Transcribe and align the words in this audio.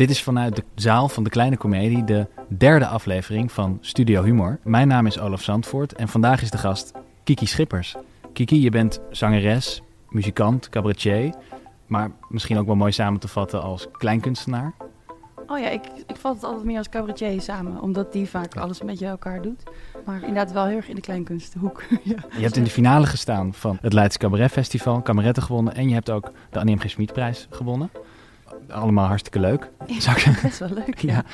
Dit 0.00 0.10
is 0.10 0.22
vanuit 0.22 0.56
de 0.56 0.64
zaal 0.74 1.08
van 1.08 1.22
de 1.22 1.30
Kleine 1.30 1.56
Comedie 1.56 2.04
de 2.04 2.26
derde 2.48 2.86
aflevering 2.86 3.52
van 3.52 3.78
Studio 3.80 4.22
Humor. 4.22 4.58
Mijn 4.64 4.88
naam 4.88 5.06
is 5.06 5.18
Olaf 5.18 5.42
Zandvoort 5.42 5.92
en 5.92 6.08
vandaag 6.08 6.42
is 6.42 6.50
de 6.50 6.58
gast 6.58 6.92
Kiki 7.24 7.46
Schippers. 7.46 7.96
Kiki, 8.32 8.62
je 8.62 8.70
bent 8.70 9.00
zangeres, 9.10 9.82
muzikant, 10.08 10.68
cabaretier, 10.68 11.34
maar 11.86 12.10
misschien 12.28 12.58
ook 12.58 12.66
wel 12.66 12.74
mooi 12.74 12.92
samen 12.92 13.20
te 13.20 13.28
vatten 13.28 13.62
als 13.62 13.86
kleinkunstenaar. 13.90 14.74
Oh 15.46 15.58
ja, 15.58 15.68
ik, 15.68 15.82
ik 16.06 16.16
vat 16.16 16.34
het 16.34 16.44
altijd 16.44 16.64
meer 16.64 16.78
als 16.78 16.88
cabaretier 16.88 17.40
samen, 17.40 17.80
omdat 17.80 18.12
die 18.12 18.28
vaak 18.28 18.56
alles 18.56 18.78
beetje 18.78 18.98
bij 18.98 19.08
elkaar 19.08 19.42
doet. 19.42 19.62
Maar 20.04 20.20
inderdaad 20.20 20.52
wel 20.52 20.66
heel 20.66 20.76
erg 20.76 20.88
in 20.88 20.94
de 20.94 21.00
kleinkunstenhoek. 21.00 21.82
ja. 22.02 22.24
Je 22.36 22.42
hebt 22.42 22.56
in 22.56 22.64
de 22.64 22.70
finale 22.70 23.06
gestaan 23.06 23.54
van 23.54 23.78
het 23.80 23.92
Leidse 23.92 24.18
Cabaret 24.18 24.50
Festival, 24.50 25.02
kameretten 25.02 25.42
gewonnen 25.42 25.74
en 25.74 25.88
je 25.88 25.94
hebt 25.94 26.10
ook 26.10 26.32
de 26.50 26.58
Annie 26.58 26.76
M. 26.76 26.78
G. 26.78 26.90
Schmid-prijs 26.90 27.46
gewonnen. 27.50 27.90
Allemaal 28.70 29.06
hartstikke 29.06 29.40
leuk. 29.40 29.70
Zou 29.98 30.16
ik- 30.16 30.38
Best 30.42 30.58
wel 30.58 30.68
leuk. 30.68 30.98
Ja, 30.98 31.24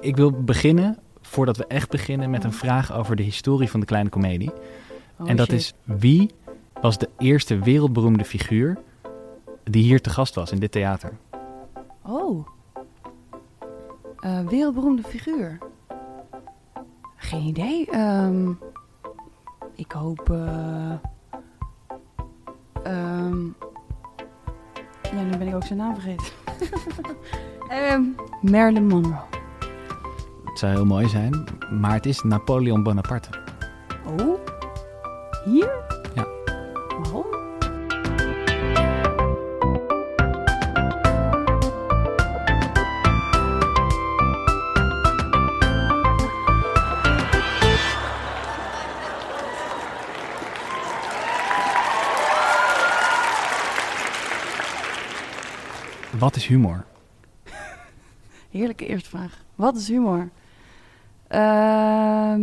ik 0.00 0.16
wil 0.16 0.30
beginnen, 0.44 0.98
voordat 1.22 1.56
we 1.56 1.66
echt 1.66 1.90
beginnen, 1.90 2.30
met 2.30 2.44
een 2.44 2.52
vraag 2.52 2.92
over 2.92 3.16
de 3.16 3.22
historie 3.22 3.70
van 3.70 3.80
de 3.80 3.86
kleine 3.86 4.08
komedie. 4.10 4.52
Oh, 5.18 5.30
en 5.30 5.36
dat 5.36 5.46
shit. 5.48 5.58
is, 5.58 5.74
wie 5.84 6.30
was 6.80 6.98
de 6.98 7.08
eerste 7.18 7.58
wereldberoemde 7.58 8.24
figuur 8.24 8.78
die 9.64 9.82
hier 9.82 10.00
te 10.00 10.10
gast 10.10 10.34
was 10.34 10.52
in 10.52 10.58
dit 10.58 10.72
theater? 10.72 11.12
Oh. 12.02 12.46
Eh, 14.20 14.40
wereldberoemde 14.46 15.02
figuur. 15.02 15.58
Geen 17.16 17.42
idee. 17.46 17.90
Ehm, 17.90 18.50
ik 19.74 19.92
hoop. 19.92 20.30
eh, 20.30 20.92
ehm, 22.82 23.44
ja, 25.02 25.22
nu 25.22 25.36
ben 25.38 25.48
ik 25.48 25.54
ook 25.54 25.64
zijn 25.64 25.78
naam 25.78 25.94
vergeten. 25.94 26.26
Ehm, 27.68 28.02
Marilyn 28.42 28.86
Monroe. 28.86 29.20
Het 30.44 30.58
zou 30.58 30.72
heel 30.72 30.86
mooi 30.86 31.08
zijn, 31.08 31.44
maar 31.80 31.92
het 31.92 32.06
is 32.06 32.22
Napoleon 32.22 32.82
Bonaparte. 32.82 33.28
Oh? 34.06 34.38
Hier? 35.44 35.83
Wat 56.34 56.42
is 56.42 56.48
humor? 56.48 56.84
Heerlijke 58.50 58.86
eerste 58.86 59.08
vraag. 59.08 59.44
Wat 59.54 59.76
is 59.76 59.88
humor? 59.88 60.30
Ehm, 61.28 62.42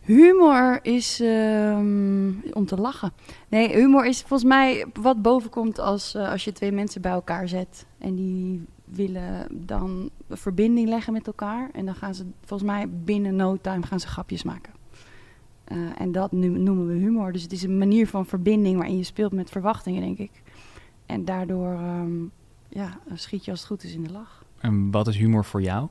humor 0.00 0.78
is 0.82 1.20
ehm, 1.20 2.30
om 2.52 2.66
te 2.66 2.76
lachen. 2.76 3.12
Nee, 3.48 3.74
humor 3.74 4.06
is 4.06 4.20
volgens 4.20 4.44
mij 4.44 4.86
wat 4.92 5.22
bovenkomt 5.22 5.78
als, 5.78 6.14
eh, 6.14 6.30
als 6.30 6.44
je 6.44 6.52
twee 6.52 6.72
mensen 6.72 7.00
bij 7.00 7.12
elkaar 7.12 7.48
zet. 7.48 7.86
En 7.98 8.14
die 8.14 8.64
willen 8.84 9.46
dan 9.50 10.10
een 10.28 10.36
verbinding 10.36 10.88
leggen 10.88 11.12
met 11.12 11.26
elkaar. 11.26 11.70
En 11.72 11.84
dan 11.84 11.94
gaan 11.94 12.14
ze 12.14 12.26
volgens 12.44 12.70
mij 12.70 12.88
binnen 12.88 13.36
no 13.36 13.56
time 13.60 13.86
gaan 13.86 14.00
ze 14.00 14.08
grapjes 14.08 14.42
maken. 14.42 14.72
Eh, 15.64 15.76
en 15.98 16.12
dat 16.12 16.32
noemen 16.32 16.86
we 16.86 16.94
humor. 16.94 17.32
Dus 17.32 17.42
het 17.42 17.52
is 17.52 17.62
een 17.62 17.78
manier 17.78 18.08
van 18.08 18.26
verbinding 18.26 18.76
waarin 18.76 18.96
je 18.96 19.04
speelt 19.04 19.32
met 19.32 19.50
verwachtingen, 19.50 20.00
denk 20.00 20.18
ik. 20.18 20.42
En 21.06 21.24
daardoor 21.24 21.72
ehm, 21.72 22.24
ja, 22.68 22.98
schiet 23.14 23.44
je 23.44 23.50
als 23.50 23.60
het 23.60 23.68
goed 23.68 23.84
is 23.84 23.94
in 23.94 24.02
de 24.02 24.12
lach. 24.12 24.44
En 24.58 24.90
wat 24.90 25.08
is 25.08 25.16
humor 25.16 25.44
voor 25.44 25.62
jou? 25.62 25.88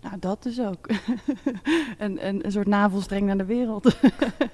Nou, 0.00 0.18
dat 0.18 0.42
dus 0.42 0.60
ook. 0.60 0.88
een, 1.98 2.26
een, 2.26 2.44
een 2.44 2.52
soort 2.52 2.66
navelstreng 2.66 3.26
naar 3.26 3.38
de 3.38 3.44
wereld. 3.44 3.96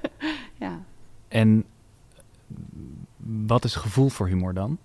ja. 0.64 0.82
En 1.28 1.64
wat 3.16 3.64
is 3.64 3.74
gevoel 3.74 4.08
voor 4.08 4.26
humor 4.26 4.54
dan? 4.54 4.78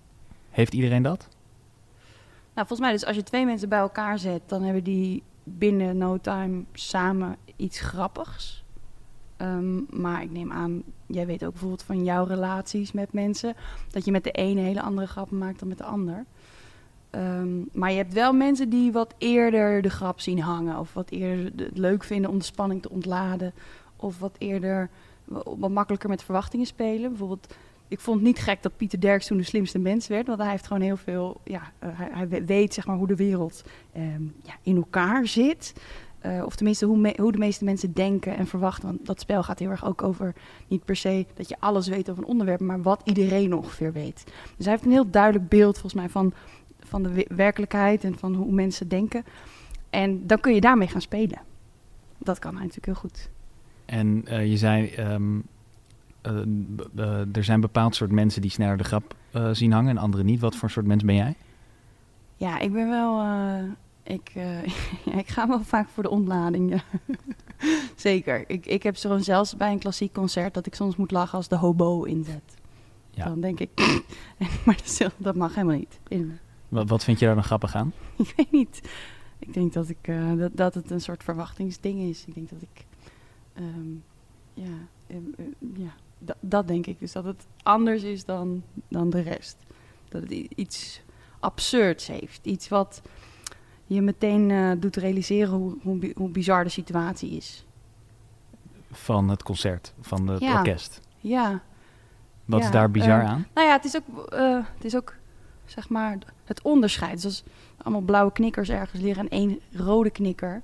Heeft 0.50 0.74
iedereen 0.74 1.02
dat? 1.02 1.28
Nou, 2.54 2.66
volgens 2.66 2.80
mij 2.80 2.92
dus 2.92 3.04
als 3.04 3.16
je 3.16 3.22
twee 3.22 3.44
mensen 3.44 3.68
bij 3.68 3.78
elkaar 3.78 4.18
zet, 4.18 4.42
dan 4.46 4.62
hebben 4.62 4.84
die 4.84 5.22
binnen 5.44 5.96
no 5.96 6.18
time 6.18 6.64
samen 6.72 7.36
iets 7.56 7.80
grappigs. 7.80 8.59
Ehm, 9.40 10.00
maar 10.00 10.22
ik 10.22 10.30
neem 10.30 10.52
aan, 10.52 10.82
jij 11.06 11.26
weet 11.26 11.44
ook 11.44 11.50
bijvoorbeeld 11.50 11.82
van 11.82 12.04
jouw 12.04 12.24
relaties 12.24 12.92
met 12.92 13.12
mensen, 13.12 13.54
dat 13.90 14.04
je 14.04 14.10
met 14.10 14.24
de 14.24 14.30
ene 14.30 14.60
hele 14.60 14.82
andere 14.82 15.06
grappen 15.06 15.38
maakt 15.38 15.58
dan 15.58 15.68
met 15.68 15.78
de 15.78 15.84
ander. 15.84 16.24
Ehm, 17.10 17.48
maar 17.72 17.90
je 17.90 17.96
hebt 17.96 18.12
wel 18.12 18.32
mensen 18.32 18.68
die 18.68 18.92
wat 18.92 19.14
eerder 19.18 19.82
de 19.82 19.90
grap 19.90 20.20
zien 20.20 20.40
hangen, 20.40 20.78
of 20.78 20.92
wat 20.94 21.10
eerder 21.10 21.56
de- 21.56 21.64
het 21.64 21.78
leuk 21.78 22.04
vinden 22.04 22.30
om 22.30 22.38
de 22.38 22.44
spanning 22.44 22.82
te 22.82 22.90
ontladen, 22.90 23.52
of 23.96 24.18
wat 24.18 24.34
eerder 24.38 24.88
wa- 25.24 25.42
wat 25.58 25.70
makkelijker 25.70 26.08
met 26.08 26.22
verwachtingen 26.22 26.66
spelen. 26.66 27.08
Bijvoorbeeld, 27.10 27.54
ik 27.88 28.00
vond 28.00 28.16
het 28.16 28.26
niet 28.26 28.38
gek 28.38 28.62
dat 28.62 28.76
Pieter 28.76 29.00
Derks 29.00 29.26
toen 29.26 29.36
de 29.36 29.42
slimste 29.42 29.78
mens 29.78 30.06
werd, 30.06 30.26
want 30.26 30.38
hij 30.40 30.50
heeft 30.50 30.66
gewoon 30.66 30.82
heel 30.82 30.96
veel, 30.96 31.40
ja, 31.44 31.62
eh, 31.78 31.88
hij, 31.92 32.08
hij 32.12 32.28
we- 32.28 32.44
weet 32.44 32.74
zeg 32.74 32.86
maar 32.86 32.96
hoe 32.96 33.06
de 33.06 33.16
wereld 33.16 33.62
ehm, 33.92 34.22
ja, 34.42 34.54
in 34.62 34.76
elkaar 34.76 35.26
zit. 35.26 35.72
Eh, 36.20 36.42
of 36.44 36.54
tenminste 36.56 36.86
hoe, 36.86 36.98
me- 36.98 37.14
hoe 37.16 37.32
de 37.32 37.38
meeste 37.38 37.64
mensen 37.64 37.92
denken 37.92 38.36
en 38.36 38.46
verwachten. 38.46 38.88
Want 38.88 39.06
dat 39.06 39.20
spel 39.20 39.42
gaat 39.42 39.58
heel 39.58 39.70
erg 39.70 39.84
ook 39.84 40.02
over 40.02 40.34
niet 40.68 40.84
per 40.84 40.96
se 40.96 41.26
dat 41.34 41.48
je 41.48 41.56
alles 41.60 41.88
weet 41.88 42.10
over 42.10 42.22
een 42.22 42.28
onderwerp, 42.28 42.60
maar 42.60 42.82
wat 42.82 43.00
iedereen 43.04 43.54
ongeveer 43.54 43.92
weet. 43.92 44.24
Dus 44.56 44.64
hij 44.64 44.74
heeft 44.74 44.84
een 44.84 44.90
heel 44.92 45.10
duidelijk 45.10 45.48
beeld 45.48 45.72
volgens 45.78 45.94
mij 45.94 46.08
van, 46.08 46.32
van 46.80 47.02
de 47.02 47.12
we- 47.12 47.26
werkelijkheid 47.34 48.04
en 48.04 48.18
van 48.18 48.34
hoe 48.34 48.52
mensen 48.52 48.88
denken. 48.88 49.24
En 49.90 50.26
dan 50.26 50.40
kun 50.40 50.54
je 50.54 50.60
daarmee 50.60 50.88
gaan 50.88 51.00
spelen. 51.00 51.38
Dat 52.18 52.38
kan 52.38 52.50
hij 52.56 52.60
natuurlijk 52.66 52.86
heel 52.86 53.10
goed. 53.10 53.30
En 53.84 54.22
eh, 54.26 54.46
je 54.50 54.56
zei, 54.56 54.86
ehm, 54.88 55.38
eh, 56.22 57.36
er 57.36 57.44
zijn 57.44 57.60
bepaald 57.60 57.94
soort 57.94 58.10
mensen 58.12 58.40
die 58.42 58.50
sneller 58.50 58.76
de 58.76 58.84
grap 58.84 59.14
zien 59.52 59.72
hangen 59.72 59.90
en 59.90 59.98
andere 60.02 60.22
niet. 60.24 60.40
Wat 60.40 60.56
voor 60.56 60.70
soort 60.70 60.86
mens 60.86 61.04
ben 61.04 61.14
jij? 61.14 61.34
Ja, 62.36 62.58
ik 62.58 62.72
ben 62.72 62.88
wel. 62.88 63.22
Ik, 64.10 64.30
eh, 64.34 64.64
ja, 65.06 65.18
ik 65.18 65.28
ga 65.28 65.48
wel 65.48 65.62
vaak 65.62 65.88
voor 65.88 66.02
de 66.02 66.10
ontlading. 66.10 66.70
Ja. 66.70 66.82
Zeker. 67.96 68.44
Ik, 68.46 68.66
ik 68.66 68.82
heb 68.82 68.96
zo 68.96 69.18
zelfs 69.18 69.56
bij 69.56 69.72
een 69.72 69.78
klassiek 69.78 70.12
concert 70.12 70.54
dat 70.54 70.66
ik 70.66 70.74
soms 70.74 70.96
moet 70.96 71.10
lachen 71.10 71.36
als 71.36 71.48
de 71.48 71.56
hobo 71.56 72.02
inzet. 72.02 72.58
Ja. 73.10 73.24
Dan 73.24 73.40
denk 73.40 73.60
ik. 73.60 74.02
maar 74.64 74.78
dat, 75.18 75.34
mag 75.34 75.54
helemaal 75.54 75.76
niet. 75.76 76.00
In, 76.08 76.38
Wat, 76.68 76.88
wat 76.88 77.04
vind 77.04 77.18
je 77.18 77.26
daar 77.26 77.34
dan 77.34 77.44
grappig 77.44 77.74
aan? 77.74 77.92
ik 78.16 78.32
weet 78.36 78.50
niet. 78.50 78.80
Ik 79.38 79.54
denk 79.54 79.72
dat, 79.72 79.88
ik, 79.88 79.98
eh, 80.08 80.32
dat, 80.36 80.56
dat 80.56 80.74
het 80.74 80.90
een 80.90 81.00
soort 81.00 81.24
verwachtingsding 81.24 82.00
is. 82.00 82.24
Ik 82.26 82.34
denk 82.34 82.50
dat 82.50 82.62
ik. 82.62 82.86
ehm, 83.54 83.90
ja, 84.54 84.76
eh, 85.06 85.16
eh, 85.16 85.44
ja 85.74 85.94
dat, 86.18 86.36
dat 86.40 86.68
denk 86.68 86.86
ik. 86.86 86.98
Dus 86.98 87.12
dat 87.12 87.24
het 87.24 87.46
anders 87.62 88.02
is 88.02 88.24
dan, 88.24 88.62
dan 88.88 89.10
de 89.10 89.20
rest. 89.20 89.56
Dat 90.08 90.22
het 90.22 90.30
iets 90.30 91.02
absurds 91.40 92.06
heeft. 92.06 92.46
Iets 92.46 92.68
wat 92.68 93.02
je 93.94 94.02
meteen 94.02 94.50
eh, 94.50 94.70
doet 94.78 94.96
realiseren 94.96 95.54
hoe, 95.54 95.76
hoe, 95.82 96.12
hoe 96.16 96.28
bizar 96.28 96.64
de 96.64 96.70
situatie 96.70 97.30
is. 97.30 97.64
Van 98.90 99.28
het 99.28 99.42
concert, 99.42 99.94
van 100.00 100.26
het 100.28 100.40
Ja. 100.40 100.56
orkest. 100.56 101.00
Ja, 101.18 101.62
Wat 102.44 102.60
Ja, 102.60 102.64
is 102.66 102.70
daar 102.72 102.90
bizar 102.90 103.20
eh, 103.20 103.28
aan? 103.28 103.46
nou 103.54 103.66
ja, 103.66 103.72
het 103.72 103.84
is 103.84 103.96
ook, 103.96 104.24
eh, 104.26 104.58
het 104.74 104.84
is 104.84 104.96
ook 104.96 105.14
zeg 105.64 105.88
maar 105.88 106.18
het 106.44 106.62
onderscheid. 106.62 107.12
Dus 107.22 107.24
als 107.24 107.44
allemaal 107.82 108.00
blauwe 108.00 108.32
knikkers 108.32 108.68
ergens 108.68 109.02
liggen 109.02 109.28
en 109.28 109.38
één 109.38 109.60
rode 109.72 110.10
knikker. 110.10 110.62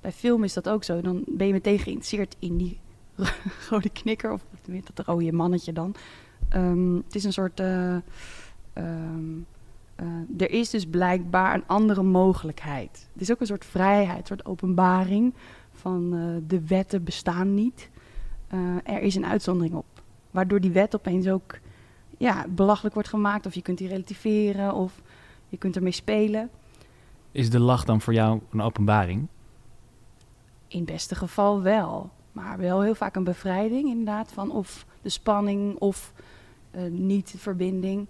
Bij 0.00 0.12
film 0.12 0.44
is 0.44 0.52
dat 0.52 0.68
ook 0.68 0.84
zo. 0.84 1.00
Dan 1.00 1.22
ben 1.26 1.46
je 1.46 1.52
meteen 1.52 1.78
geïnteresseerd 1.78 2.36
in 2.38 2.56
die 2.56 2.78
rode 3.70 3.88
knikker. 3.90 4.32
Of 4.32 4.44
dat 4.94 5.06
rode 5.06 5.32
mannetje 5.32 5.72
dan. 5.72 5.94
Ehm, 6.48 6.94
het 6.96 7.14
is 7.14 7.24
een 7.24 7.32
soort... 7.32 7.60
eh, 7.60 7.96
eh, 9.98 10.06
er 10.38 10.50
is 10.50 10.70
dus 10.70 10.86
blijkbaar 10.86 11.54
een 11.54 11.66
andere 11.66 12.02
mogelijkheid. 12.02 13.08
Het 13.12 13.22
is 13.22 13.30
ook 13.30 13.40
een 13.40 13.46
soort 13.46 13.64
vrijheid, 13.64 14.18
een 14.18 14.26
soort 14.26 14.46
openbaring 14.46 15.34
van 15.72 16.14
eh, 16.14 16.48
de 16.48 16.66
wetten 16.66 17.04
bestaan 17.04 17.54
niet. 17.54 17.90
Eh, 18.48 18.58
er 18.84 19.00
is 19.00 19.14
een 19.14 19.26
uitzondering 19.26 19.74
op. 19.74 20.02
Waardoor 20.30 20.60
die 20.60 20.70
wet 20.70 20.94
opeens 20.94 21.28
ook 21.28 21.58
ja, 22.18 22.46
belachelijk 22.48 22.94
wordt 22.94 23.08
gemaakt. 23.08 23.46
Of 23.46 23.54
je 23.54 23.62
kunt 23.62 23.78
die 23.78 23.88
relativeren 23.88 24.74
of 24.74 25.02
je 25.48 25.56
kunt 25.56 25.76
ermee 25.76 25.92
spelen. 25.92 26.50
Is 27.32 27.50
de 27.50 27.60
lach 27.60 27.84
dan 27.84 28.00
voor 28.00 28.14
jou 28.14 28.40
een 28.50 28.60
openbaring? 28.60 29.26
In 30.68 30.78
het 30.78 30.90
beste 30.90 31.14
geval 31.14 31.62
wel. 31.62 32.10
Maar 32.32 32.58
wel 32.58 32.80
heel 32.80 32.94
vaak 32.94 33.16
een 33.16 33.24
bevrijding 33.24 33.88
inderdaad. 33.88 34.32
Van 34.32 34.50
of 34.50 34.86
de 35.02 35.08
spanning 35.08 35.78
of 35.78 36.12
niet 36.90 37.32
de 37.32 37.38
verbinding. 37.38 38.06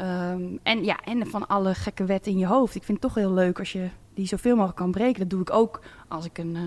Ehm, 0.00 0.56
en 0.62 0.84
ja, 0.84 1.00
en 1.04 1.26
van 1.26 1.46
alle 1.46 1.74
gekke 1.74 2.04
wetten 2.04 2.32
in 2.32 2.38
je 2.38 2.46
hoofd. 2.46 2.74
Ik 2.74 2.82
vind 2.82 3.02
het 3.02 3.12
toch 3.12 3.22
heel 3.22 3.32
leuk 3.32 3.58
als 3.58 3.72
je 3.72 3.88
die 4.14 4.26
zoveel 4.26 4.54
mogelijk 4.54 4.78
kan 4.78 4.90
breken. 4.90 5.20
Dat 5.20 5.30
doe 5.30 5.40
ik 5.40 5.52
ook 5.52 5.80
als 6.08 6.24
ik 6.24 6.38
een 6.38 6.56
eh, 6.56 6.62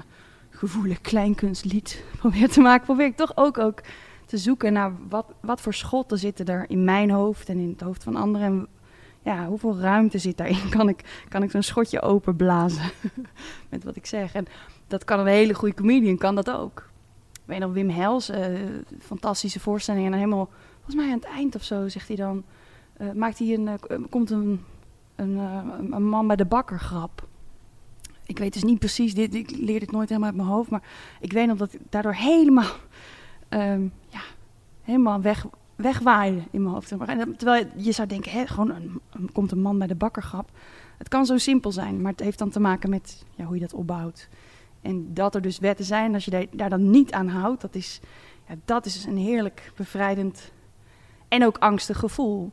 gevoelig 0.50 1.02
kleinkunstlied 1.02 2.04
probeer 2.20 2.50
te 2.50 2.62
maken. 2.62 2.86
Probeer 2.86 3.06
ik 3.06 3.16
toch 3.16 3.32
ook, 3.36 3.58
ook 3.58 3.82
te 4.26 4.38
zoeken 4.38 4.74
naar 4.74 4.92
wat, 5.10 5.26
wat 5.42 5.62
voor 5.62 5.74
schotten 5.74 6.18
zitten 6.18 6.46
er 6.46 6.66
in 6.70 6.84
mijn 6.84 7.12
hoofd 7.12 7.50
en 7.50 7.58
in 7.58 7.70
het 7.70 7.82
hoofd 7.82 8.04
van 8.04 8.16
anderen. 8.16 8.48
En 8.48 8.68
ja, 9.22 9.48
hoeveel 9.48 9.80
ruimte 9.80 10.18
zit 10.18 10.38
daarin? 10.38 10.70
Kan 10.78 10.90
ik, 10.90 11.26
kan 11.30 11.44
ik 11.44 11.52
zo'n 11.52 11.62
schotje 11.64 12.02
openblazen 12.02 12.92
met 13.70 13.84
wat 13.84 13.96
ik 13.96 14.06
zeg? 14.06 14.34
En 14.34 14.46
dat 14.88 15.04
kan 15.04 15.20
een 15.20 15.28
hele 15.28 15.54
goede 15.54 15.76
comedian, 15.76 16.18
kan 16.18 16.36
dat 16.36 16.52
ook. 16.52 16.90
Ik 17.32 17.42
weet 17.50 17.60
nog, 17.60 17.74
Wim 17.74 17.90
Hels, 17.90 18.30
eh, 18.30 18.46
fantastische 19.00 19.60
voorstelling. 19.60 20.06
En 20.06 20.14
helemaal, 20.14 20.50
volgens 20.76 20.96
mij 20.96 21.06
aan 21.06 21.20
het 21.20 21.28
eind 21.36 21.56
of 21.56 21.64
zo, 21.64 21.88
zegt 21.88 22.08
hij 22.08 22.18
dan... 22.18 22.44
eh, 22.94 23.12
maakt 23.12 23.40
hij 23.40 23.54
een, 23.54 23.68
eh, 23.68 23.98
komt 24.10 24.30
een, 24.30 24.62
een, 25.16 25.38
eh, 25.38 25.64
een 25.92 26.08
man 26.08 26.28
bij 26.28 26.36
de 26.36 26.46
bakker 26.46 26.80
grap. 26.80 27.28
Ik 28.26 28.40
weet 28.40 28.54
dus 28.54 28.64
niet 28.64 28.80
precies, 28.80 29.14
dit, 29.14 29.36
ik 29.36 29.52
leer 29.52 29.80
dit 29.80 29.92
nooit 29.92 30.10
helemaal 30.10 30.30
uit 30.30 30.38
mijn 30.38 30.50
hoofd... 30.50 30.70
maar 30.70 30.84
ik 31.20 31.32
weet 31.32 31.48
nog 31.48 31.58
dat 31.58 31.74
ik 31.74 31.80
daardoor 31.90 32.14
helemaal, 32.14 32.72
ehm, 33.50 33.88
ja, 34.10 34.22
helemaal 34.82 35.22
weg, 35.22 35.46
wegwaaide 35.76 36.42
in 36.52 36.62
mijn 36.62 36.74
hoofd. 36.74 36.92
En 36.92 37.36
terwijl 37.38 37.66
je 37.76 37.92
zou 37.92 38.08
denken, 38.08 38.32
hè, 38.32 38.48
gewoon 38.48 38.70
een, 38.70 39.32
komt 39.32 39.52
een 39.52 39.62
man 39.62 39.78
bij 39.78 39.88
de 39.88 39.96
bakker 39.96 40.24
grap. 40.24 40.50
Het 40.98 41.08
kan 41.08 41.26
zo 41.26 41.38
simpel 41.38 41.72
zijn, 41.72 42.02
maar 42.02 42.12
het 42.12 42.22
heeft 42.22 42.40
dan 42.40 42.50
te 42.50 42.60
maken 42.60 42.90
met 42.90 43.26
ja, 43.36 43.46
hoe 43.46 43.56
je 43.56 43.62
dat 43.62 43.74
opbouwt. 43.74 44.30
En 44.82 45.14
dat 45.14 45.36
er 45.36 45.42
dus 45.42 45.60
wetten 45.60 45.86
zijn, 45.86 46.14
als 46.14 46.26
je 46.26 46.48
daar 46.52 46.70
dan 46.70 46.90
niet 46.90 47.12
aan 47.12 47.28
houdt, 47.28 47.62
dat 47.62 47.76
is, 47.76 48.00
ja, 48.48 48.56
dat 48.66 48.86
is 48.86 49.06
een 49.06 49.18
heerlijk 49.18 49.72
bevrijdend 49.76 50.52
en 51.28 51.46
ook 51.46 51.58
angstig 51.58 52.00
gevoel. 52.00 52.52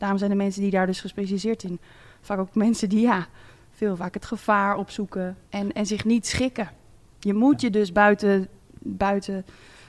Daarom 0.00 0.18
zijn 0.18 0.30
de 0.30 0.36
mensen 0.36 0.62
die 0.62 0.70
daar 0.70 0.86
dus 0.86 1.00
gespecialiseerd 1.00 1.62
in 1.62 1.78
vaak 2.20 2.38
ook 2.38 2.54
mensen 2.54 2.88
die 2.88 3.00
ja, 3.00 3.26
veel 3.70 3.96
vaak 3.96 4.14
het 4.14 4.24
gevaar 4.24 4.76
opzoeken 4.76 5.36
en, 5.48 5.72
en 5.72 5.86
zich 5.86 6.04
niet 6.04 6.26
schikken. 6.26 6.70
Je 7.18 7.34
moet 7.34 7.60
je 7.60 7.70
dus 7.70 7.92
buiten, 7.92 8.48
buiten 8.78 9.44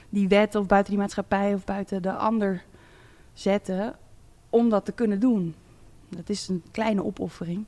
die 0.08 0.28
wet 0.28 0.54
of 0.54 0.66
buiten 0.66 0.92
die 0.92 1.00
maatschappij 1.00 1.54
of 1.54 1.64
buiten 1.64 2.02
de 2.02 2.12
ander 2.12 2.62
zetten 3.32 3.96
om 4.50 4.68
dat 4.68 4.84
te 4.84 4.92
kunnen 4.92 5.20
doen. 5.20 5.54
Dat 6.08 6.28
is 6.28 6.48
een 6.48 6.62
kleine 6.70 7.04
opoffering. 7.04 7.64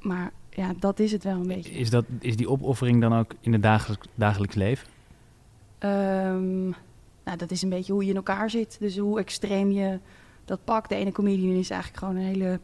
Maar 0.00 0.32
ja, 0.50 0.74
dat 0.78 0.98
is 0.98 1.12
het 1.12 1.24
wel 1.24 1.40
een 1.40 1.46
beetje. 1.46 1.70
Is, 1.72 1.90
dat, 1.90 2.04
is 2.18 2.36
die 2.36 2.48
opoffering 2.48 3.00
dan 3.00 3.14
ook 3.14 3.34
in 3.40 3.52
het 3.52 3.62
dagelijks, 3.62 4.06
dagelijks 4.14 4.54
leven? 4.54 4.88
Ehm, 5.78 6.64
nou, 7.24 7.36
dat 7.36 7.50
is 7.50 7.62
een 7.62 7.68
beetje 7.68 7.92
hoe 7.92 8.04
je 8.04 8.10
in 8.10 8.16
elkaar 8.16 8.50
zit. 8.50 8.76
Dus 8.80 8.98
hoe 8.98 9.18
extreem 9.18 9.70
je 9.70 9.98
dat 10.44 10.64
pakt. 10.64 10.88
De 10.88 10.94
ene 10.94 11.12
comedian 11.12 11.56
is 11.56 11.70
eigenlijk 11.70 12.02
gewoon 12.02 12.16
een 12.16 12.26
hele 12.26 12.60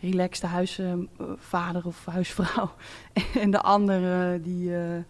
relaxte 0.00 0.46
huisvader 0.46 1.86
of 1.86 2.06
huisvrouw. 2.06 2.70
en 3.42 3.50
de 3.50 3.60
andere, 3.60 4.40
die, 4.42 4.76
eh, 4.76 5.02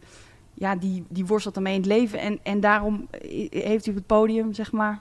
ja, 0.55 0.77
die, 0.77 1.05
die 1.09 1.27
worstelt 1.27 1.57
ermee 1.57 1.75
in 1.75 1.81
het 1.81 1.89
leven. 1.89 2.19
En, 2.19 2.39
en 2.43 2.61
daarom 2.61 3.09
heeft 3.51 3.85
hij 3.85 3.95
op 3.95 3.95
het 3.95 4.07
podium, 4.07 4.53
zeg 4.53 4.73
maar, 4.73 5.01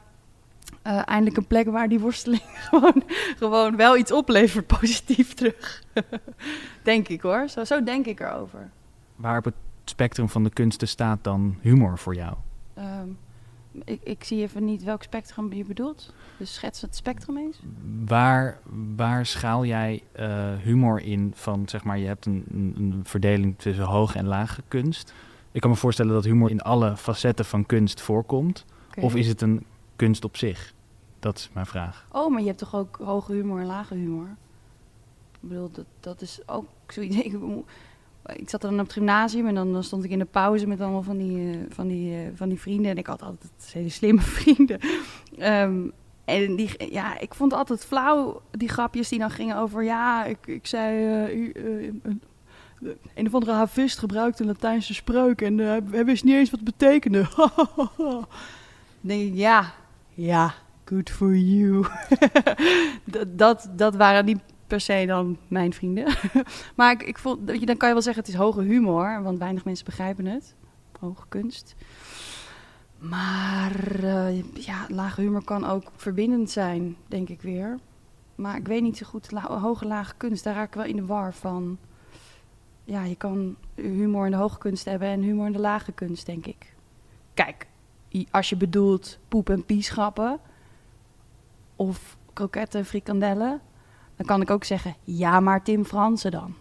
eh, 0.81 1.01
eindelijk 1.05 1.37
een 1.37 1.47
plek 1.47 1.69
waar 1.69 1.89
die 1.89 1.99
worsteling 1.99 2.43
gewoon, 2.69 3.03
gewoon 3.37 3.75
wel 3.75 3.97
iets 3.97 4.11
oplevert, 4.11 4.67
positief 4.67 5.33
terug. 5.33 5.83
denk 6.83 7.07
ik 7.07 7.21
hoor. 7.21 7.47
Zo, 7.47 7.63
zo 7.63 7.83
denk 7.83 8.05
ik 8.05 8.19
erover. 8.19 8.69
Waar 9.15 9.37
op 9.37 9.45
het 9.45 9.53
spectrum 9.85 10.29
van 10.29 10.43
de 10.43 10.49
kunsten 10.49 10.87
staat 10.87 11.23
dan 11.23 11.57
humor 11.61 11.97
voor 11.97 12.15
jou? 12.15 12.35
Ehm, 12.73 13.07
ik, 13.83 13.99
ik 14.03 14.23
zie 14.23 14.41
even 14.41 14.65
niet 14.65 14.83
welk 14.83 15.03
spectrum 15.03 15.53
je 15.53 15.65
bedoelt. 15.65 16.13
Dus 16.37 16.53
schets 16.53 16.81
het 16.81 16.95
spectrum 16.95 17.37
eens. 17.37 17.59
Waar, 18.05 18.59
waar 18.95 19.25
schaal 19.25 19.65
jij 19.65 20.03
eh, 20.11 20.53
humor 20.61 21.01
in 21.01 21.31
van, 21.35 21.67
zeg 21.67 21.83
maar, 21.83 21.97
je 21.97 22.07
hebt 22.07 22.25
een, 22.25 22.45
een, 22.51 22.99
verdeling 23.03 23.57
tussen 23.57 23.85
hoge 23.85 24.17
en 24.17 24.25
lage 24.25 24.61
kunst. 24.67 25.13
Ik 25.51 25.61
kan 25.61 25.69
me 25.69 25.75
voorstellen 25.75 26.13
dat 26.13 26.23
humor 26.23 26.49
in 26.49 26.61
alle 26.61 26.97
facetten 26.97 27.45
van 27.45 27.65
kunst 27.65 28.01
voorkomt. 28.01 28.65
Of 28.99 29.15
is 29.15 29.27
het 29.27 29.41
een 29.41 29.65
kunst 29.95 30.23
op 30.23 30.37
zich? 30.37 30.73
Dat 31.19 31.37
is 31.37 31.49
mijn 31.53 31.65
vraag. 31.65 32.07
Oh, 32.11 32.31
maar 32.31 32.41
je 32.41 32.47
hebt 32.47 32.59
toch 32.59 32.75
ook 32.75 32.99
hoge 33.03 33.33
humor 33.33 33.59
en 33.59 33.65
lage 33.65 33.95
humor? 33.95 34.27
Ik 35.41 35.49
bedoel, 35.49 35.71
dat, 35.71 35.85
dat 35.99 36.21
is 36.21 36.39
ook 36.45 36.67
zoiets. 36.87 37.15
Ik, 37.23 37.37
ik 38.25 38.49
zat 38.49 38.61
dan 38.61 38.73
op 38.73 38.85
het 38.85 38.93
gymnasium 38.93 39.47
en 39.47 39.55
dan, 39.55 39.83
stond 39.83 40.03
ik 40.03 40.11
in 40.11 40.19
de 40.19 40.25
pauze 40.25 40.67
met 40.67 40.81
allemaal 40.81 41.03
van 41.03 41.17
die, 41.17 41.51
eh, 41.51 41.57
van 41.69 41.87
die, 41.87 42.15
eh, 42.15 42.27
van 42.35 42.49
die 42.49 42.59
vrienden. 42.59 42.91
En 42.91 42.97
ik 42.97 43.07
had 43.07 43.21
altijd 43.21 43.71
hele 43.73 43.89
slimme 43.89 44.21
vrienden. 44.41 44.79
Ehm, 45.37 45.81
en 46.25 46.55
die, 46.55 46.91
ja, 46.91 47.19
ik 47.19 47.33
vond 47.33 47.53
altijd 47.53 47.85
flauw, 47.85 48.41
die 48.51 48.69
grapjes 48.69 49.09
die 49.09 49.19
dan 49.19 49.31
gingen 49.31 49.57
over... 49.57 49.83
Ja, 49.83 50.25
ik, 50.25 50.37
ik 50.45 50.67
zei... 50.67 51.25
u, 51.33 51.51
eh, 51.51 51.63
een- 53.15 53.27
of 53.27 53.33
andere 53.33 53.51
havist 53.51 53.99
gebruikte 53.99 54.41
een 54.41 54.47
Latijnse 54.47 54.93
spreuk 54.93 55.41
en 55.41 55.57
hij 55.57 56.05
wist 56.05 56.23
niet 56.23 56.33
eens 56.33 56.49
wat 56.49 56.59
het 56.59 56.77
betekende. 56.77 57.25
Ik, 59.01 59.31
ja, 59.33 59.73
ja, 60.13 60.53
good 60.85 61.09
for 61.09 61.35
you. 61.35 61.85
dat, 63.35 63.69
dat, 63.75 63.95
waren 63.95 64.25
niet 64.25 64.39
per 64.73 64.81
se 64.81 65.05
dan 65.05 65.37
mijn 65.47 65.73
vrienden. 65.73 66.05
maar 66.75 66.91
ik, 66.91 67.03
ik 67.03 67.17
vond, 67.17 67.47
dan 67.47 67.77
kan 67.77 67.87
je 67.87 67.93
wel 67.93 68.01
zeggen 68.01 68.23
het 68.23 68.33
is 68.33 68.39
hoge 68.39 68.61
humor, 68.61 69.23
want 69.23 69.39
weinig 69.39 69.65
mensen 69.65 69.85
begrijpen 69.85 70.25
het. 70.25 70.55
Hoge 70.99 71.27
kunst. 71.29 71.75
Maar 72.97 74.03
eh, 74.03 74.53
ja, 74.53 74.85
lage 74.89 75.21
humor 75.21 75.43
kan 75.43 75.65
ook 75.65 75.91
verbindend 75.95 76.51
zijn, 76.51 76.95
denk 77.07 77.29
ik 77.29 77.41
weer. 77.41 77.79
Maar 78.35 78.55
ik 78.57 78.67
weet 78.67 78.81
niet 78.81 78.97
zo 78.97 79.05
goed, 79.05 79.31
hoge 79.31 79.85
lage 79.85 80.13
kunst, 80.17 80.43
daar 80.43 80.55
raak 80.55 80.67
ik 80.67 80.73
wel 80.73 80.83
in 80.83 80.95
de 80.95 81.05
war 81.05 81.33
van. 81.33 81.77
Ja, 82.83 83.03
je 83.03 83.15
kan 83.15 83.55
humor 83.75 84.25
in 84.25 84.31
de 84.31 84.37
hoge 84.37 84.57
kunst 84.57 84.85
hebben 84.85 85.07
en 85.07 85.21
humor 85.21 85.45
in 85.45 85.51
de 85.51 85.59
lage 85.59 85.91
kunst, 85.91 86.25
denk 86.25 86.45
ik. 86.45 86.75
Kijk, 87.33 87.67
als 88.31 88.49
je 88.49 88.55
bedoelt 88.55 89.19
poep- 89.27 89.49
en 89.49 89.65
pieschappen 89.65 90.39
of 91.75 92.17
kroketten 92.33 92.79
en 92.79 92.85
frikandellen, 92.85 93.61
dan 94.23 94.37
kan 94.37 94.41
ik 94.41 94.51
ook 94.51 94.63
zeggen, 94.63 94.95
ja, 95.03 95.39
maar 95.39 95.63
Tim 95.63 95.85
Fransen 95.85 96.31
dan. 96.31 96.53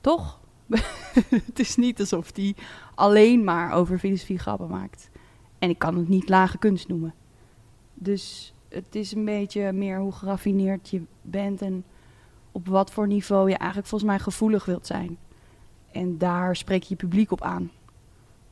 Toch? 0.00 0.40
het 1.46 1.58
is 1.58 1.76
niet 1.76 2.00
alsof 2.00 2.32
die 2.32 2.56
alleen 2.94 3.44
maar 3.44 3.72
over 3.72 3.98
filosofie 3.98 4.38
grappen 4.38 4.68
maakt. 4.68 5.10
En 5.58 5.70
ik 5.70 5.78
kan 5.78 5.96
het 5.96 6.08
niet 6.08 6.28
lage 6.28 6.58
kunst 6.58 6.88
noemen. 6.88 7.14
Dus 7.94 8.54
het 8.68 8.94
is 8.94 9.14
een 9.14 9.24
beetje 9.24 9.72
meer 9.72 9.98
hoe 9.98 10.12
geraffineerd 10.12 10.88
je 10.88 11.02
bent 11.22 11.62
en 11.62 11.84
op 12.52 12.68
wat 12.68 12.90
voor 12.90 13.06
niveau 13.06 13.48
je 13.50 13.56
eigenlijk 13.56 13.88
volgens 13.88 14.10
mij 14.10 14.18
gevoelig 14.18 14.64
wilt 14.64 14.86
zijn. 14.86 15.18
En 15.92 16.18
daar 16.18 16.56
spreek 16.56 16.82
je 16.82 16.96
publiek 16.96 17.30
op 17.30 17.42
aan. 17.42 17.70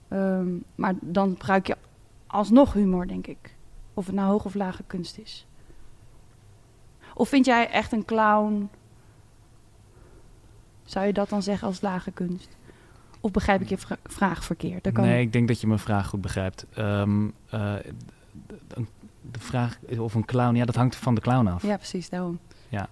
Ehm, 0.08 0.48
maar 0.74 0.94
dan 1.00 1.30
gebruik 1.30 1.66
je 1.66 1.76
alsnog 2.26 2.72
humor, 2.72 3.06
denk 3.06 3.26
ik. 3.26 3.56
Of 3.94 4.06
het 4.06 4.14
nou 4.14 4.30
hoog 4.30 4.44
of 4.44 4.54
lage 4.54 4.82
kunst 4.86 5.18
is. 5.18 5.46
Of 7.14 7.28
vind 7.28 7.44
jij 7.46 7.70
echt 7.70 7.92
een 7.92 8.04
clown? 8.04 8.68
Zou 10.84 11.06
je 11.06 11.12
dat 11.12 11.28
dan 11.28 11.42
zeggen 11.42 11.68
als 11.68 11.80
lage 11.80 12.10
kunst? 12.10 12.56
Of 13.20 13.30
begrijp 13.30 13.60
ik 13.60 13.68
je 13.68 13.78
vra- 13.78 13.96
vraag 14.04 14.44
verkeerd? 14.44 14.92
Kan 14.92 15.04
Nee, 15.04 15.20
ik 15.20 15.32
denk 15.32 15.48
dat 15.48 15.60
je 15.60 15.66
mijn 15.66 15.78
vraag 15.78 16.06
goed 16.06 16.20
begrijpt. 16.20 16.66
Ehm, 16.74 17.26
eh, 17.50 17.74
de 19.30 19.38
vraag 19.38 19.78
of 19.98 20.14
een 20.14 20.24
clown, 20.24 20.54
ja, 20.56 20.64
dat 20.64 20.74
hangt 20.74 20.96
van 20.96 21.14
de 21.14 21.20
clown 21.20 21.46
af. 21.46 21.62
Ja, 21.62 21.76
precies, 21.76 22.08
daarom. 22.08 22.38
Ja. 22.68 22.88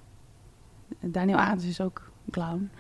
Daniel 1.01 1.39
Adams 1.39 1.65
is 1.65 1.81
ook 1.81 2.11
een 2.27 2.33
clown. 2.33 2.71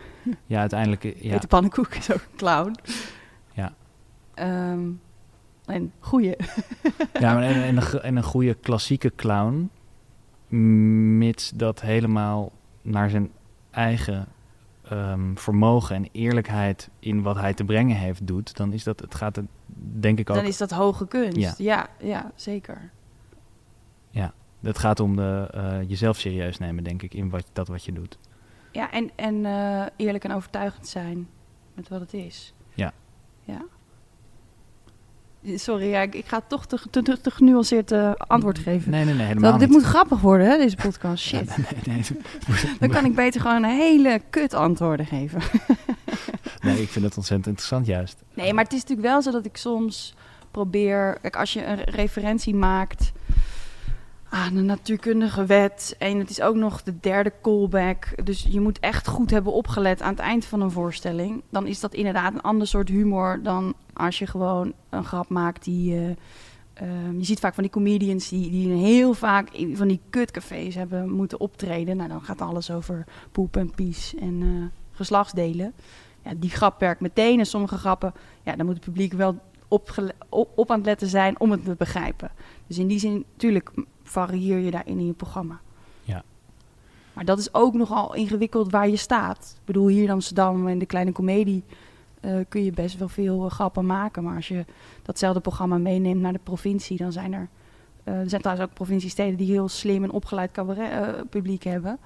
Ja, 0.46 0.60
uiteindelijk, 0.60 1.04
eh, 1.04 1.22
ja. 1.22 1.30
Peter 1.32 1.48
Pannenkoek 1.48 1.94
is 1.94 2.12
ook 2.12 2.20
een 2.30 2.36
clown. 2.36 2.74
Ja. 3.52 3.72
Ehm, 4.34 4.88
en 5.66 5.92
goeie. 5.98 6.36
Ja, 7.12 7.34
maar 7.34 7.42
en, 7.50 7.62
en, 7.62 7.76
een, 7.76 8.00
en 8.02 8.16
een 8.16 8.22
goede 8.22 8.54
klassieke 8.54 9.12
clown, 9.16 9.70
mits 10.50 11.50
dat 11.50 11.80
helemaal 11.80 12.52
naar 12.82 13.10
zijn 13.10 13.30
eigen 13.70 14.28
ehm, 14.82 15.34
vermogen 15.34 15.96
en 15.96 16.08
eerlijkheid 16.12 16.90
in 16.98 17.22
wat 17.22 17.36
hij 17.36 17.54
te 17.54 17.64
brengen 17.64 17.96
heeft 17.96 18.26
doet, 18.26 18.56
dan 18.56 18.72
is 18.72 18.84
dat, 18.84 19.00
het 19.00 19.14
gaat 19.14 19.40
denk 20.00 20.18
ik 20.18 20.30
ook, 20.30 20.36
Dan 20.36 20.44
is 20.44 20.56
dat 20.56 20.70
hoge 20.70 21.06
kunst. 21.06 21.36
Ja. 21.36 21.54
Ja, 21.58 21.88
ja, 21.98 22.32
zeker. 22.34 22.90
het 24.60 24.78
gaat 24.78 25.00
om 25.00 25.16
de, 25.16 25.48
eh, 25.52 25.88
jezelf 25.88 26.16
serieus 26.16 26.58
nemen, 26.58 26.84
denk 26.84 27.02
ik, 27.02 27.14
in 27.14 27.30
wat, 27.30 27.46
dat 27.52 27.68
wat 27.68 27.84
je 27.84 27.92
doet. 27.92 28.18
Ja, 28.72 28.90
en, 28.90 29.10
en 29.16 29.46
eh, 29.46 29.86
eerlijk 29.96 30.24
en 30.24 30.32
overtuigend 30.32 30.88
zijn 30.88 31.28
met 31.74 31.88
wat 31.88 32.00
het 32.00 32.14
is. 32.14 32.54
Ja. 32.74 32.92
Ja. 33.42 33.64
Sorry, 35.44 35.88
ja, 35.88 36.00
ik, 36.00 36.14
ik 36.14 36.26
ga 36.26 36.40
toch 36.46 36.66
te, 36.66 36.78
te, 36.90 37.02
te, 37.02 37.20
te 37.20 37.30
genuanceerd 37.30 37.92
eh, 37.92 38.12
antwoord 38.16 38.58
geven. 38.58 38.90
Nee, 38.90 39.04
nee, 39.04 39.14
nee, 39.14 39.26
helemaal 39.26 39.58
dit 39.58 39.60
niet. 39.60 39.70
moet 39.70 39.86
grappig 39.86 40.20
worden, 40.20 40.50
hè, 40.50 40.56
deze 40.56 40.76
podcast. 40.76 41.24
Shit. 41.24 41.56
Nee, 41.56 41.66
nee, 41.84 41.94
nee. 41.94 42.78
Dan 42.80 42.88
kan 42.88 43.04
ik 43.04 43.14
beter 43.14 43.40
gewoon 43.40 43.62
een 43.62 43.76
hele 43.76 44.20
kut 44.30 44.54
antwoorden 44.54 45.06
geven. 45.06 45.40
nee, 46.64 46.82
ik 46.82 46.88
vind 46.88 47.04
het 47.04 47.16
ontzettend 47.16 47.46
interessant 47.46 47.86
juist. 47.86 48.22
Nee, 48.34 48.52
maar 48.54 48.64
het 48.64 48.72
is 48.72 48.80
natuurlijk 48.80 49.08
wel 49.08 49.22
zo 49.22 49.30
dat 49.30 49.44
ik 49.44 49.56
soms 49.56 50.14
probeer... 50.50 51.18
Kijk, 51.20 51.36
als 51.36 51.52
je 51.52 51.64
een 51.64 51.84
referentie 51.84 52.54
maakt 52.54 53.12
aan 54.30 54.56
een 54.56 54.66
natuurkundige 54.66 55.46
wet... 55.46 55.96
en 55.98 56.18
het 56.18 56.30
is 56.30 56.40
ook 56.40 56.56
nog 56.56 56.82
de 56.82 56.94
derde 57.00 57.32
callback... 57.42 58.24
dus 58.24 58.46
je 58.48 58.60
moet 58.60 58.78
echt 58.78 59.06
goed 59.06 59.30
hebben 59.30 59.52
opgelet 59.52 60.02
aan 60.02 60.10
het 60.10 60.18
eind 60.18 60.44
van 60.44 60.60
een 60.60 60.70
voorstelling... 60.70 61.42
dan 61.50 61.66
is 61.66 61.80
dat 61.80 61.94
inderdaad 61.94 62.34
een 62.34 62.40
ander 62.40 62.66
soort 62.66 62.88
humor 62.88 63.40
dan 63.42 63.74
als 63.92 64.18
je 64.18 64.26
gewoon 64.26 64.72
een 64.90 65.04
grap 65.04 65.28
maakt 65.28 65.64
die... 65.64 65.96
eh, 65.96 66.10
Ehm, 66.80 67.18
je 67.18 67.24
ziet 67.24 67.40
vaak 67.40 67.54
van 67.54 67.62
die 67.62 67.72
comedians 67.72 68.28
die, 68.28 68.50
die 68.50 68.72
heel 68.72 69.14
vaak 69.14 69.48
van 69.72 69.88
die 69.88 70.00
kutcafés 70.10 70.74
hebben 70.74 71.10
moeten 71.10 71.40
optreden. 71.40 71.96
Nou, 71.96 72.08
dan 72.08 72.22
gaat 72.22 72.40
alles 72.40 72.70
over 72.70 73.04
poep 73.32 73.56
en 73.56 73.70
pies 73.70 74.14
en 74.20 74.40
eh, 74.42 74.80
geslachtsdelen. 74.90 75.72
Ja, 76.24 76.32
die 76.36 76.50
grap 76.50 76.80
werkt 76.80 77.00
meteen. 77.00 77.38
En 77.38 77.46
sommige 77.46 77.76
grappen, 77.76 78.12
ja, 78.42 78.56
dan 78.56 78.66
moet 78.66 78.74
het 78.74 78.84
publiek 78.84 79.12
wel 79.12 79.38
op, 79.70 80.12
op, 80.54 80.70
aan 80.70 80.76
het 80.76 80.86
letten 80.86 81.08
zijn 81.08 81.40
om 81.40 81.50
het 81.50 81.64
te 81.64 81.74
begrijpen. 81.78 82.30
Dus 82.66 82.78
in 82.78 82.86
die 82.86 82.98
zin, 82.98 83.24
natuurlijk 83.32 83.70
varieer 84.02 84.58
je 84.58 84.70
daarin 84.70 84.98
in 84.98 85.06
je 85.06 85.12
programma. 85.12 85.60
Ja. 86.02 86.22
Maar 87.12 87.24
dat 87.24 87.38
is 87.38 87.54
ook 87.54 87.74
nogal 87.74 88.14
ingewikkeld 88.14 88.70
waar 88.70 88.88
je 88.88 88.96
staat. 88.96 89.54
Ik 89.58 89.66
bedoel, 89.66 89.86
hier 89.86 90.02
in 90.02 90.10
Amsterdam 90.10 90.68
in 90.68 90.78
de 90.78 90.86
kleine 90.86 91.12
komedie 91.12 91.64
uh, 92.20 92.36
kun 92.48 92.64
je 92.64 92.72
best 92.72 92.98
wel 92.98 93.08
veel 93.08 93.44
uh, 93.44 93.50
grappen 93.50 93.86
maken. 93.86 94.24
Maar 94.24 94.36
als 94.36 94.48
je 94.48 94.64
datzelfde 95.02 95.40
programma 95.40 95.78
meeneemt 95.78 96.20
naar 96.20 96.32
de 96.32 96.40
provincie, 96.42 96.96
dan 96.96 97.12
zijn 97.12 97.32
er. 97.32 97.48
Uh, 98.04 98.14
er 98.14 98.28
zijn 98.28 98.42
trouwens 98.42 98.68
ook 98.68 98.74
provinciesteden 98.74 99.36
die 99.36 99.50
heel 99.50 99.68
slim 99.68 100.04
en 100.04 100.10
opgeleid 100.10 100.50
cabaret 100.50 101.30
publiek 101.30 101.62
hebben. 101.62 101.98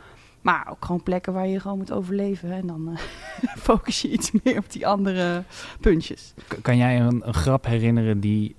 Maar 0.44 0.68
ook 0.70 0.84
gewoon 0.84 1.02
plekken 1.02 1.32
waar 1.32 1.46
je 1.46 1.60
gewoon 1.60 1.78
moet 1.78 1.92
overleven. 1.92 2.52
En 2.52 2.66
dan 2.66 2.98
focus 3.68 4.02
je 4.02 4.10
iets 4.10 4.30
meer 4.42 4.58
op 4.58 4.72
die 4.72 4.86
andere 4.86 5.44
puntjes. 5.80 6.34
Kan 6.62 6.76
jij 6.76 7.00
een, 7.00 7.26
een 7.26 7.34
grap 7.34 7.64
herinneren 7.64 8.20
die, 8.20 8.56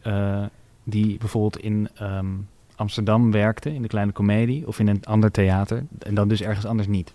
die 0.84 1.18
bijvoorbeeld 1.18 1.58
in 1.58 1.90
um, 2.02 2.48
Amsterdam 2.76 3.32
werkte, 3.32 3.74
in 3.74 3.82
de 3.82 3.88
kleine 3.88 4.12
komedie, 4.12 4.68
of 4.68 4.80
in 4.80 4.88
een 4.88 5.06
ander 5.06 5.32
theater, 5.32 5.86
en 6.00 6.16
dan 6.16 6.28
dus 6.28 6.42
ergens 6.42 6.66
anders 6.66 6.88
niet? 6.88 7.14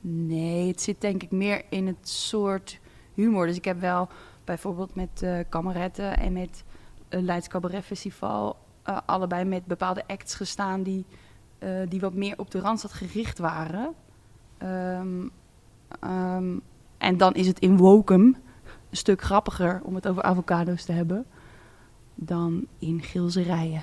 Nee, 0.00 0.68
het 0.68 0.80
zit 0.80 1.00
denk 1.00 1.22
ik 1.22 1.30
meer 1.30 1.62
in 1.68 1.86
het 1.86 2.08
soort 2.08 2.80
humor. 3.14 3.46
Dus 3.46 3.56
ik 3.56 3.64
heb 3.64 3.80
wel 3.80 4.08
bijvoorbeeld 4.44 4.94
met 4.94 5.22
uh, 5.22 5.38
Kameretten 5.48 6.16
en 6.16 6.32
met 6.32 6.64
uh, 7.10 7.20
Leids 7.20 7.48
Cabaret 7.48 7.84
Festival... 7.84 8.56
Uh, 8.88 8.98
allebei 9.06 9.44
met 9.44 9.66
bepaalde 9.66 10.02
acts 10.06 10.34
gestaan 10.34 10.82
die, 10.82 11.04
uh, 11.58 11.70
die 11.88 12.00
wat 12.00 12.14
meer 12.14 12.38
op 12.38 12.50
de 12.50 12.60
Randstad 12.60 12.92
gericht 12.92 13.38
waren. 13.38 13.94
Um, 14.62 15.30
um, 16.04 16.60
en 16.98 17.16
dan 17.16 17.34
is 17.34 17.46
het 17.46 17.58
in 17.58 17.76
Wokum 17.76 18.22
een 18.90 18.96
stuk 18.96 19.22
grappiger 19.22 19.80
om 19.84 19.94
het 19.94 20.08
over 20.08 20.22
avocado's 20.22 20.84
te 20.84 20.92
hebben... 20.92 21.26
dan 22.14 22.66
in 22.78 23.02
Gilserijen. 23.02 23.82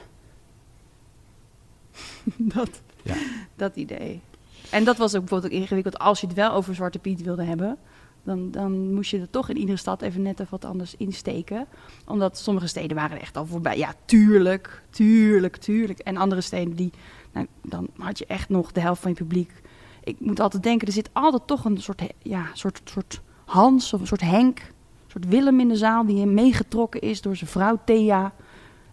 dat, 2.55 2.81
ja. 3.03 3.15
dat 3.55 3.75
idee. 3.75 4.21
En 4.69 4.83
dat 4.83 4.97
was 4.97 5.15
ook 5.15 5.19
bijvoorbeeld 5.19 5.53
ook 5.53 5.59
ingewikkeld 5.59 5.99
als 5.99 6.21
je 6.21 6.27
het 6.27 6.35
wel 6.35 6.51
over 6.51 6.75
Zwarte 6.75 6.99
Piet 6.99 7.21
wilde 7.21 7.43
hebben 7.43 7.77
dan, 8.23 8.51
dan 8.51 8.93
moest 8.93 9.11
je 9.11 9.19
er 9.19 9.29
toch 9.29 9.49
in 9.49 9.57
iedere 9.57 9.77
stad 9.77 10.01
even 10.01 10.21
net 10.21 10.39
even 10.39 10.51
wat 10.51 10.65
anders 10.65 10.95
insteken. 10.95 11.67
Omdat 12.05 12.37
sommige 12.37 12.67
steden 12.67 12.97
waren 12.97 13.19
echt 13.19 13.37
al 13.37 13.45
voorbij. 13.45 13.77
Ja, 13.77 13.93
tuurlijk, 14.05 14.81
tuurlijk, 14.89 15.57
tuurlijk. 15.57 15.99
En 15.99 16.17
andere 16.17 16.41
steden, 16.41 16.75
die, 16.75 16.91
nou, 17.31 17.47
dan 17.63 17.87
had 17.97 18.17
je 18.17 18.25
echt 18.25 18.49
nog 18.49 18.71
de 18.71 18.79
helft 18.79 19.01
van 19.01 19.11
je 19.11 19.17
publiek. 19.17 19.60
Ik 20.03 20.19
moet 20.19 20.39
altijd 20.39 20.63
denken, 20.63 20.87
er 20.87 20.93
zit 20.93 21.09
altijd 21.13 21.47
toch 21.47 21.65
een 21.65 21.77
soort, 21.77 22.01
ja, 22.21 22.45
soort, 22.53 22.81
soort 22.83 23.21
Hans 23.45 23.93
of 23.93 23.99
een 23.99 24.07
soort 24.07 24.21
Henk, 24.21 24.59
een 24.59 25.11
soort 25.11 25.27
Willem 25.27 25.59
in 25.59 25.67
de 25.67 25.75
zaal 25.75 26.05
die 26.05 26.25
meegetrokken 26.25 27.01
is 27.01 27.21
door 27.21 27.35
zijn 27.35 27.49
vrouw 27.49 27.79
Thea. 27.85 28.33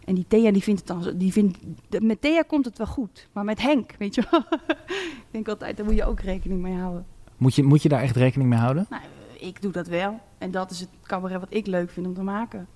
En 0.04 0.14
die 0.14 0.24
Thea 0.28 0.52
die 0.52 0.62
vindt 0.62 0.80
het 0.80 0.88
dan, 0.88 1.18
die 1.18 1.32
vindt, 1.32 1.58
met 2.00 2.20
Thea 2.20 2.42
komt 2.42 2.64
het 2.64 2.78
wel 2.78 2.86
goed, 2.86 3.28
maar 3.32 3.44
met 3.44 3.62
Henk, 3.62 3.94
weet 3.98 4.14
je 4.14 4.26
wel. 4.30 4.40
ik 5.26 5.26
denk 5.30 5.48
altijd, 5.48 5.76
daar 5.76 5.86
moet 5.86 5.94
je 5.94 6.04
ook 6.04 6.20
rekening 6.20 6.60
mee 6.60 6.74
houden. 6.74 7.06
Moet 7.36 7.54
je, 7.54 7.62
moet 7.62 7.82
je 7.82 7.88
daar 7.88 8.02
echt 8.02 8.16
rekening 8.16 8.50
mee 8.50 8.58
houden? 8.58 8.86
Nou, 8.90 9.02
ik 9.38 9.62
doe 9.62 9.72
dat 9.72 9.86
wel. 9.86 10.20
En 10.38 10.50
dat 10.50 10.70
is 10.70 10.80
het 10.80 10.88
cabaret 11.02 11.40
wat 11.40 11.54
ik 11.54 11.66
leuk 11.66 11.90
vind 11.90 12.06
om 12.06 12.14
te 12.14 12.22
maken. 12.22 12.66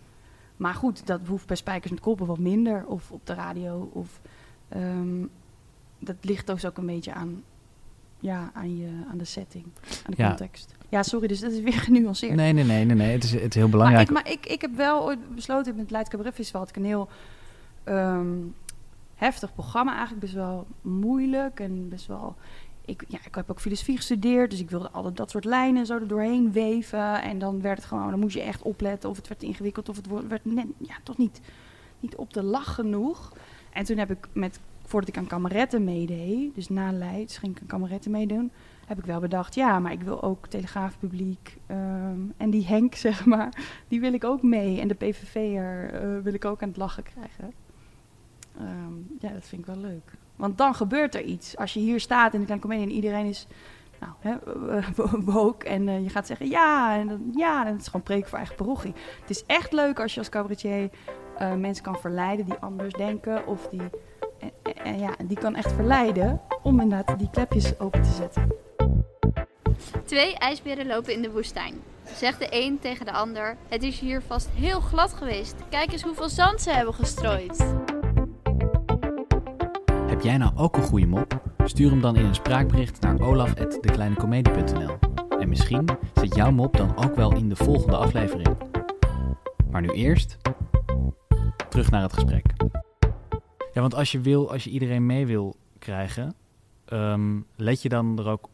Maar 0.56 0.74
goed, 0.74 1.06
dat 1.06 1.20
hoeft 1.26 1.46
bij 1.46 1.56
Spijkers 1.56 1.90
met 1.90 2.00
Koppen 2.00 2.26
wat 2.26 2.38
minder. 2.38 2.86
Of 2.86 3.10
op 3.10 3.26
de 3.26 3.34
radio. 3.34 3.90
Of, 3.92 4.20
um, 4.76 5.30
dat 5.98 6.16
ligt 6.20 6.46
dus 6.46 6.66
ook 6.66 6.76
een 6.76 6.86
beetje 6.86 7.12
aan, 7.12 7.42
ja, 8.22 8.50
aan, 8.54 8.76
je, 8.76 8.88
aan 9.10 9.18
de 9.18 9.24
setting, 9.24 9.64
aan 9.84 10.14
de 10.16 10.22
ja. 10.22 10.28
context. 10.28 10.74
Ja, 10.88 11.02
sorry, 11.02 11.26
dus 11.26 11.40
dat 11.40 11.52
is 11.52 11.60
weer 11.60 11.80
genuanceerd. 11.88 12.34
Nee, 12.34 12.52
nee, 12.52 12.64
nee, 12.64 12.84
nee, 12.84 12.96
nee. 12.96 13.12
Het, 13.12 13.24
is, 13.24 13.32
het 13.32 13.42
is 13.42 13.54
heel 13.54 13.68
belangrijk. 13.68 14.10
Maar 14.10 14.20
ik, 14.20 14.26
maar 14.26 14.32
ik, 14.32 14.46
ik 14.46 14.60
heb 14.60 14.76
wel 14.76 15.02
ooit 15.02 15.34
besloten 15.34 15.72
met 15.72 15.82
het 15.82 15.90
Leids 15.90 16.10
Cabaret 16.10 16.34
Festival... 16.34 16.60
had 16.60 16.68
ik 16.68 16.76
een 16.76 16.84
heel 16.84 17.08
um, 17.84 18.54
heftig 19.14 19.54
programma. 19.54 19.90
Eigenlijk 19.90 20.20
best 20.20 20.34
wel 20.34 20.66
moeilijk 20.80 21.60
en 21.60 21.88
best 21.88 22.06
wel 22.06 22.36
ik, 22.84 23.04
ja, 23.08 23.18
ik 23.24 23.34
heb 23.34 23.50
ook 23.50 23.60
filosofie 23.60 23.96
gestudeerd, 23.96 24.50
dus 24.50 24.60
ik 24.60 24.70
wilde 24.70 24.90
altijd 24.90 25.16
dat 25.16 25.30
soort 25.30 25.44
lijnen 25.44 25.86
zo 25.86 25.94
er 25.94 26.08
doorheen 26.08 26.52
weven. 26.52 27.22
En 27.22 27.38
dan 27.38 27.60
werd 27.60 27.78
het 27.78 27.86
gewoon, 27.86 28.10
dan 28.10 28.20
moest 28.20 28.34
je 28.34 28.42
echt 28.42 28.62
opletten 28.62 29.10
of 29.10 29.16
het 29.16 29.28
werd 29.28 29.42
ingewikkeld 29.42 29.88
of 29.88 29.96
het 29.96 30.06
werd 30.28 30.44
net, 30.44 30.66
ja, 30.78 30.94
toch 31.02 31.16
niet, 31.16 31.40
niet 32.00 32.16
op 32.16 32.32
de 32.32 32.42
lach 32.42 32.74
genoeg. 32.74 33.32
En 33.70 33.84
toen 33.84 33.98
heb 33.98 34.10
ik 34.10 34.28
met, 34.32 34.60
voordat 34.92 35.11
ik 35.11 35.16
aan 35.16 35.26
kameretten 35.26 35.84
meedeed, 35.84 36.54
dus 36.54 36.68
na 36.68 36.92
Leids 36.92 37.38
ging 37.38 37.54
ik 37.54 37.61
aan 37.61 37.66
kameretten 37.66 38.11
meedoen, 38.11 38.52
heb 38.87 38.99
ik 38.99 39.04
wel 39.04 39.20
bedacht, 39.20 39.54
ja, 39.54 39.78
maar 39.78 39.92
ik 39.92 40.02
wil 40.02 40.22
ook 40.22 40.46
telegraafpubliek 40.46 41.58
um, 41.70 42.32
en 42.37 42.50
die 42.50 42.66
Henk, 42.66 42.94
zeg 43.06 43.25
maar, 43.25 43.52
die 43.88 44.00
wil 44.00 44.12
ik 44.12 44.25
ook 44.25 44.42
mee. 44.42 44.80
En 44.80 44.88
de 44.88 44.94
PVV'er 44.94 46.04
uh, 46.04 46.22
wil 46.22 46.34
ik 46.34 46.44
ook 46.44 46.62
aan 46.62 46.68
het 46.68 46.76
lachen 46.76 47.02
krijgen. 47.02 47.52
Um, 48.61 49.06
ja, 49.20 49.28
dat 49.32 49.44
vind 49.44 49.61
ik 49.61 49.75
wel 49.75 49.82
leuk. 49.82 50.12
Want 50.37 50.58
dan 50.58 50.75
gebeurt 50.75 51.14
er 51.14 51.22
iets. 51.22 51.56
Als 51.56 51.72
je 51.72 51.80
hier 51.80 52.00
staat 52.00 52.34
in 52.34 52.38
de 52.38 52.46
kleine 52.46 52.66
comedie 52.66 52.87
en 52.87 52.94
iedereen 52.94 53.26
is 53.26 53.46
nou, 54.00 54.12
hè, 54.18 54.37
woke 55.32 55.66
en 55.66 55.88
uh, 55.88 56.02
je 56.02 56.08
gaat 56.08 56.26
zeggen 56.26 56.49
ja 56.49 56.99
en 56.99 57.08
dan, 57.08 57.30
ja, 57.34 57.66
en 57.66 57.76
het 57.76 57.87
gewoon 57.87 58.02
preek 58.02 58.28
voor 58.28 58.38
eigen 58.38 58.56
parochie. 58.56 58.94
Het 59.20 59.30
is 59.30 59.44
echt 59.46 59.72
leuk 59.72 60.00
als 60.00 60.12
je 60.12 60.18
als 60.18 60.28
cabaretier 60.28 60.90
mensen 61.56 61.84
kan 61.84 61.96
verleiden 61.96 62.44
die 62.44 62.54
anders 62.54 62.92
denken 62.92 63.46
of 63.46 63.68
die, 63.68 63.90
en, 64.42 64.84
en, 64.84 64.99
ja, 64.99 65.14
die 65.25 65.38
kan 65.38 65.54
echt 65.54 65.72
verleiden 65.72 66.40
om 66.62 66.80
inderdaad 66.80 67.18
die 67.18 67.30
klepjes 67.30 67.78
open 67.78 68.02
te 68.02 68.11
zetten. 68.11 68.52
Twee 70.04 70.37
ijsberen 70.37 70.87
lopen 70.87 71.12
in 71.12 71.22
de 71.22 71.30
woestijn. 71.30 71.75
Zegt 72.16 72.38
de 72.38 72.46
een 72.50 72.78
tegen 72.78 73.06
de 73.06 73.12
ander: 73.12 73.56
Het 73.68 73.82
is 73.82 73.99
hier 73.99 74.22
vast 74.26 74.49
heel 74.54 74.80
glad 74.80 75.12
geweest. 75.12 75.54
Kijk 75.68 75.92
eens 75.92 76.02
hoeveel 76.02 76.28
zand 76.28 76.61
ze 76.61 76.70
hebben 76.70 76.94
gestrooid. 76.94 77.75
Heb 80.06 80.20
jij 80.20 80.37
nou 80.37 80.52
ook 80.56 80.76
een 80.76 80.82
goede 80.82 81.06
mop? 81.06 81.40
Stuur 81.64 81.90
hem 81.90 82.00
dan 82.00 82.16
in 82.16 82.25
een 82.25 82.34
spraakbericht 82.34 83.00
naar 83.00 83.20
olaf.dekleinecomedie.nl 83.20 84.99
En 85.38 85.49
misschien 85.49 85.88
zit 86.14 86.34
jouw 86.34 86.50
mop 86.50 86.76
dan 86.76 86.96
ook 86.96 87.14
wel 87.14 87.34
in 87.34 87.49
de 87.49 87.56
volgende 87.56 87.96
aflevering. 87.96 88.56
Maar 89.70 89.80
nu 89.80 89.88
eerst 89.88 90.37
terug 91.68 91.90
naar 91.90 92.02
het 92.02 92.12
gesprek. 92.12 92.44
Ja, 93.72 93.80
want 93.80 93.94
als 93.94 94.12
je 94.12 94.20
wil, 94.20 94.50
als 94.50 94.64
je 94.64 94.70
iedereen 94.70 95.06
mee 95.06 95.26
wil 95.26 95.56
krijgen, 95.78 96.34
um, 96.92 97.46
let 97.56 97.82
je 97.82 97.88
dan 97.88 98.18
er 98.18 98.28
ook 98.28 98.48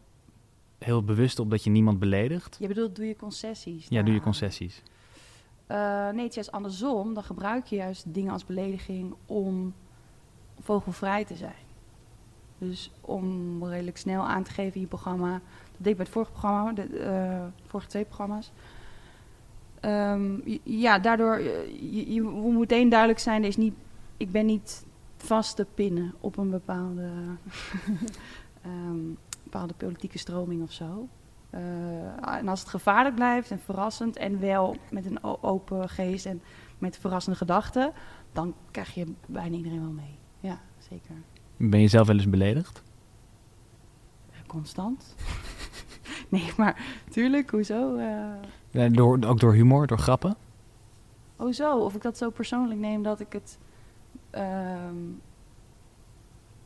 heel 0.78 1.04
bewust 1.04 1.38
op 1.38 1.50
dat 1.50 1.64
je 1.64 1.70
niemand 1.70 1.98
beledigt? 1.98 2.56
Je 2.60 2.68
bedoelt, 2.68 2.96
doe 2.96 3.06
je 3.06 3.16
concessies? 3.16 3.87
Ja, 3.88 4.02
doe 4.02 4.14
je 4.14 4.20
concessies. 4.20 4.82
Uh, 5.68 6.10
nee, 6.10 6.25
het 6.25 6.37
is 6.37 6.50
andersom. 6.50 7.14
Dan 7.14 7.22
gebruik 7.22 7.66
je 7.66 7.76
juist 7.76 8.14
dingen 8.14 8.32
als 8.32 8.44
belediging 8.44 9.14
om 9.26 9.75
vogelvrij 10.60 11.25
te 11.25 11.37
zijn. 11.37 11.66
Dus 12.58 12.90
om 13.00 13.64
redelijk 13.64 13.96
snel 13.96 14.22
aan 14.22 14.42
te 14.42 14.50
geven 14.50 14.75
in 14.75 14.80
je 14.80 14.87
programma. 14.87 15.30
Dat 15.32 15.40
deed 15.76 15.87
ik 15.87 15.96
bij 15.96 16.04
het 16.04 16.14
vorige 16.14 16.32
programma, 16.32 16.72
de 16.72 16.88
uh, 16.88 17.66
vorige 17.66 17.88
twee 17.88 18.04
programma's. 18.04 18.52
Um, 19.80 20.42
ja, 20.62 20.98
daardoor 20.98 21.34
eh, 21.34 21.44
je, 21.92 22.12
je, 22.12 22.22
moet 22.22 22.58
meteen 22.58 22.88
duidelijk 22.88 23.18
zijn, 23.18 23.42
er 23.42 23.48
is 23.48 23.56
niet, 23.56 23.75
ik 24.16 24.30
ben 24.30 24.46
niet 24.46 24.87
vast 25.22 25.56
te 25.56 25.66
pinnen 25.75 26.14
op 26.20 26.37
een 26.37 26.50
bepaalde, 26.50 27.10
um, 28.66 29.18
bepaalde 29.44 29.75
politieke 29.75 30.18
stroming 30.18 30.62
of 30.62 30.72
zo. 30.72 31.08
Uh, 31.54 32.37
en 32.37 32.48
als 32.48 32.60
het 32.60 32.68
gevaarlijk 32.68 33.14
blijft 33.14 33.50
en 33.50 33.60
verrassend 33.60 34.16
en 34.16 34.40
wel 34.40 34.76
met 34.90 35.06
een 35.06 35.22
open 35.22 35.88
geest 35.88 36.26
en 36.26 36.42
met 36.78 36.98
verrassende 36.98 37.38
gedachten, 37.38 37.92
dan 38.32 38.54
krijg 38.70 38.94
je 38.94 39.14
bijna 39.26 39.56
iedereen 39.56 39.80
wel 39.80 39.90
mee. 39.90 40.18
Ja, 40.40 40.60
zeker. 40.78 41.14
Ben 41.56 41.80
je 41.80 41.88
zelf 41.88 42.06
wel 42.06 42.16
eens 42.16 42.30
beledigd? 42.30 42.82
Constant. 44.46 45.14
nee, 46.28 46.52
maar 46.56 46.84
tuurlijk, 47.10 47.50
hoezo? 47.50 47.96
Uh... 47.96 48.34
Ja, 48.70 48.88
door, 48.88 49.18
ook 49.26 49.40
door 49.40 49.54
humor, 49.54 49.87
door 49.87 49.98
grappen? 49.98 50.37
Oh 51.37 51.52
zo, 51.52 51.78
of 51.78 51.94
ik 51.94 52.02
dat 52.02 52.18
zo 52.18 52.30
persoonlijk 52.30 52.80
neem 52.80 53.02
dat 53.02 53.20
ik 53.20 53.32
het... 53.32 53.58
Um... 54.38 55.21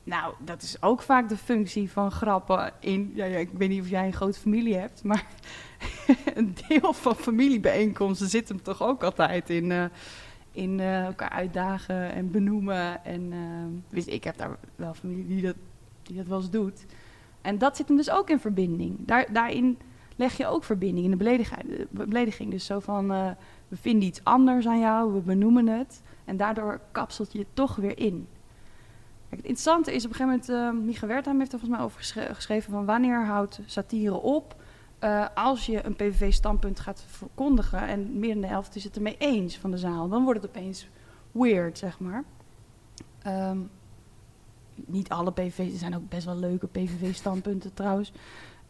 Nou, 0.05 0.35
dat 0.45 0.63
is 0.63 0.83
ook 0.83 1.03
vaak 1.03 1.29
de 1.29 1.37
functie 1.37 1.91
van 1.91 2.11
grappen 2.11 2.73
in... 2.81 3.13
Ja, 3.15 3.25
ik 3.25 3.51
weet 3.53 3.69
niet 3.69 3.81
of 3.81 3.89
jij 3.89 4.07
een 4.07 4.13
grote 4.13 4.39
familie 4.39 4.77
hebt, 4.77 5.03
maar 5.05 5.27
een 6.35 6.57
deel 6.69 6.93
van 6.93 7.15
familiebijeenkomsten 7.15 8.29
zit 8.29 8.49
hem 8.49 8.63
toch 8.63 8.83
ook 8.83 9.03
altijd 9.03 9.51
in... 9.51 9.71
Uh, 9.71 9.85
in 10.53 10.79
uh, 10.79 11.05
elkaar 11.05 11.29
uitdagen 11.29 12.13
en 12.13 12.31
benoemen. 12.31 13.05
En 13.05 13.33
uh, 13.91 14.07
ik 14.07 14.25
heb 14.25 14.37
daar 14.37 14.57
wel 14.77 14.95
familie 14.95 15.27
die 15.27 15.43
dat, 15.43 15.57
die 16.03 16.17
dat 16.17 16.27
wel 16.27 16.39
eens 16.39 16.51
doet. 16.51 16.87
En 17.41 17.59
dat 17.59 17.77
zit 17.77 17.89
hem 17.89 17.97
dus 17.97 18.11
ook 18.11 18.31
in 18.31 18.41
verbinding. 18.41 18.97
Daar, 18.99 19.33
daarin 19.33 19.79
leg 20.23 20.37
je 20.37 20.47
ook 20.47 20.65
verbinding 20.65 21.05
in 21.05 21.11
de 21.11 21.17
belediging. 21.17 21.61
de 21.91 22.07
belediging. 22.07 22.51
Dus 22.51 22.65
zo 22.65 22.79
van, 22.79 23.13
eh, 23.13 23.31
we 23.69 23.77
vinden 23.77 24.09
iets 24.09 24.25
anders 24.25 24.67
aan 24.67 24.81
jou, 24.81 25.13
we 25.13 25.21
benoemen 25.21 25.67
het. 25.67 26.03
En 26.25 26.37
daardoor 26.37 26.81
kapselt 26.93 27.33
je 27.33 27.39
het 27.39 27.55
toch 27.55 27.77
weer 27.77 27.99
in. 27.99 28.27
Kijk, 29.29 29.41
het 29.41 29.51
interessante 29.51 29.95
is 29.95 30.05
op 30.05 30.11
een 30.11 30.17
gegeven 30.17 30.57
moment, 30.57 30.77
uh, 30.77 30.85
Micha 30.87 31.07
Wertheim 31.07 31.39
heeft 31.39 31.53
er 31.53 31.59
volgens 31.59 31.79
mij 31.79 31.89
over 31.89 32.01
geschreven 32.35 32.73
van 32.73 32.85
wanneer 32.85 33.25
houdt 33.25 33.61
satire 33.67 34.21
op 34.21 34.57
eh, 35.03 35.27
als 35.35 35.67
je 35.67 35.85
een 35.87 35.95
PVV-standpunt 35.95 36.81
gaat 36.81 37.05
verkondigen 37.07 37.87
en 37.87 38.19
meer 38.19 38.33
dan 38.33 38.41
de 38.41 38.47
helft 38.47 38.77
is 38.77 38.85
het 38.85 38.97
ermee 38.97 39.17
eens 39.19 39.59
van 39.59 39.71
de 39.71 39.79
zaal. 39.79 40.09
Dan 40.09 40.25
wordt 40.25 40.43
het 40.43 40.51
opeens 40.51 40.89
weird, 41.33 41.79
zeg 41.79 41.99
maar. 41.99 42.25
Ehm, 43.23 43.59
niet 44.75 45.09
alle 45.09 45.33
PVV's, 45.33 45.73
er 45.73 45.79
zijn 45.79 45.97
ook 45.97 46.09
best 46.09 46.25
wel 46.25 46.37
leuke 46.37 46.67
PVV-standpunten 46.67 47.75
trouwens. 47.75 48.13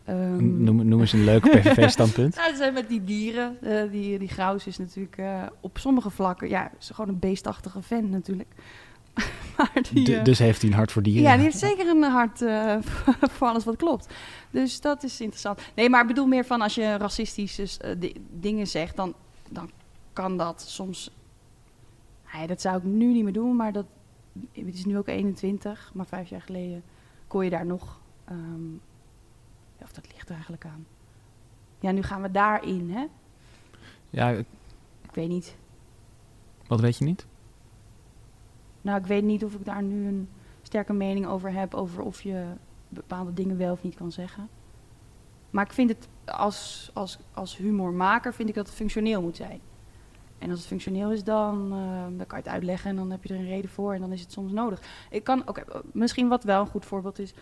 Ehm, 0.04 0.62
Noem, 0.64 0.88
noem 0.88 1.00
eens 1.00 1.12
een 1.12 1.25
leuk 1.25 1.42
PVV-standpunt. 1.50 2.35
ja, 2.35 2.50
ze 2.50 2.56
zijn 2.56 2.73
met 2.75 2.88
die 2.88 3.04
dieren. 3.04 3.56
eh, 3.62 3.90
die, 3.90 4.18
die 4.18 4.28
Graus 4.28 4.66
is 4.66 4.78
natuurlijk 4.78 5.16
eh, 5.16 5.42
op 5.61 5.78
sommige 5.78 6.11
vlakken... 6.11 6.49
Ja, 6.49 6.71
is 6.78 6.90
gewoon 6.90 7.11
een 7.11 7.18
beestachtige 7.18 7.82
vent 7.82 8.11
natuurlijk. 8.11 8.54
maar 9.56 9.73
die, 9.92 10.16
eh, 10.16 10.25
dus 10.25 10.38
heeft 10.38 10.61
hij 10.62 10.71
een 10.71 10.76
hart 10.76 10.92
voor 10.92 11.02
dieren. 11.02 11.23
ja, 11.23 11.35
die 11.35 11.42
heeft 11.44 11.59
zeker 11.59 11.87
een 11.88 12.02
hart 12.02 12.38
voor 13.37 13.49
alles 13.49 13.64
wat 13.64 13.76
klopt. 13.76 14.14
Dus 14.50 14.80
dat 14.80 15.02
is 15.02 15.21
interessant. 15.21 15.61
Nee, 15.75 15.88
maar 15.90 16.00
ik 16.00 16.06
bedoel 16.06 16.26
meer 16.26 16.44
van 16.44 16.61
als 16.61 16.75
je 16.75 16.97
racistische 16.97 17.97
di- 17.99 18.14
dingen 18.40 18.66
zegt... 18.66 18.97
Dan, 18.97 19.14
dan 19.49 19.71
kan 20.12 20.37
dat 20.37 20.62
soms... 20.68 21.11
Nee, 22.37 22.47
dat 22.47 22.61
zou 22.61 22.76
ik 22.76 22.82
nu 22.85 23.06
niet 23.12 23.25
meer 23.25 23.32
doen, 23.32 23.56
maar 23.56 23.73
dat... 23.73 23.87
Het 24.52 24.75
is 24.75 24.85
nu 24.85 24.99
ook 24.99 25.09
21, 25.09 25.90
maar 25.94 26.06
vijf 26.06 26.28
jaar 26.28 26.42
geleden 26.42 26.82
kon 27.26 27.44
je 27.44 27.50
daar 27.50 27.66
nog... 27.66 28.00
ehm, 28.25 28.37
of 29.92 30.02
dat 30.02 30.12
ligt 30.12 30.28
er 30.28 30.34
eigenlijk 30.34 30.64
aan. 30.66 30.87
Ja, 31.80 31.90
nu 31.90 32.02
gaan 32.02 32.22
we 32.22 32.30
daarin, 32.30 32.90
hè? 32.90 33.06
Ja, 34.11 34.28
Ik 34.30 35.12
weet 35.12 35.28
niet. 35.28 35.56
wat 36.66 36.80
weet 36.80 36.96
je 36.96 37.04
niet? 37.04 37.26
Nou, 38.82 38.99
ik 38.99 39.06
weet 39.06 39.22
niet 39.25 39.44
of 39.44 39.54
ik 39.54 39.64
daar 39.64 39.82
nu 39.82 40.06
een 40.06 40.28
sterke 40.62 40.92
mening 40.92 41.26
over 41.26 41.52
heb, 41.52 41.75
over 41.75 42.02
of 42.02 42.22
je 42.22 42.44
bepaalde 42.88 43.32
dingen 43.34 43.56
wel 43.56 43.72
of 43.72 43.82
niet 43.82 43.94
kan 43.94 44.12
zeggen. 44.12 44.49
Maar 45.50 45.64
ik 45.64 45.72
vind 45.72 45.88
het 45.90 46.08
als, 46.25 46.90
als, 46.94 47.18
als 47.34 47.56
humormaker 47.56 48.34
vind 48.34 48.49
ik 48.49 48.54
dat 48.54 48.66
het 48.66 48.76
functioneel 48.76 49.22
moet 49.22 49.37
zijn. 49.37 49.61
En 50.38 50.50
als 50.50 50.58
het 50.58 50.68
functioneel 50.68 51.12
is, 51.12 51.25
dan, 51.25 51.72
eh, 51.72 52.16
dan 52.18 52.26
kan 52.26 52.38
je 52.38 52.44
het 52.44 52.49
uitleggen 52.52 52.90
en 52.90 52.96
dan 52.96 53.11
heb 53.11 53.25
je 53.25 53.34
er 53.34 53.40
een 53.40 53.46
reden 53.46 53.70
voor 53.70 53.94
en 53.94 54.00
dan 54.00 54.12
is 54.12 54.20
het 54.20 54.32
soms 54.32 54.52
nodig. 54.52 54.80
Ik 55.11 55.25
kan, 55.25 55.49
oké, 55.49 55.64
misschien 55.92 56.28
wat 56.28 56.44
wel 56.44 56.61
een 56.61 56.66
goed 56.66 56.84
voorbeeld 56.84 57.18
is. 57.18 57.34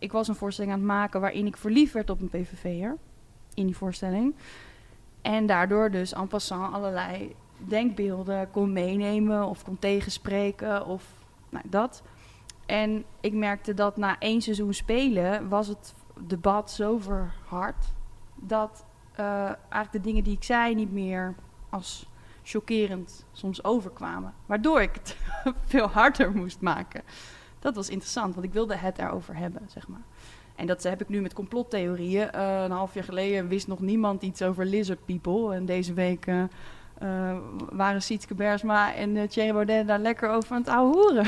Ik 0.00 0.12
was 0.12 0.28
een 0.28 0.34
voorstelling 0.34 0.72
aan 0.72 0.78
het 0.78 0.88
maken 0.88 1.20
waarin 1.20 1.46
ik 1.46 1.56
verliefd 1.56 1.92
werd 1.92 2.10
op 2.10 2.20
een 2.20 2.28
PVV'er. 2.28 2.96
In 3.54 3.66
die 3.66 3.76
voorstelling. 3.76 4.34
En 5.22 5.46
daardoor 5.46 5.90
dus 5.90 6.12
en 6.12 6.26
passant 6.26 6.74
allerlei 6.74 7.34
denkbeelden 7.56 8.50
kon 8.50 8.72
meenemen 8.72 9.46
of 9.46 9.64
kon 9.64 9.78
tegenspreken 9.78 10.86
of 10.86 11.04
nou, 11.48 11.64
dat. 11.68 12.02
En 12.66 13.04
ik 13.20 13.32
merkte 13.32 13.74
dat 13.74 13.96
na 13.96 14.18
één 14.18 14.42
seizoen 14.42 14.74
spelen 14.74 15.48
was 15.48 15.66
het 15.66 15.94
debat 16.26 16.70
zo 16.70 16.98
verhard 16.98 17.92
dat 18.34 18.84
eh, 19.12 19.44
eigenlijk 19.44 19.92
de 19.92 20.00
dingen 20.00 20.24
die 20.24 20.36
ik 20.36 20.44
zei 20.44 20.74
niet 20.74 20.92
meer 20.92 21.34
als 21.70 22.08
chockerend 22.42 23.26
soms 23.32 23.64
overkwamen. 23.64 24.34
Waardoor 24.46 24.82
ik 24.82 24.94
het 24.94 25.16
veel 25.64 25.88
harder 25.88 26.32
moest 26.32 26.60
maken. 26.60 27.02
Dat 27.60 27.74
was 27.74 27.88
interessant, 27.88 28.34
want 28.34 28.46
ik 28.46 28.52
wilde 28.52 28.76
het 28.76 28.98
erover 28.98 29.36
hebben, 29.36 29.62
zeg 29.68 29.88
maar. 29.88 30.02
En 30.54 30.66
dat 30.66 30.82
heb 30.82 31.00
ik 31.00 31.08
nu 31.08 31.20
met 31.20 31.32
complottheorieën. 31.32 32.30
Eh, 32.30 32.62
een 32.62 32.70
half 32.70 32.94
jaar 32.94 33.04
geleden 33.04 33.48
wist 33.48 33.66
nog 33.66 33.80
niemand 33.80 34.22
iets 34.22 34.42
over 34.42 34.64
lizard 34.64 35.04
people. 35.04 35.54
En 35.54 35.64
deze 35.64 35.92
week 35.92 36.26
eh, 36.26 36.42
eh, 36.98 37.38
waren 37.72 38.02
Sietske 38.02 38.34
Bersma 38.34 38.94
en 38.94 39.16
uh, 39.16 39.28
Thierry 39.28 39.52
Baudet 39.52 39.86
daar 39.86 39.98
lekker 39.98 40.28
over 40.28 40.52
aan 40.52 40.60
het 40.60 40.70
ouwe 40.70 40.96
hoeren. 40.96 41.26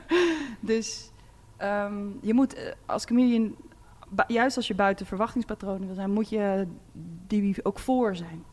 dus 0.60 1.10
ehm, 1.56 2.04
je 2.20 2.34
moet 2.34 2.74
als 2.86 3.06
comedian, 3.06 3.56
juist 4.26 4.56
als 4.56 4.66
je 4.66 4.74
buiten 4.74 5.06
verwachtingspatronen 5.06 5.86
wil 5.86 5.94
zijn, 5.94 6.10
moet 6.10 6.28
je 6.28 6.66
die 7.26 7.64
ook 7.64 7.78
voor 7.78 8.16
zijn. 8.16 8.44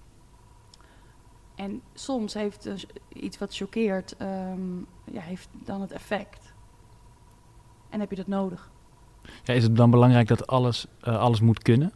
En 1.55 1.81
soms 1.93 2.33
heeft 2.33 2.87
iets 3.13 3.37
wat 3.37 3.55
choqueert, 3.55 4.15
ehm, 4.17 4.77
ja, 5.03 5.21
heeft 5.21 5.49
dan 5.51 5.81
het 5.81 5.91
effect. 5.91 6.42
En 7.93 7.99
heb 7.99 8.09
je 8.09 8.15
dat 8.15 8.27
nodig. 8.27 8.71
Ja, 9.43 9.53
is 9.53 9.63
het 9.63 9.75
dan 9.75 9.89
belangrijk 9.89 10.27
dat 10.27 10.47
alles, 10.47 10.85
eh, 11.01 11.19
alles 11.19 11.41
moet 11.41 11.61
kunnen? 11.61 11.91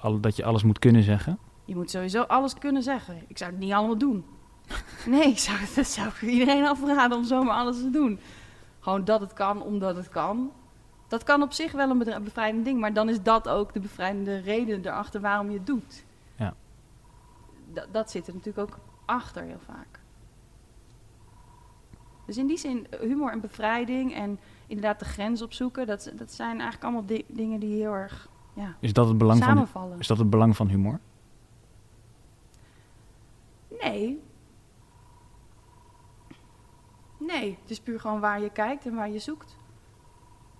Al, 0.00 0.20
dat 0.20 0.36
je 0.36 0.44
alles 0.44 0.62
moet 0.62 0.78
kunnen 0.78 1.02
zeggen? 1.02 1.38
Je 1.64 1.74
moet 1.74 1.90
sowieso 1.90 2.22
alles 2.22 2.54
kunnen 2.54 2.82
zeggen. 2.82 3.22
Ik 3.26 3.38
zou 3.38 3.50
het 3.50 3.60
niet 3.60 3.72
allemaal 3.72 3.98
doen. 3.98 4.24
Nee, 5.06 5.28
ik 5.28 5.38
zou, 5.38 5.58
dat 5.74 5.86
zou 5.86 6.08
ik 6.08 6.22
iedereen 6.22 6.66
afraden 6.66 7.16
om 7.16 7.24
zomaar 7.24 7.56
alles 7.56 7.76
te 7.76 7.90
doen. 7.90 8.18
Gewoon 8.80 9.04
dat 9.04 9.20
het 9.20 9.32
kan, 9.32 9.62
omdat 9.62 9.96
het 9.96 10.08
kan. 10.08 10.52
Dat 11.08 11.22
kan 11.22 11.42
op 11.42 11.52
zich 11.52 11.72
wel 11.72 11.90
een 11.90 12.22
bevrijdend 12.24 12.64
ding, 12.64 12.80
maar 12.80 12.92
dan 12.92 13.08
is 13.08 13.22
dat 13.22 13.48
ook 13.48 13.72
de 13.72 13.80
bevrijdende 13.80 14.38
reden 14.38 14.86
erachter 14.86 15.20
waarom 15.20 15.50
je 15.50 15.56
het 15.56 15.66
doet. 15.66 16.04
Ja. 16.36 16.54
Dat, 17.72 17.86
dat 17.90 18.10
zit 18.10 18.26
er 18.26 18.34
natuurlijk 18.34 18.70
ook 18.70 18.78
achter 19.04 19.42
heel 19.42 19.60
vaak. 19.66 20.00
Dus 22.26 22.36
in 22.36 22.46
die 22.46 22.58
zin, 22.58 22.86
humor 23.00 23.32
en 23.32 23.40
bevrijding 23.40 24.14
en 24.14 24.38
inderdaad 24.66 24.98
de 24.98 25.04
grens 25.04 25.42
opzoeken, 25.42 25.86
dat, 25.86 26.12
dat 26.16 26.32
zijn 26.32 26.50
eigenlijk 26.52 26.82
allemaal 26.82 27.06
di- 27.06 27.24
dingen 27.28 27.60
die 27.60 27.74
heel 27.74 27.92
erg 27.92 28.28
ja, 28.54 28.76
Is 28.80 28.92
dat 28.92 29.08
het 29.08 29.18
belang, 29.18 29.38
van, 29.38 29.48
samenvallen. 29.48 29.98
is 29.98 30.06
dat 30.06 30.18
het 30.18 30.30
belang 30.30 30.56
van 30.56 30.68
humor? 30.68 31.00
Nee. 33.80 34.22
Nee, 37.18 37.58
het 37.60 37.70
is 37.70 37.80
puur 37.80 38.00
gewoon 38.00 38.20
waar 38.20 38.40
je 38.40 38.50
kijkt 38.50 38.86
en 38.86 38.94
waar 38.94 39.10
je 39.10 39.18
zoekt. 39.18 39.56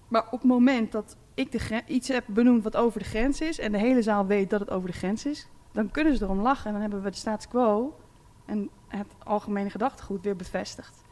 Maar 0.09 0.25
op 0.25 0.31
het 0.41 0.45
moment 0.45 0.93
dat 0.93 1.17
ik 1.35 1.53
de 1.53 1.83
iets 1.87 2.09
heb 2.09 2.25
benoemd 2.27 2.63
wat 2.63 2.77
over 2.77 2.99
de 2.99 3.05
grens 3.05 3.41
is... 3.41 3.59
en 3.59 3.73
de 3.73 3.79
hele 3.79 4.03
zaal 4.03 4.27
weet 4.27 4.51
dat 4.51 4.61
het 4.61 4.71
over 4.71 4.89
de 4.89 4.97
grens 4.97 5.27
is... 5.27 5.49
dan 5.73 5.91
kunnen 5.91 6.17
ze 6.17 6.25
erom 6.25 6.41
lachen 6.41 6.67
en 6.67 6.73
dan 6.73 6.81
hebben 6.81 7.03
we 7.03 7.11
de 7.11 7.17
status 7.17 7.49
quo... 7.49 7.97
en 8.45 8.71
het 8.89 9.15
algemene 9.25 9.71
gedachtegoed 9.71 10.23
weer 10.25 10.37
bevestigd. 10.37 11.04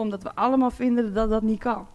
Omdat 0.00 0.22
we 0.22 0.34
allemaal 0.34 0.70
vinden 0.70 1.14
dat 1.14 1.30
dat 1.30 1.42
niet 1.42 1.58
kan. 1.58 1.86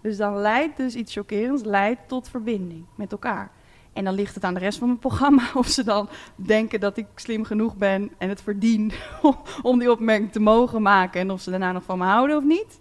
Dus 0.00 0.16
dan 0.16 0.36
leidt 0.36 0.76
dus 0.76 0.94
iets 0.94 1.12
chockerends 1.12 1.62
leidt 1.62 2.08
tot 2.08 2.28
verbinding 2.28 2.84
met 2.94 3.12
elkaar. 3.12 3.50
En 3.92 4.04
dan 4.04 4.14
ligt 4.14 4.34
het 4.34 4.44
aan 4.44 4.54
de 4.54 4.60
rest 4.60 4.78
van 4.78 4.88
het 4.88 5.00
programma 5.00 5.42
of 5.54 5.66
ze 5.66 5.84
dan 5.84 6.08
denken 6.36 6.80
dat 6.80 6.96
ik 6.96 7.06
slim 7.14 7.44
genoeg 7.44 7.76
ben 7.76 8.10
en 8.18 8.28
het 8.28 8.42
verdien 8.42 8.92
om 9.62 9.78
die 9.78 9.90
opmerking 9.90 10.32
te 10.32 10.40
mogen 10.40 10.82
maken 10.82 11.20
en 11.20 11.30
of 11.30 11.40
ze 11.40 11.50
daarna 11.50 11.72
nog 11.72 11.84
van 11.84 11.98
me 11.98 12.04
houden 12.04 12.36
of 12.36 12.44
niet. 12.44 12.80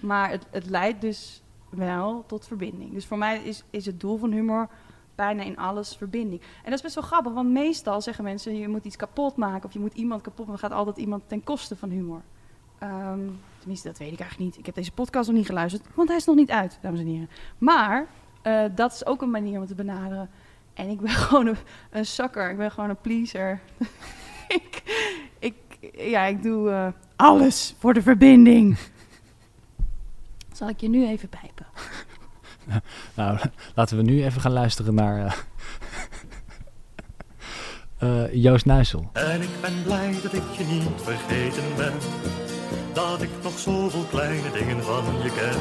Maar 0.00 0.30
het, 0.30 0.46
het 0.50 0.70
leidt 0.70 1.00
dus 1.00 1.42
wel 1.68 2.24
tot 2.26 2.46
verbinding. 2.46 2.92
Dus 2.92 3.06
voor 3.06 3.18
mij 3.18 3.42
is, 3.42 3.64
is 3.70 3.86
het 3.86 4.00
doel 4.00 4.16
van 4.16 4.32
humor 4.32 4.68
bijna 5.14 5.42
in 5.42 5.56
alles 5.56 5.96
verbinding. 5.96 6.40
En 6.40 6.64
dat 6.64 6.72
is 6.72 6.82
best 6.82 6.94
wel 6.94 7.04
grappig, 7.04 7.32
want 7.32 7.50
meestal 7.50 8.00
zeggen 8.00 8.24
mensen 8.24 8.58
je 8.58 8.68
moet 8.68 8.84
iets 8.84 8.96
kapot 8.96 9.36
maken 9.36 9.64
of 9.64 9.72
je 9.72 9.78
moet 9.78 9.94
iemand 9.94 10.22
kapot 10.22 10.46
maken. 10.46 10.60
Dan 10.60 10.70
gaat 10.70 10.78
altijd 10.78 10.96
iemand 10.96 11.22
ten 11.26 11.44
koste 11.44 11.76
van 11.76 11.90
humor. 11.90 12.22
Ehm, 12.80 13.20
tenminste, 13.58 13.88
dat 13.88 13.98
weet 13.98 14.12
ik 14.12 14.20
eigenlijk 14.20 14.50
niet. 14.50 14.58
Ik 14.58 14.66
heb 14.66 14.74
deze 14.74 14.92
podcast 14.92 15.28
nog 15.28 15.36
niet 15.36 15.46
geluisterd, 15.46 15.86
want 15.94 16.08
hij 16.08 16.16
is 16.16 16.24
nog 16.24 16.36
niet 16.36 16.50
uit, 16.50 16.78
dames 16.82 17.00
en 17.00 17.06
heren. 17.06 17.30
Maar 17.58 18.06
eh, 18.42 18.64
dat 18.74 18.92
is 18.92 19.06
ook 19.06 19.22
een 19.22 19.30
manier 19.30 19.54
om 19.54 19.60
het 19.60 19.68
te 19.68 19.74
benaderen. 19.74 20.30
En 20.74 20.88
ik 20.88 21.00
ben 21.00 21.10
gewoon 21.26 21.46
een, 21.46 21.56
een 21.90 22.06
zakker. 22.06 22.50
Ik 22.50 22.56
ben 22.56 22.70
gewoon 22.70 22.90
een 22.90 23.00
pleaser. 23.00 23.60
ik, 24.58 24.82
ik, 25.38 25.54
ja, 25.96 26.24
ik 26.24 26.42
doe 26.42 26.70
eh, 26.70 26.88
alles 27.16 27.74
voor 27.78 27.94
de 27.94 28.02
verbinding. 28.02 28.78
Zal 30.52 30.68
ik 30.68 30.80
je 30.80 30.88
nu 30.88 31.06
even 31.06 31.28
pijpen? 31.28 31.66
Nou, 33.14 33.38
laten 33.74 33.96
we 33.96 34.02
nu 34.02 34.24
even 34.24 34.40
gaan 34.40 34.52
luisteren 34.52 34.94
naar 34.94 35.44
eh, 37.98 38.34
Joost 38.34 38.66
Nuisel. 38.66 39.10
En 39.12 39.42
ik 39.42 39.60
ben 39.60 39.82
blij 39.82 40.14
dat 40.22 40.32
ik 40.32 40.42
je 40.58 40.64
niet 40.64 41.02
vergeten 41.02 41.62
ben. 41.76 41.92
Dat 42.92 43.22
ik 43.22 43.30
nog 43.42 43.58
zoveel 43.58 44.04
kleine 44.10 44.50
dingen 44.50 44.82
van 44.82 45.04
je 45.22 45.30
ken. 45.30 45.60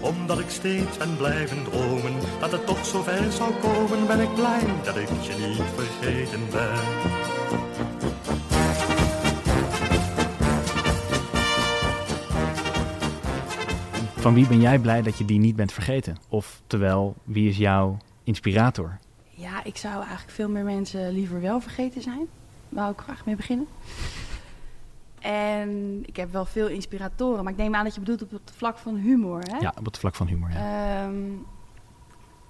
Omdat 0.00 0.38
ik 0.38 0.48
steeds 0.48 0.96
ben 0.96 1.16
blijven 1.16 1.64
dromen. 1.64 2.12
Dat 2.40 2.52
het 2.52 2.66
toch 2.66 2.86
zover 2.86 3.32
zou 3.32 3.52
komen. 3.54 4.06
Ben 4.06 4.20
ik 4.20 4.34
blij 4.34 4.60
dat 4.84 4.96
ik 4.96 5.08
je 5.08 5.46
niet 5.46 5.62
vergeten 5.74 6.40
ben. 6.50 7.22
Van 14.16 14.34
wie 14.34 14.46
ben 14.48 14.60
jij 14.60 14.78
blij 14.78 15.02
dat 15.02 15.18
je 15.18 15.24
die 15.24 15.38
niet 15.38 15.56
bent 15.56 15.72
vergeten? 15.72 16.16
Oftewel, 16.28 17.14
wie 17.24 17.48
is 17.48 17.56
jouw 17.56 17.96
inspirator? 18.22 18.98
Ja, 19.30 19.64
ik 19.64 19.76
zou 19.76 19.94
eigenlijk 19.94 20.30
veel 20.30 20.48
meer 20.48 20.64
mensen 20.64 21.12
liever 21.12 21.40
wel 21.40 21.60
vergeten 21.60 22.02
zijn. 22.02 22.26
Wou 22.68 22.92
ik 22.92 22.98
graag 22.98 23.24
mee 23.24 23.36
beginnen. 23.36 23.66
En 25.24 26.02
ik 26.06 26.16
heb 26.16 26.32
wel 26.32 26.44
veel 26.44 26.68
inspiratoren, 26.68 27.44
maar 27.44 27.52
ik 27.52 27.58
neem 27.58 27.74
aan 27.74 27.84
dat 27.84 27.94
je 27.94 28.00
bedoelt 28.00 28.22
op 28.22 28.30
het 28.30 28.52
vlak 28.56 28.78
van 28.78 28.94
humor. 28.94 29.40
Hè? 29.40 29.58
Ja, 29.58 29.74
op 29.78 29.84
het 29.84 29.98
vlak 29.98 30.14
van 30.14 30.26
humor. 30.26 30.50
Ja. 30.50 31.02
Ehm, 31.02 31.22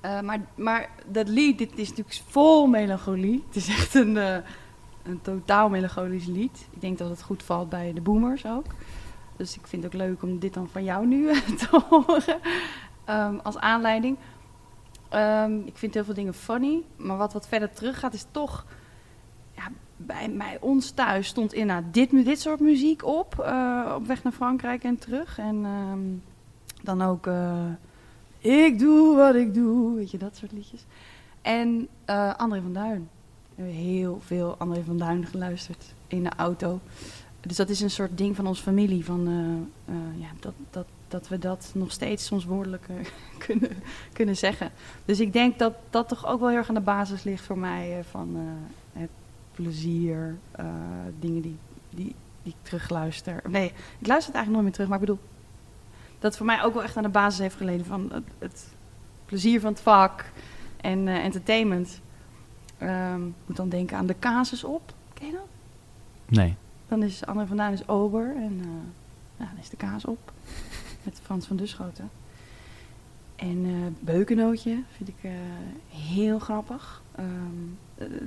Eh, 0.01 0.21
maar, 0.21 0.41
maar 0.55 0.89
dat 1.07 1.29
lied, 1.29 1.59
dit 1.59 1.79
is 1.79 1.89
natuurlijk 1.89 2.17
vol 2.29 2.67
melancholie. 2.67 3.45
Het 3.47 3.57
is 3.57 3.69
echt 3.69 3.95
een, 3.95 4.17
eh, 4.17 4.37
een 5.03 5.21
totaal 5.21 5.69
melancholisch 5.69 6.27
lied. 6.27 6.67
Ik 6.71 6.81
denk 6.81 6.99
dat 6.99 7.09
het 7.09 7.23
goed 7.23 7.43
valt 7.43 7.69
bij 7.69 7.93
de 7.93 8.01
boomers 8.01 8.47
ook. 8.47 8.65
Dus 9.37 9.57
ik 9.57 9.67
vind 9.67 9.83
het 9.83 9.95
ook 9.95 10.01
leuk 10.01 10.23
om 10.23 10.39
dit 10.39 10.55
dan 10.55 10.69
van 10.69 10.85
jou 10.85 11.07
nu 11.07 11.33
te 11.61 11.83
horen 11.89 12.39
ehm, 13.05 13.37
als 13.43 13.59
aanleiding. 13.59 14.17
Ehm, 15.09 15.59
ik 15.65 15.79
vind 15.79 15.95
heel 15.95 16.05
veel 16.05 16.15
dingen 16.15 16.35
funny, 16.35 16.83
maar 16.97 17.17
wat 17.17 17.33
wat 17.33 17.49
verder 17.49 17.73
terug 17.73 17.99
gaat 17.99 18.15
is 18.15 18.27
toch... 18.31 18.67
Bij 20.07 20.29
mij, 20.29 20.57
ons 20.61 20.91
thuis 20.91 21.27
stond 21.27 21.53
inderdaad 21.53 21.95
dit, 21.95 22.11
dit 22.11 22.41
soort 22.41 22.61
muziek 22.61 23.05
op, 23.05 23.39
eh, 23.39 23.93
op 23.97 24.07
weg 24.07 24.23
naar 24.23 24.33
Frankrijk 24.33 24.85
en 24.85 24.99
terug. 24.99 25.39
En 25.39 25.65
ehm, 25.65 26.01
dan 26.83 27.03
ook 27.03 27.29
Ik 28.39 28.79
doe 28.79 29.17
wat 29.17 29.35
ik 29.35 29.55
doe, 29.55 29.95
weet 29.95 30.11
je, 30.11 30.19
dat 30.19 30.37
soort 30.37 30.53
liedjes. 30.53 30.85
En 31.43 31.89
uh, 32.11 32.35
André 32.35 32.61
van 32.61 32.73
Duin. 32.73 33.09
We 33.55 33.63
hebben 33.63 33.75
heel 33.83 34.21
veel 34.25 34.55
André 34.59 34.83
van 34.83 34.99
Duin 34.99 35.27
geluisterd 35.27 35.95
in 36.07 36.23
de 36.23 36.33
auto. 36.37 36.81
Dus 37.41 37.57
dat 37.57 37.69
is 37.69 37.81
een 37.81 37.91
soort 37.91 38.19
ding 38.19 38.37
van 38.37 38.47
onze 38.47 38.63
familie, 38.63 39.05
van, 39.05 39.29
ja, 40.17 40.29
dat, 40.41 40.53
dat, 40.71 40.87
dat 41.09 41.29
we 41.29 41.39
dat 41.39 41.71
nog 41.75 41.93
steeds 41.93 42.27
soms 42.27 42.45
woordelijk 42.45 42.87
kunnen, 43.47 43.71
kunnen 44.13 44.37
zeggen. 44.37 44.71
Dus 45.05 45.21
ik 45.21 45.33
denk 45.33 45.59
dat 45.59 45.75
dat 45.91 46.09
toch 46.09 46.27
ook 46.27 46.41
wel 46.41 46.49
heel 46.49 46.59
erg 46.59 46.69
aan 46.69 46.75
de 46.75 46.81
basis 46.81 47.23
ligt 47.23 47.45
voor 47.45 47.59
mij 47.59 48.05
van 48.11 48.37
plezier, 49.55 50.39
dingen 51.19 51.43
die, 51.43 51.57
die, 51.91 52.15
die 52.43 52.53
ik 52.53 52.55
terugluister. 52.63 53.43
Nee, 53.49 53.73
ik 53.99 54.07
luister 54.07 54.33
het 54.33 54.35
eigenlijk 54.35 54.51
nooit 54.51 54.63
meer 54.63 54.73
terug, 54.73 54.89
maar 54.89 55.01
ik 55.01 55.07
bedoel, 55.07 55.21
dat 56.19 56.37
voor 56.37 56.47
mij 56.47 56.63
ook 56.63 56.75
wel 56.75 56.83
echt 56.83 56.97
aan 56.97 57.03
de 57.03 57.09
basis 57.09 57.41
heeft 57.41 57.57
geleden 57.57 57.87
van 57.87 58.11
het, 58.13 58.25
het 58.39 58.75
plezier 59.27 59.61
van 59.61 59.73
het 59.73 59.81
vak 59.81 60.25
en 60.81 61.07
uh, 61.07 61.25
entertainment. 61.25 62.01
Um, 62.83 63.35
moet 63.47 63.57
dan 63.57 63.69
denken 63.69 63.97
aan 63.97 64.07
de 64.07 64.19
casus 64.19 64.65
op. 64.65 64.95
Ken 65.13 65.27
je 65.27 65.33
dat? 65.33 65.47
Nee. 66.27 66.57
Dan 66.89 67.03
is 67.03 67.27
Anne 67.27 67.47
vandaan 67.47 67.73
is 67.73 67.89
ober 67.89 68.37
en 68.37 68.53
uh, 68.59 68.67
ja, 69.37 69.45
dan 69.45 69.59
is 69.61 69.69
de 69.69 69.77
kaas 69.77 70.05
op. 70.05 70.33
Met 71.03 71.21
Frans 71.23 71.47
van 71.47 71.57
Duschoten. 71.57 72.11
En 73.37 73.65
uh, 73.65 73.87
Beukenootje 74.01 74.83
vind 74.91 75.09
ik 75.09 75.31
heel 75.89 76.39
grappig. 76.39 77.03
Um, 77.21 77.79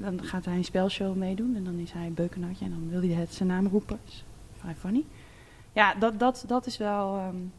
dan 0.01 0.23
gaat 0.23 0.45
hij 0.45 0.55
een 0.55 0.63
spelshow 0.63 1.15
meedoen 1.15 1.55
en 1.55 1.63
dan 1.63 1.77
is 1.77 1.91
hij 1.91 2.11
Beukenootje 2.11 2.65
en 2.65 2.71
dan 2.71 2.89
wil 2.89 3.09
hij 3.09 3.19
het 3.19 3.33
zijn 3.33 3.49
naam 3.49 3.67
roepen. 3.67 3.99
Dat 4.03 4.13
is 4.13 4.23
vrij 4.57 4.75
funny. 4.75 5.03
Ja, 5.73 5.93
dat, 5.93 6.19
dat, 6.19 6.43
dat 6.47 6.65
is 6.65 6.77
wel... 6.77 7.17
Um, 7.17 7.51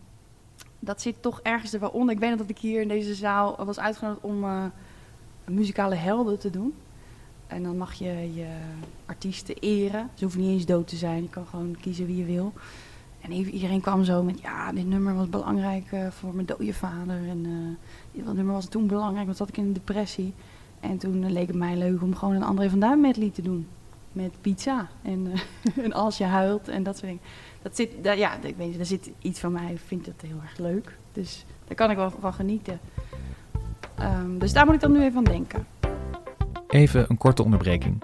dat 0.81 1.03
zit 1.03 1.23
toch 1.23 1.41
ergens 1.43 1.73
er 1.73 1.81
wel 1.81 1.89
onder. 1.89 2.15
Ik 2.15 2.21
weet 2.21 2.31
nog 2.31 2.39
dat 2.39 2.49
ik 2.49 2.59
hier 2.59 2.81
in 2.81 2.89
deze 2.89 3.15
zaal 3.15 3.65
was 3.65 3.79
uitgenodigd 3.79 4.25
om 4.25 4.45
uh, 4.45 4.65
muzikale 5.45 5.95
helden 5.95 6.39
te 6.39 6.51
doen. 6.51 6.75
En 7.47 7.63
dan 7.63 7.77
mag 7.77 7.95
je 7.95 8.35
je 8.35 8.49
artiesten 9.07 9.55
eren. 9.55 10.11
Ze 10.15 10.25
hoeven 10.25 10.41
niet 10.41 10.51
eens 10.51 10.67
dood 10.67 10.89
te 10.89 10.97
zijn. 10.97 11.23
Je 11.23 11.29
kan 11.29 11.47
gewoon 11.47 11.77
kiezen 11.81 12.07
wie 12.07 12.17
je 12.17 12.25
wil. 12.25 12.53
En 13.29 13.35
iedereen 13.35 13.81
kwam 13.81 14.05
zo 14.05 14.23
met, 14.23 14.41
ja, 14.41 14.73
dit 14.73 14.87
nummer 14.87 15.15
was 15.15 15.29
belangrijk 15.29 15.93
uh, 15.93 16.07
voor 16.11 16.35
mijn 16.35 16.47
dode 16.47 16.75
vader. 16.75 17.29
En 17.29 17.45
uh, 17.47 17.77
dit 18.13 18.35
nummer 18.35 18.55
was 18.55 18.69
toen 18.69 18.87
belangrijk, 18.87 19.25
want 19.25 19.37
zat 19.37 19.49
ik 19.49 19.57
in 19.57 19.65
een 19.65 19.73
depressie. 19.73 20.35
En 20.81 20.99
toen 20.99 21.33
leek 21.33 21.47
het 21.47 21.57
mij 21.57 21.77
leuk 21.77 22.03
om 22.03 22.15
gewoon 22.15 22.35
een 22.35 22.43
André 22.43 22.71
van 22.71 22.81
Duin 22.81 23.01
medley 23.01 23.31
te 23.31 23.43
doen. 23.43 23.67
Met 24.13 24.33
pizza 24.41 24.89
en, 25.03 25.33
en 25.85 25.93
als 25.93 26.19
je 26.19 26.25
huilt 26.25 26.69
en 26.69 26.83
dat 26.83 26.97
soort 26.97 27.07
dingen 27.07 27.23
dat 27.63 27.77
zit, 27.77 27.91
ja, 28.03 28.35
ik 28.35 28.57
weet 28.57 28.67
niet, 28.67 28.77
daar 28.77 28.87
zit 28.87 29.11
iets 29.19 29.41
van 29.41 29.53
mij, 29.53 29.73
ik 29.73 29.81
vind 29.87 30.07
het 30.07 30.23
heel 30.27 30.41
erg 30.43 30.59
leuk. 30.59 30.99
Dus 31.13 31.45
daar 31.65 31.77
kan 31.77 31.91
ik 31.91 31.97
wel 31.97 32.11
van 32.21 32.33
genieten. 32.33 32.81
Um, 34.01 34.39
dus 34.39 34.53
daar 34.53 34.65
moet 34.65 34.75
ik 34.75 34.81
dan 34.81 34.93
nu 34.93 35.03
even 35.03 35.17
aan 35.17 35.25
denken. 35.25 35.67
Even 36.69 37.07
een 37.09 37.19
korte 37.19 37.45
onderbreking. 37.45 38.03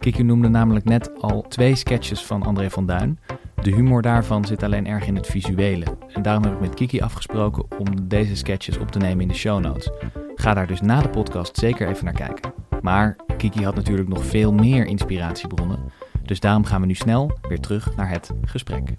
Kiki 0.00 0.22
noemde 0.22 0.48
namelijk 0.48 0.84
net 0.84 1.20
al 1.20 1.44
twee 1.48 1.74
sketches 1.74 2.24
van 2.24 2.42
André 2.42 2.70
van 2.70 2.86
Duin. 2.86 3.18
De 3.64 3.74
humor 3.74 4.02
daarvan 4.02 4.44
zit 4.44 4.62
alleen 4.62 4.86
erg 4.86 5.06
in 5.06 5.16
het 5.16 5.26
visuele. 5.26 5.84
En 6.12 6.22
daarom 6.22 6.44
heb 6.44 6.52
ik 6.52 6.60
met 6.60 6.74
Kiki 6.74 7.00
afgesproken 7.00 7.78
om 7.78 8.08
deze 8.08 8.36
sketches 8.36 8.78
op 8.78 8.90
te 8.90 8.98
nemen 8.98 9.20
in 9.20 9.28
de 9.28 9.34
show 9.34 9.60
notes. 9.60 9.90
Ga 10.34 10.54
daar 10.54 10.66
dus 10.66 10.80
na 10.80 11.02
de 11.02 11.08
podcast 11.08 11.56
zeker 11.56 11.88
even 11.88 12.04
naar 12.04 12.14
kijken. 12.14 12.52
Maar 12.82 13.16
Kiki 13.36 13.64
had 13.64 13.74
natuurlijk 13.74 14.08
nog 14.08 14.24
veel 14.24 14.52
meer 14.52 14.86
inspiratiebronnen. 14.86 15.92
Dus 16.22 16.40
daarom 16.40 16.64
gaan 16.64 16.80
we 16.80 16.86
nu 16.86 16.94
snel 16.94 17.38
weer 17.48 17.60
terug 17.60 17.96
naar 17.96 18.08
het 18.08 18.30
gesprek. 18.44 18.90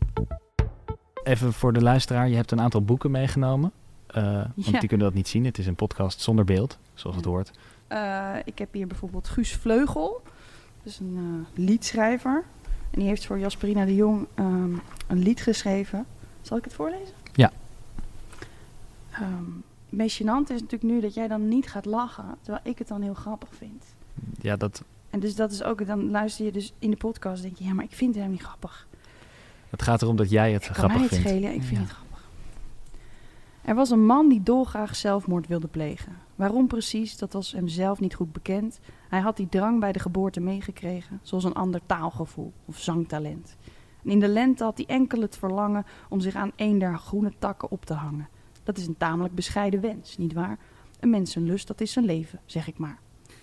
Even 1.23 1.53
voor 1.53 1.73
de 1.73 1.81
luisteraar, 1.81 2.29
je 2.29 2.35
hebt 2.35 2.51
een 2.51 2.61
aantal 2.61 2.83
boeken 2.83 3.11
meegenomen. 3.11 3.71
Uh, 4.17 4.23
want 4.55 4.79
die 4.79 4.87
kunnen 4.87 5.07
dat 5.07 5.15
niet 5.15 5.27
zien. 5.27 5.45
Het 5.45 5.57
is 5.57 5.67
een 5.67 5.75
podcast 5.75 6.21
zonder 6.21 6.45
beeld, 6.45 6.77
zoals 6.93 7.15
het 7.15 7.25
hoort. 7.25 7.51
Uh, 7.89 8.35
ik 8.45 8.57
heb 8.57 8.73
hier 8.73 8.87
bijvoorbeeld 8.87 9.27
Guus 9.27 9.53
Vleugel. 9.53 10.21
Dus 10.83 10.99
een 10.99 11.17
uh, 11.17 11.65
liedschrijver. 11.65 12.43
En 12.91 12.99
die 12.99 13.07
heeft 13.07 13.25
voor 13.25 13.39
Jasperina 13.39 13.85
de 13.85 13.95
Jong 13.95 14.27
um, 14.35 14.81
een 15.07 15.19
lied 15.19 15.41
geschreven. 15.41 16.05
Zal 16.41 16.57
ik 16.57 16.63
het 16.63 16.73
voorlezen? 16.73 17.15
Ja. 17.33 17.51
Um, 19.21 19.63
het 19.85 19.97
meest 19.97 20.21
gênant 20.21 20.49
is 20.49 20.61
natuurlijk 20.61 20.83
nu 20.83 21.01
dat 21.01 21.13
jij 21.13 21.27
dan 21.27 21.47
niet 21.47 21.67
gaat 21.69 21.85
lachen, 21.85 22.37
terwijl 22.41 22.63
ik 22.65 22.77
het 22.77 22.87
dan 22.87 23.01
heel 23.01 23.13
grappig 23.13 23.49
vind. 23.55 23.83
Ja, 24.41 24.55
dat 24.55 24.83
en 25.15 25.21
dus 25.21 25.35
dat 25.35 25.51
is 25.51 25.63
ook, 25.63 25.87
dan 25.87 26.09
luister 26.09 26.45
je 26.45 26.51
dus 26.51 26.73
in 26.79 26.89
de 26.89 26.97
podcast, 26.97 27.41
denk 27.41 27.57
je, 27.57 27.63
ja, 27.63 27.73
maar 27.73 27.83
ik 27.83 27.93
vind 27.93 28.15
het 28.15 28.15
helemaal 28.15 28.37
niet 28.37 28.47
grappig. 28.47 28.87
Het 29.69 29.81
gaat 29.81 30.01
erom 30.01 30.15
dat 30.15 30.29
jij 30.29 30.53
het 30.53 30.65
ik 30.65 30.71
grappig 30.71 31.01
het 31.01 31.09
vindt. 31.09 31.27
Schelen, 31.27 31.53
ik 31.53 31.61
vind 31.61 31.77
ja. 31.77 31.81
het 31.81 31.89
grappig. 31.89 32.29
Er 33.61 33.75
was 33.75 33.89
een 33.89 34.05
man 34.05 34.29
die 34.29 34.43
dolgraag 34.43 34.95
zelfmoord 34.95 35.47
wilde 35.47 35.67
plegen. 35.67 36.17
Waarom 36.35 36.67
precies, 36.67 37.17
dat 37.17 37.33
was 37.33 37.51
hem 37.51 37.67
zelf 37.67 37.99
niet 37.99 38.15
goed 38.15 38.31
bekend. 38.31 38.79
Hij 39.09 39.19
had 39.19 39.37
die 39.37 39.49
drang 39.49 39.79
bij 39.79 39.91
de 39.91 39.99
geboorte 39.99 40.39
meegekregen, 40.39 41.19
zoals 41.21 41.43
een 41.43 41.53
ander 41.53 41.81
taalgevoel 41.85 42.53
of 42.65 42.79
zangtalent. 42.79 43.57
En 44.03 44.09
in 44.09 44.19
de 44.19 44.27
lente 44.27 44.63
had 44.63 44.77
hij 44.77 44.85
enkel 44.85 45.21
het 45.21 45.37
verlangen 45.37 45.85
om 46.09 46.19
zich 46.19 46.35
aan 46.35 46.51
een 46.55 46.79
der 46.79 46.97
groene 46.97 47.33
takken 47.39 47.71
op 47.71 47.85
te 47.85 47.93
hangen. 47.93 48.29
Dat 48.63 48.77
is 48.77 48.87
een 48.87 48.97
tamelijk 48.97 49.35
bescheiden 49.35 49.81
wens, 49.81 50.17
nietwaar? 50.17 50.59
Een 50.99 51.09
mensenlust, 51.09 51.67
dat 51.67 51.81
is 51.81 51.91
zijn 51.91 52.05
leven, 52.05 52.39
zeg 52.45 52.67
ik 52.67 52.77
maar. 52.77 52.99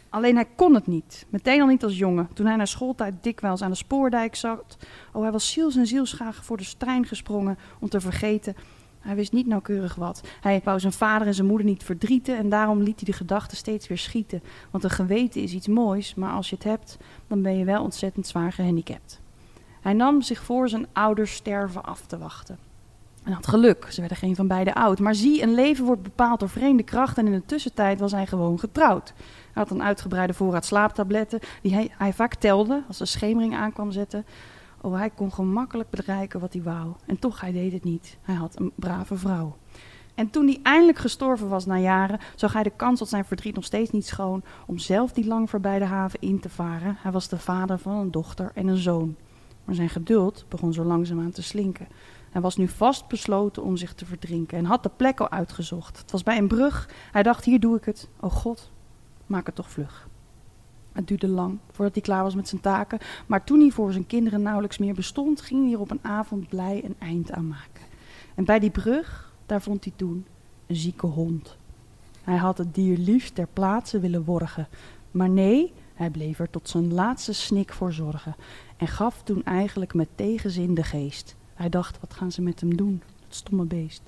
Alleen 0.09 0.35
hij 0.35 0.49
kon 0.57 0.75
het 0.75 0.87
niet. 0.87 1.27
Meteen 1.29 1.61
al 1.61 1.67
niet 1.67 1.85
als 1.85 1.99
jongen. 1.99 2.29
Toen 2.33 2.47
hij 2.47 2.57
na 2.57 2.65
schooltijd 2.65 3.23
dikwijls 3.23 3.63
aan 3.63 3.71
de 3.71 3.77
spoordijk 3.77 4.35
zat. 4.35 4.77
Oh, 5.13 5.23
hij 5.23 5.33
was 5.33 5.53
ziels 5.53 5.77
en 5.77 5.87
zielsgraag 5.87 6.45
voor 6.45 6.57
de 6.57 6.73
trein 6.79 7.07
gesprongen 7.07 7.59
om 7.81 7.89
te 7.89 8.01
vergeten. 8.01 8.55
Hij 9.03 9.15
wist 9.15 9.33
niet 9.33 9.47
nauwkeurig 9.47 9.95
wat. 9.95 10.23
Hij 10.41 10.61
wou 10.65 10.81
zijn 10.81 10.93
vader 10.93 11.27
en 11.27 11.35
zijn 11.35 11.47
moeder 11.47 11.67
niet 11.67 11.85
verdrieten 11.85 12.39
en 12.39 12.49
daarom 12.49 12.83
liet 12.83 13.01
hij 13.01 13.05
de 13.05 13.17
gedachten 13.17 13.57
steeds 13.57 13.89
weer 13.89 13.99
schieten. 13.99 14.43
Want 14.71 14.85
een 14.85 14.91
geweten 14.91 15.43
is 15.43 15.53
iets 15.53 15.69
moois, 15.69 16.15
maar 16.15 16.33
als 16.33 16.51
je 16.51 16.55
het 16.55 16.65
hebt, 16.65 16.97
dan 17.27 17.43
ben 17.43 17.59
je 17.59 17.65
wel 17.65 17.83
ontzettend 17.83 18.27
zwaar 18.27 18.53
gehandicapt. 18.53 19.21
Hij 19.81 19.93
nam 19.93 20.23
zich 20.23 20.43
voor 20.43 20.69
zijn 20.69 20.87
ouders 20.93 21.35
sterven 21.35 21.85
af 21.85 22.07
te 22.07 22.19
wachten. 22.19 22.59
En 23.23 23.33
had 23.33 23.47
geluk, 23.47 23.87
ze 23.91 24.01
werden 24.01 24.19
geen 24.19 24.37
van 24.37 24.47
beiden 24.47 24.75
oud. 24.75 24.99
Maar 24.99 25.15
zie, 25.15 25.43
een 25.43 25.55
leven 25.55 25.85
wordt 25.85 26.03
bepaald 26.03 26.41
door 26.41 26.49
vreemde 26.49 26.83
krachten 26.83 27.27
en 27.27 27.33
in 27.33 27.39
de 27.39 27.47
tussentijd 27.47 28.01
was 28.01 28.13
hij 28.13 28.27
gewoon 28.27 28.59
getrouwd. 28.59 29.13
Hij 29.17 29.63
had 29.63 29.71
een 29.71 29.83
uitgebreide 29.83 30.35
voorraad 30.35 30.65
slaaptabletten 30.65 31.41
die 31.63 31.75
hij, 31.75 31.91
hij 31.99 32.13
vaak 32.13 32.35
telde 32.35 32.83
als 32.89 32.99
de 32.99 33.07
schemering 33.07 33.57
aankwam 33.57 33.93
zetten. 33.93 34.25
Oh, 34.83 34.95
hij 34.95 35.11
kon 35.11 35.33
gemakkelijk 35.33 35.91
bereiken 35.91 36.41
wat 36.41 36.53
hij 36.53 36.63
wou. 36.63 36.93
En 37.07 37.19
toch, 37.19 37.41
hij 37.41 37.53
deed 37.53 37.73
het 37.73 37.85
niet. 37.85 38.19
Hij 38.23 38.35
had 38.35 38.59
een 38.59 38.73
brave 38.75 39.17
vrouw. 39.17 39.57
En 40.15 40.31
toen 40.31 40.47
hij 40.47 40.61
eindelijk 40.63 40.99
gestorven 40.99 41.49
was 41.49 41.67
na 41.67 41.79
jaren, 41.79 42.19
zag 42.37 42.53
hij 42.53 42.63
de 42.63 42.73
kans 42.77 42.99
tot 42.99 43.09
zijn 43.09 43.25
verdriet 43.25 43.55
nog 43.55 43.65
steeds 43.65 43.91
niet 43.91 44.07
schoon 44.07 44.43
om 44.67 44.79
zelf 44.79 45.13
die 45.13 45.27
lang 45.27 45.51
voorbij 45.51 45.81
haven 45.81 46.21
in 46.21 46.41
te 46.41 46.49
varen. 46.49 46.97
Hij 46.99 47.13
was 47.13 47.29
de 47.29 47.39
vader 47.39 47.79
van 47.79 47.97
een 47.97 48.11
dochter 48.11 48.51
en 48.55 48.67
een 48.67 48.77
zoon. 48.77 49.17
Maar 49.65 49.75
zijn 49.75 49.89
geduld 49.89 50.45
begon 50.49 50.73
zo 50.73 50.85
langzaamaan 50.85 51.31
te 51.31 51.43
slinken. 51.43 51.89
Hij 52.31 52.41
was 52.41 52.57
nu 52.57 52.69
vast 52.69 53.09
besloten 53.09 53.63
om 53.63 53.77
zich 53.77 53.95
te 53.95 54.07
verdrinken 54.07 54.59
en 54.59 54.65
had 54.65 54.83
de 54.83 54.91
plek 54.97 55.21
al 55.21 55.31
uitgezocht. 55.31 55.99
Het 55.99 56.11
was 56.11 56.23
bij 56.23 56.39
een 56.39 56.49
brug. 56.49 56.89
Hij 57.13 57.23
dacht, 57.23 57.45
hier 57.45 57.61
doe 57.61 57.77
ik 57.77 57.85
het. 57.85 58.09
Oh 58.21 58.31
God, 58.31 58.71
maak 59.27 59.47
het 59.47 59.55
toch 59.55 59.71
vlug. 59.71 60.09
Het 60.93 61.07
duurde 61.09 61.29
lang 61.29 61.59
voordat 61.71 61.95
hij 61.95 62.03
klaar 62.03 62.23
was 62.23 62.35
met 62.35 62.49
zijn 62.49 62.61
taken, 62.61 62.99
maar 63.27 63.45
toen 63.45 63.61
hij 63.61 63.71
voor 63.71 63.93
zijn 63.93 64.07
kinderen 64.07 64.43
nauwelijks 64.43 64.79
meer 64.79 64.95
bestond, 64.95 65.41
ging 65.41 65.65
hij 65.65 65.73
er 65.73 65.81
op 65.81 65.91
een 65.91 65.99
avond 66.03 66.49
blij 66.49 66.85
een 66.85 66.97
eind 66.99 67.33
aan 67.33 67.49
maken. 67.49 67.83
En 68.35 68.45
bij 68.45 68.59
die 68.59 68.71
brug, 68.71 69.33
daar 69.47 69.63
vond 69.63 69.85
hij 69.85 69.93
toen 69.97 70.27
een 70.67 70.77
zieke 70.77 71.07
hond. 71.07 71.57
Hij 72.23 72.37
had 72.37 72.59
het 72.59 72.75
dier 72.75 72.97
liefst 72.97 73.35
ter 73.35 73.49
plaatse 73.53 74.01
willen 74.01 74.25
worgen, 74.25 74.69
maar 75.11 75.29
nee, 75.29 75.73
hij 75.95 76.11
bleef 76.11 76.39
er 76.39 76.51
tot 76.51 76.69
zijn 76.69 76.93
laatste 76.93 77.33
snik 77.33 77.73
voor 77.73 77.93
zorgen 77.93 78.35
en 78.77 78.87
gaf 78.87 79.23
toen 79.23 79.45
eigenlijk 79.45 79.95
met 79.95 80.09
tegenzin 80.15 80.75
de 80.75 80.83
geest. 80.83 81.37
Hij 81.55 81.69
dacht, 81.69 82.01
wat 82.01 82.15
gaan 82.15 82.33
ze 82.33 82.43
met 82.43 82.61
hem 82.61 82.77
doen, 82.77 83.03
dat 83.27 83.35
stomme 83.35 83.65
beest. 83.65 84.03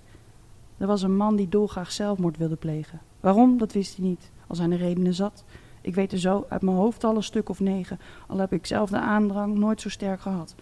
Er 0.79 0.87
was 0.87 1.03
een 1.03 1.17
man 1.17 1.37
die 1.37 1.49
dolgraag 1.49 1.93
zelfmoord 1.93 2.37
wilde 2.37 2.57
plegen. 2.57 3.01
Waarom, 3.21 3.59
dat 3.59 3.73
wist 3.73 3.97
hij 3.97 4.07
niet, 4.07 4.31
al 4.47 4.57
zijn 4.57 4.73
er 4.73 4.79
redenen 4.79 5.15
zat. 5.15 5.45
Ik 5.85 5.95
weet 5.95 6.13
er 6.13 6.19
zo 6.19 6.47
uit 6.49 6.63
mijn 6.63 6.77
hoofd 6.77 7.05
al 7.05 7.17
een 7.17 7.23
stuk 7.23 7.49
of 7.49 7.61
negen, 7.61 8.01
al 8.27 8.39
heb 8.39 8.53
ik 8.53 8.67
zelf 8.67 8.91
de 8.91 8.99
aandrang 8.99 9.55
nooit 9.55 9.81
zo 9.81 9.89
sterk 9.89 10.21
gehad. 10.21 10.55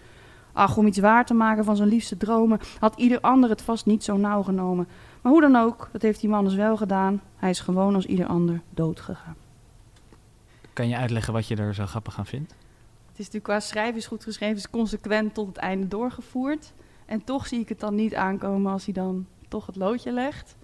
Ach, 0.52 0.76
om 0.76 0.86
iets 0.86 0.98
waar 0.98 1.26
te 1.26 1.34
maken 1.34 1.64
van 1.64 1.76
zijn 1.76 1.88
liefste 1.88 2.16
dromen, 2.16 2.60
had 2.78 2.96
ieder 2.96 3.20
ander 3.20 3.50
het 3.50 3.62
vast 3.62 3.86
niet 3.86 4.04
zo 4.04 4.16
nauw 4.16 4.42
genomen. 4.42 4.88
Maar 5.20 5.32
hoe 5.32 5.40
dan 5.40 5.56
ook, 5.56 5.88
dat 5.92 6.02
heeft 6.02 6.20
die 6.20 6.30
man 6.30 6.44
dus 6.44 6.54
wel 6.54 6.76
gedaan. 6.76 7.20
Hij 7.36 7.50
is 7.50 7.60
gewoon 7.60 7.94
als 7.94 8.06
ieder 8.06 8.26
ander 8.26 8.60
dood 8.70 9.00
gegaan. 9.00 9.36
Kan 10.72 10.88
je 10.88 10.96
uitleggen 10.96 11.32
wat 11.32 11.46
je 11.46 11.56
er 11.56 11.74
zo 11.74 11.86
grappig 11.86 12.18
aan 12.18 12.26
vindt? 12.26 12.50
Het 12.50 13.20
is 13.20 13.26
natuurlijk 13.26 13.44
qua 13.44 13.60
schrijven 13.60 13.96
is 13.96 14.06
goed 14.06 14.22
geschreven, 14.22 14.56
is 14.56 14.70
consequent 14.70 15.34
tot 15.34 15.46
het 15.46 15.56
einde 15.56 15.88
doorgevoerd. 15.88 16.72
En 17.06 17.24
toch 17.24 17.46
zie 17.46 17.60
ik 17.60 17.68
het 17.68 17.80
dan 17.80 17.94
niet 17.94 18.14
aankomen 18.14 18.72
als 18.72 18.84
hij 18.84 18.94
dan 18.94 19.26
toch 19.48 19.66
het 19.66 19.76
loodje 19.76 20.12
legt. 20.12 20.56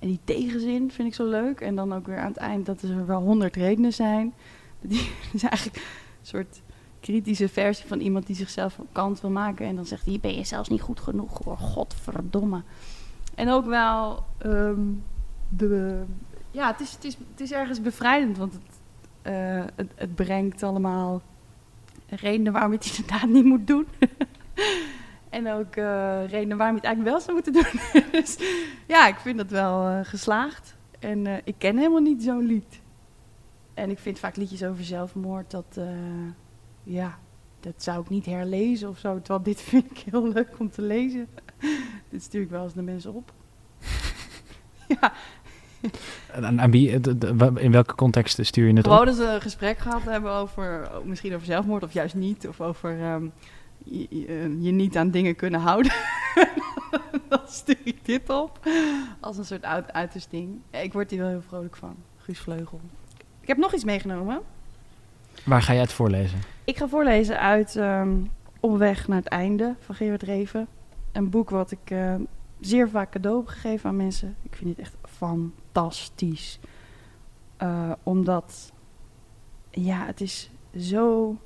En 0.00 0.08
die 0.08 0.20
tegenzin 0.24 0.90
vind 0.90 1.08
ik 1.08 1.14
zo 1.14 1.28
leuk. 1.28 1.60
En 1.60 1.74
dan 1.74 1.92
ook 1.92 2.06
weer 2.06 2.18
aan 2.18 2.28
het 2.28 2.36
eind 2.36 2.66
dat 2.66 2.82
er 2.82 3.06
wel 3.06 3.20
honderd 3.20 3.56
redenen 3.56 3.92
zijn. 3.92 4.34
Die 4.80 5.10
is 5.32 5.42
eigenlijk 5.42 5.76
een 5.76 6.26
soort 6.26 6.60
kritische 7.00 7.48
versie 7.48 7.86
van 7.86 8.00
iemand 8.00 8.26
die 8.26 8.36
zichzelf 8.36 8.78
kant 8.92 9.20
wil 9.20 9.30
maken. 9.30 9.66
En 9.66 9.76
dan 9.76 9.86
zegt 9.86 10.06
hij, 10.06 10.18
ben 10.20 10.34
je 10.34 10.44
zelfs 10.44 10.68
niet 10.68 10.80
goed 10.80 11.00
genoeg 11.00 11.44
hoor, 11.44 11.56
godverdomme. 11.56 12.62
En 13.34 13.50
ook 13.50 13.66
wel 13.66 14.24
ehm, 14.38 14.80
de... 15.48 16.02
Ja, 16.50 16.70
het 16.70 16.80
is, 16.80 16.92
het, 16.92 17.04
is, 17.04 17.16
het 17.30 17.40
is 17.40 17.52
ergens 17.52 17.80
bevrijdend, 17.80 18.36
want 18.36 18.52
het, 18.52 18.62
eh, 19.22 19.64
het, 19.74 19.92
het 19.94 20.14
brengt 20.14 20.62
allemaal 20.62 21.22
redenen 22.06 22.52
waarom 22.52 22.72
je 22.72 22.78
het 22.78 22.96
inderdaad 22.98 23.28
niet 23.28 23.44
moet 23.44 23.66
doen. 23.66 23.86
en 25.30 25.48
ook 25.52 25.76
uh, 25.76 26.28
redenen 26.28 26.56
waarom 26.56 26.76
je 26.76 26.82
het 26.82 26.84
eigenlijk 26.84 27.04
wel 27.04 27.20
zou 27.20 27.32
moeten 27.32 27.52
doen. 27.52 27.80
dus 28.20 28.38
ja, 28.86 29.08
ik 29.08 29.16
vind 29.16 29.36
dat 29.36 29.50
wel 29.50 29.90
uh, 29.90 29.98
geslaagd. 30.02 30.76
En 30.98 31.26
uh, 31.26 31.34
ik 31.44 31.54
ken 31.58 31.76
helemaal 31.76 32.00
niet 32.00 32.22
zo'n 32.22 32.46
lied. 32.46 32.80
En 33.74 33.90
ik 33.90 33.98
vind 33.98 34.18
vaak 34.18 34.36
liedjes 34.36 34.64
over 34.64 34.84
zelfmoord, 34.84 35.50
dat, 35.50 35.80
ja, 36.82 37.18
dat 37.60 37.82
zou 37.82 38.00
ik 38.00 38.08
niet 38.08 38.26
herlezen 38.26 38.88
of 38.88 38.98
zo. 38.98 39.18
Terwijl 39.18 39.42
dit 39.42 39.60
vind 39.70 39.90
ik 39.90 39.98
heel 39.98 40.28
leuk 40.28 40.58
om 40.58 40.70
te 40.70 40.82
lezen. 40.82 41.28
dit 42.10 42.22
stuur 42.22 42.42
ik 42.42 42.50
wel 42.50 42.64
eens 42.64 42.74
naar 42.74 42.84
mensen 42.84 43.14
op. 43.14 43.32
ja, 44.88 45.12
aan, 46.32 46.60
aan 46.60 46.70
wie, 46.70 47.00
in 47.54 47.72
welke 47.72 47.94
context 47.94 48.46
stuur 48.46 48.66
je 48.66 48.72
het 48.72 48.84
Gewoon 48.84 48.98
op? 48.98 49.06
dat 49.06 49.16
ze 49.16 49.24
een 49.24 49.40
gesprek 49.40 49.78
gehad 49.78 50.02
hebben 50.02 50.32
over, 50.32 50.90
misschien 51.04 51.34
over 51.34 51.46
zelfmoord 51.46 51.82
of 51.82 51.92
juist 51.92 52.14
niet. 52.14 52.48
Of 52.48 52.60
over 52.60 53.12
um, 53.12 53.32
je, 53.84 54.06
je, 54.10 54.56
je, 54.60 54.70
niet 54.70 54.96
aan 54.96 55.10
dingen 55.10 55.36
kunnen 55.36 55.60
houden. 55.60 55.92
Dan 57.28 57.40
stuur 57.46 57.80
ik 57.84 58.04
dit 58.04 58.30
op. 58.30 58.68
Als 59.20 59.38
een 59.38 59.44
soort 59.44 59.64
uit, 59.64 59.92
uiterst 59.92 60.30
ding. 60.30 60.60
Ik 60.70 60.92
word 60.92 61.10
hier 61.10 61.20
wel 61.20 61.28
heel 61.28 61.42
vrolijk 61.42 61.76
van. 61.76 61.96
Guus 62.16 62.38
Vleugel. 62.38 62.80
Ik 63.40 63.48
heb 63.48 63.56
nog 63.56 63.74
iets 63.74 63.84
meegenomen. 63.84 64.40
Waar 65.44 65.62
ga 65.62 65.72
jij 65.72 65.82
het 65.82 65.92
voorlezen? 65.92 66.38
Ik 66.64 66.76
ga 66.76 66.88
voorlezen 66.88 67.40
uit 67.40 67.74
um, 67.74 68.30
Op 68.60 68.76
weg 68.76 69.08
naar 69.08 69.18
het 69.18 69.26
einde 69.26 69.74
van 69.78 69.94
Gerard 69.94 70.22
Reven. 70.22 70.66
Een 71.12 71.30
boek 71.30 71.50
wat 71.50 71.70
ik 71.70 71.90
uh, 71.90 72.14
zeer 72.60 72.88
vaak 72.88 73.10
cadeau 73.10 73.36
heb 73.36 73.46
gegeven 73.46 73.88
aan 73.88 73.96
mensen. 73.96 74.36
Ik 74.42 74.56
vind 74.56 74.70
het 74.70 74.78
echt 74.78 74.96
fantastisch. 75.02 76.58
Uh, 77.62 77.92
omdat, 78.02 78.72
ja, 79.70 80.06
het 80.06 80.20
is 80.20 80.50
zo 80.76 81.36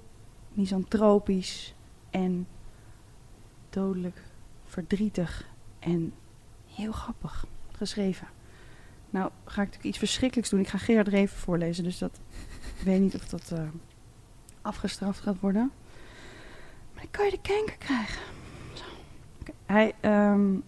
misantropisch 0.53 1.74
en 2.15 2.47
dodelijk 3.71 4.21
verdrietig 4.65 5.49
en 5.79 6.13
heel 6.67 6.93
grappig 6.93 7.47
geschreven. 7.73 8.27
Nou, 9.11 9.31
ga 9.45 9.51
ik 9.51 9.57
natuurlijk 9.57 9.85
iets 9.85 9.99
verschrikkelijks 9.99 10.51
doen. 10.51 10.61
Ik 10.61 10.69
ga 10.69 10.79
Gerard 10.79 11.09
Reven 11.09 11.39
voorlezen, 11.39 11.85
dus 11.85 11.99
dat 11.99 12.21
ik 12.79 12.85
weet 12.85 13.01
niet 13.01 13.15
of 13.15 13.29
dat 13.29 13.51
uh, 13.53 13.69
afgestraft 14.63 15.21
gaat 15.21 15.41
worden. 15.41 15.73
Maar 16.93 17.03
dan 17.03 17.11
kan 17.11 17.25
je 17.25 17.31
de 17.31 17.41
kanker 17.41 17.77
krijgen. 17.77 18.23
Zo. 18.75 18.85
Hij, 19.67 19.95
um, 20.01 20.63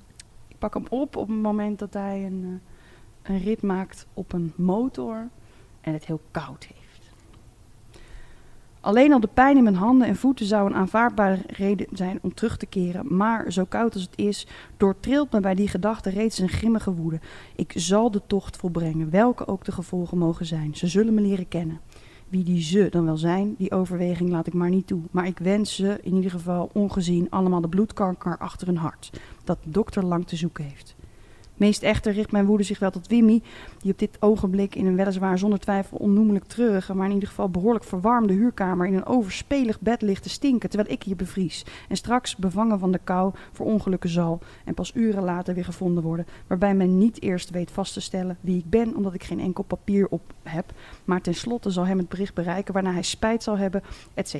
ik 0.48 0.58
pak 0.58 0.74
hem 0.74 0.86
op 0.88 1.16
op 1.16 1.28
het 1.28 1.36
moment 1.36 1.78
dat 1.78 1.92
hij 1.92 2.24
een... 2.24 2.42
Uh, 2.44 2.74
een 3.28 3.38
rit 3.38 3.62
maakt 3.62 4.06
op 4.14 4.32
een 4.32 4.52
motor 4.56 5.28
en 5.80 5.92
het 5.92 6.06
heel 6.06 6.20
koud 6.30 6.64
heeft. 6.64 6.75
Alleen 8.86 9.12
al 9.12 9.20
de 9.20 9.28
pijn 9.34 9.56
in 9.56 9.62
mijn 9.62 9.74
handen 9.74 10.08
en 10.08 10.16
voeten 10.16 10.46
zou 10.46 10.66
een 10.66 10.74
aanvaardbare 10.74 11.38
reden 11.46 11.86
zijn 11.92 12.18
om 12.22 12.34
terug 12.34 12.56
te 12.56 12.66
keren, 12.66 13.16
maar 13.16 13.52
zo 13.52 13.64
koud 13.64 13.94
als 13.94 14.02
het 14.02 14.18
is, 14.18 14.46
doortrilt 14.76 15.32
me 15.32 15.40
bij 15.40 15.54
die 15.54 15.68
gedachte 15.68 16.10
reeds 16.10 16.38
een 16.38 16.48
grimmige 16.48 16.94
woede. 16.94 17.20
Ik 17.56 17.72
zal 17.76 18.10
de 18.10 18.22
tocht 18.26 18.56
volbrengen, 18.56 19.10
welke 19.10 19.46
ook 19.46 19.64
de 19.64 19.72
gevolgen 19.72 20.18
mogen 20.18 20.46
zijn. 20.46 20.74
Ze 20.76 20.86
zullen 20.86 21.14
me 21.14 21.20
leren 21.20 21.48
kennen. 21.48 21.80
Wie 22.28 22.44
die 22.44 22.62
ze 22.62 22.86
dan 22.90 23.04
wel 23.04 23.16
zijn, 23.16 23.54
die 23.58 23.72
overweging 23.72 24.30
laat 24.30 24.46
ik 24.46 24.54
maar 24.54 24.70
niet 24.70 24.86
toe. 24.86 25.00
Maar 25.10 25.26
ik 25.26 25.38
wens 25.38 25.74
ze 25.74 25.98
in 26.02 26.14
ieder 26.14 26.30
geval 26.30 26.70
ongezien 26.72 27.30
allemaal 27.30 27.60
de 27.60 27.68
bloedkanker 27.68 28.38
achter 28.38 28.66
hun 28.66 28.76
hart, 28.76 29.20
dat 29.44 29.58
de 29.62 29.70
dokter 29.70 30.04
lang 30.04 30.26
te 30.26 30.36
zoeken 30.36 30.64
heeft. 30.64 30.96
Meest 31.56 31.82
echter 31.82 32.12
richt 32.12 32.32
mijn 32.32 32.46
woede 32.46 32.62
zich 32.62 32.78
wel 32.78 32.90
tot 32.90 33.06
Wimmy, 33.06 33.42
die 33.78 33.92
op 33.92 33.98
dit 33.98 34.16
ogenblik 34.20 34.74
in 34.74 34.86
een 34.86 34.96
weliswaar 34.96 35.38
zonder 35.38 35.58
twijfel 35.58 35.96
onnoemelijk 35.96 36.44
treurige, 36.44 36.94
maar 36.94 37.06
in 37.06 37.12
ieder 37.12 37.28
geval 37.28 37.48
behoorlijk 37.48 37.84
verwarmde 37.84 38.32
huurkamer 38.32 38.86
in 38.86 38.94
een 38.94 39.06
overspelig 39.06 39.80
bed 39.80 40.02
ligt 40.02 40.22
te 40.22 40.28
stinken, 40.28 40.70
terwijl 40.70 40.92
ik 40.92 41.02
hier 41.02 41.16
bevries. 41.16 41.64
En 41.88 41.96
straks, 41.96 42.36
bevangen 42.36 42.78
van 42.78 42.92
de 42.92 43.00
kou, 43.04 43.32
voor 43.52 43.66
ongelukken 43.66 44.10
zal 44.10 44.40
en 44.64 44.74
pas 44.74 44.94
uren 44.94 45.22
later 45.22 45.54
weer 45.54 45.64
gevonden 45.64 46.02
worden, 46.02 46.26
waarbij 46.46 46.74
men 46.74 46.98
niet 46.98 47.22
eerst 47.22 47.50
weet 47.50 47.70
vast 47.70 47.92
te 47.92 48.00
stellen 48.00 48.38
wie 48.40 48.58
ik 48.58 48.70
ben, 48.70 48.96
omdat 48.96 49.14
ik 49.14 49.24
geen 49.24 49.40
enkel 49.40 49.64
papier 49.64 50.08
op 50.08 50.32
heb, 50.42 50.72
maar 51.04 51.20
tenslotte 51.20 51.70
zal 51.70 51.86
hem 51.86 51.98
het 51.98 52.08
bericht 52.08 52.34
bereiken 52.34 52.74
waarna 52.74 52.92
hij 52.92 53.02
spijt 53.02 53.42
zal 53.42 53.58
hebben, 53.58 53.82
etc. 54.14 54.34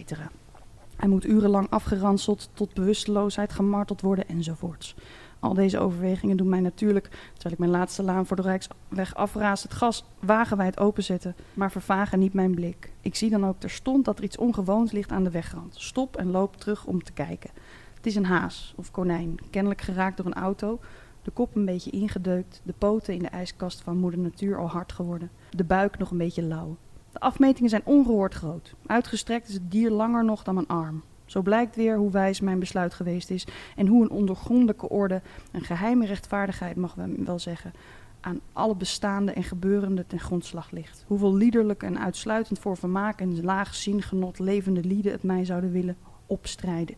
Hij 0.97 1.09
moet 1.09 1.27
urenlang 1.27 1.71
afgeranseld, 1.71 2.51
tot 2.53 2.75
bewusteloosheid 2.75 3.53
gemarteld 3.53 4.01
worden 4.01 4.29
enzovoorts. 4.29 4.95
Al 5.41 5.55
deze 5.55 5.79
overwegingen 5.79 6.37
doen 6.37 6.49
mij 6.49 6.61
natuurlijk, 6.61 7.09
terwijl 7.33 7.55
ik 7.55 7.59
mijn 7.59 7.71
laatste 7.71 8.03
laan 8.03 8.27
voor 8.27 8.37
de 8.37 8.43
Rijksweg 8.43 9.15
afraas, 9.15 9.63
het 9.63 9.75
gas 9.75 10.05
wagenwijd 10.21 10.79
openzetten, 10.79 11.37
maar 11.55 11.71
vervagen 11.71 12.19
niet 12.19 12.33
mijn 12.33 12.55
blik. 12.55 12.93
Ik 13.01 13.15
zie 13.15 13.31
dan 13.31 13.47
ook 13.47 13.61
terstond 13.61 14.05
dat 14.05 14.19
er 14.19 14.25
iets 14.25 14.37
ongewoons 14.37 14.93
ligt 14.93 15.11
aan 15.11 15.25
de 15.25 15.31
wegrand. 15.31 15.75
Stop 15.79 16.17
en 16.17 16.31
loop 16.31 16.57
terug 16.57 16.85
om 16.85 17.03
te 17.03 17.13
kijken. 17.13 17.51
Het 17.95 18.07
is 18.07 18.15
een 18.15 18.25
haas 18.25 18.75
of 18.77 18.91
konijn, 18.91 19.35
kennelijk 19.51 19.81
geraakt 19.81 20.17
door 20.17 20.27
een 20.27 20.35
auto, 20.35 20.81
de 21.23 21.31
kop 21.31 21.57
een 21.57 21.65
beetje 21.65 21.91
ingedeukt, 21.91 22.61
de 22.65 22.75
poten 22.79 23.15
in 23.15 23.23
de 23.23 23.29
ijskast 23.29 23.81
van 23.81 23.97
moeder 23.97 24.21
natuur 24.21 24.59
al 24.59 24.69
hard 24.69 24.93
geworden, 24.93 25.31
de 25.51 25.65
buik 25.65 25.99
nog 25.99 26.11
een 26.11 26.19
beetje 26.19 26.43
lauw. 26.43 26.77
De 27.13 27.21
afmetingen 27.21 27.71
zijn 27.71 27.83
ongehoord 27.85 28.35
groot. 28.35 28.75
Uitgestrekt 28.87 29.49
is 29.49 29.55
het 29.55 29.71
dier 29.71 29.91
langer 29.91 30.25
nog 30.25 30.43
dan 30.43 30.55
mijn 30.55 30.67
arm. 30.67 31.03
Zo 31.27 31.43
blijkt 31.43 31.77
weer 31.77 31.97
hoe 31.97 32.11
wijs 32.11 32.41
mijn 32.41 32.59
besluit 32.59 32.95
geweest 32.95 33.31
is 33.31 33.47
en 33.77 33.87
hoe 33.87 34.03
een 34.03 34.11
ondergrondelijke 34.11 34.89
orde, 34.89 35.23
een 35.53 35.65
geheime 35.65 36.07
rechtvaardigheid 36.07 36.77
mag 36.77 36.97
men 36.97 37.25
wel 37.25 37.39
zeggen, 37.39 37.73
aan 38.21 38.41
alle 38.53 38.77
bestaande 38.77 39.33
en 39.33 39.43
gebeurende 39.43 40.07
ten 40.07 40.21
grondslag 40.21 40.71
ligt. 40.71 41.05
Hoeveel 41.07 41.35
liederlijk 41.35 41.83
en 41.83 41.99
uitsluitend 41.99 42.59
voor 42.59 42.77
vermaak 42.77 43.21
en 43.21 43.45
laag 43.45 43.75
zingenot 43.75 44.39
levende 44.39 44.85
lieden 44.85 45.13
het 45.13 45.23
mij 45.23 45.45
zouden 45.45 45.73
willen 45.73 45.97
opstrijden. 46.27 46.97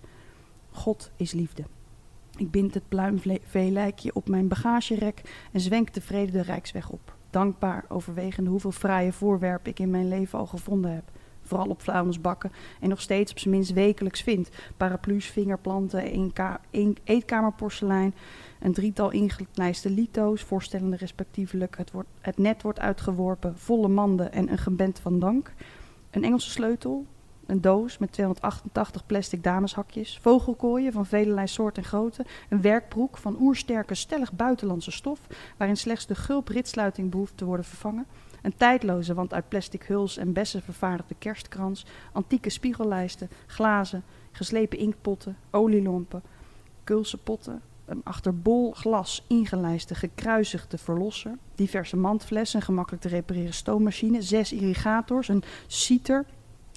God 0.70 1.10
is 1.16 1.32
liefde. 1.32 1.64
Ik 2.36 2.50
bind 2.50 2.74
het 2.74 2.88
pluimveelijkje 2.88 4.14
op 4.14 4.28
mijn 4.28 4.48
bagagerek 4.48 5.46
en 5.52 5.60
zwenk 5.60 5.88
tevreden 5.88 6.32
de 6.32 6.42
Rijksweg 6.42 6.90
op. 6.90 7.16
Dankbaar 7.30 7.84
overwegende 7.88 8.50
hoeveel 8.50 8.72
fraaie 8.72 9.12
voorwerpen 9.12 9.70
ik 9.70 9.78
in 9.78 9.90
mijn 9.90 10.08
leven 10.08 10.38
al 10.38 10.46
gevonden 10.46 10.94
heb 10.94 11.10
vooral 11.48 11.68
op 11.68 11.82
vuilnisbakken 11.82 12.52
en 12.80 12.88
nog 12.88 13.00
steeds 13.00 13.30
op 13.30 13.38
zijn 13.38 13.54
minst 13.54 13.72
wekelijks 13.72 14.22
vindt. 14.22 14.50
Paraplu's, 14.76 15.26
vingerplanten, 15.26 16.32
eetkamerporselein, 17.04 18.14
een 18.60 18.72
drietal 18.72 19.10
ingelijste 19.10 19.90
lito's, 19.90 20.42
voorstellende 20.42 20.96
respectievelijk 20.96 21.76
het, 21.76 21.90
wordt, 21.90 22.08
het 22.20 22.38
net 22.38 22.62
wordt 22.62 22.80
uitgeworpen, 22.80 23.58
volle 23.58 23.88
manden 23.88 24.32
en 24.32 24.50
een 24.50 24.58
gebend 24.58 24.98
van 24.98 25.18
dank. 25.18 25.52
Een 26.10 26.24
Engelse 26.24 26.50
sleutel, 26.50 27.06
een 27.48 27.60
doos 27.60 27.98
met 27.98 28.12
288 28.12 29.06
plastic 29.06 29.42
dameshakjes, 29.42 30.18
vogelkooien 30.22 30.92
van 30.92 31.06
velelei 31.06 31.46
soort 31.46 31.76
en 31.76 31.84
grootte, 31.84 32.24
een 32.48 32.60
werkbroek 32.60 33.16
van 33.16 33.36
oersterke, 33.40 33.94
stellig 33.94 34.32
buitenlandse 34.32 34.90
stof, 34.90 35.20
waarin 35.56 35.76
slechts 35.76 36.06
de 36.06 36.14
gulp 36.14 36.48
ritsluiting 36.48 37.10
behoeft 37.10 37.36
te 37.36 37.44
worden 37.44 37.64
vervangen, 37.64 38.06
een 38.42 38.56
tijdloze, 38.56 39.14
want 39.14 39.34
uit 39.34 39.48
plastic 39.48 39.82
huls 39.82 40.16
en 40.16 40.32
bessen 40.32 40.62
vervaardigde 40.62 41.14
kerstkrans, 41.18 41.86
antieke 42.12 42.50
spiegellijsten, 42.50 43.28
glazen, 43.46 44.02
geslepen 44.32 44.78
inktpotten, 44.78 45.36
olielampen, 45.50 46.22
kulse 46.84 47.18
potten, 47.18 47.62
een 47.84 48.00
achter 48.04 48.38
bol 48.38 48.72
glas 48.72 49.24
ingelijste 49.28 49.94
gekruisigde 49.94 50.78
verlosser, 50.78 51.38
diverse 51.54 51.96
mandflessen, 51.96 52.62
gemakkelijk 52.62 53.02
te 53.02 53.08
repareren 53.08 53.54
stoommachine, 53.54 54.22
zes 54.22 54.52
irrigators, 54.52 55.28
een 55.28 55.42
citer, 55.66 56.24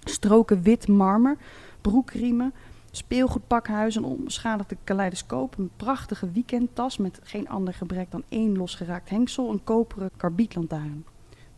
stroken 0.03 0.61
wit 0.61 0.87
marmer, 0.87 1.37
broekriemen, 1.81 2.53
speelgoedpakhuis, 2.91 3.95
een 3.95 4.03
onbeschadigde 4.03 4.77
kaleidoscoop, 4.83 5.57
een 5.57 5.71
prachtige 5.75 6.31
weekendtas 6.31 6.97
met 6.97 7.19
geen 7.23 7.49
ander 7.49 7.73
gebrek 7.73 8.11
dan 8.11 8.23
één 8.29 8.57
losgeraakt 8.57 9.09
hengsel, 9.09 9.51
een 9.51 9.63
koperen 9.63 10.09
karbietlantaarn. 10.17 11.05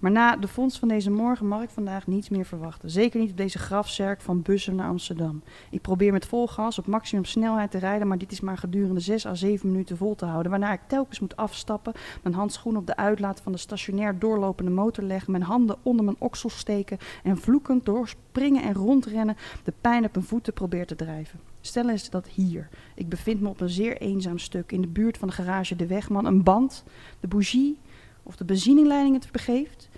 Maar 0.04 0.12
na 0.12 0.36
de 0.36 0.48
vondst 0.48 0.80
van 0.80 0.88
deze 0.88 1.12
morgen 1.12 1.48
mag 1.48 1.62
ik 1.62 1.70
vandaag 1.70 2.08
niets 2.08 2.30
meer 2.30 2.46
verwachten. 2.46 2.90
Zeker 2.90 3.20
niet 3.20 3.32
op 3.32 3.38
deze 3.38 3.58
grafzerk 3.58 4.22
van 4.22 4.42
Bussen 4.42 4.76
naar 4.76 4.88
Amsterdam. 4.88 5.42
Ik 5.70 5.82
probeer 5.82 6.12
met 6.12 6.26
vol 6.26 6.48
gas 6.48 6.80
op 6.80 6.86
maximum 6.86 7.26
snelheid 7.26 7.72
te 7.72 7.78
rijden, 7.78 8.08
maar 8.08 8.18
dit 8.18 8.32
is 8.32 8.40
maar 8.40 8.58
gedurende 8.58 9.00
6 9.00 9.26
à 9.26 9.36
7 9.36 9.72
minuten 9.72 9.98
vol 9.98 10.16
te 10.16 10.26
houden. 10.26 10.52
Waarna 10.52 10.74
ik 10.74 10.80
telkens 10.88 11.20
moet 11.20 11.36
afstappen, 11.36 11.94
mijn 12.24 12.36
handschoen 12.36 12.78
op 12.78 12.88
de 12.88 12.96
uitlaat 12.96 13.42
van 13.42 13.52
de 13.52 13.58
stationair 13.58 14.20
doorlopende 14.20 14.72
motor 14.72 15.04
leggen, 15.04 15.32
mijn 15.32 15.44
handen 15.44 15.76
onder 15.84 16.06
mijn 16.06 16.18
oksels 16.20 16.58
steken 16.58 16.98
en 17.24 17.38
vloekend 17.38 17.86
door 17.86 18.08
springen 18.08 18.64
en 18.64 18.74
rondrennen 18.74 19.38
de 19.64 19.74
pijn 19.82 20.06
op 20.06 20.14
mijn 20.14 20.26
voeten 20.26 20.54
probeer 20.54 20.86
te 20.86 20.96
drijven. 20.96 21.40
Stel 21.62 21.90
eens 21.90 22.10
dat 22.10 22.28
hier. 22.28 22.70
Ik 22.96 23.10
bevind 23.10 23.42
me 23.42 23.50
op 23.50 23.62
een 23.62 23.70
zeer 23.70 23.98
eenzaam 23.98 24.38
stuk 24.38 24.72
in 24.72 24.82
de 24.82 24.88
buurt 24.88 25.18
van 25.18 25.28
de 25.28 25.34
garage 25.34 25.76
De 25.76 25.88
Wegman. 25.88 26.26
Een 26.26 26.44
band, 26.44 26.84
de 27.20 27.28
bougie 27.28 27.78
of 28.24 28.36
de 28.36 28.46
benzineleiding 28.46 29.16
het 29.16 29.32
begeeft. 29.32 29.90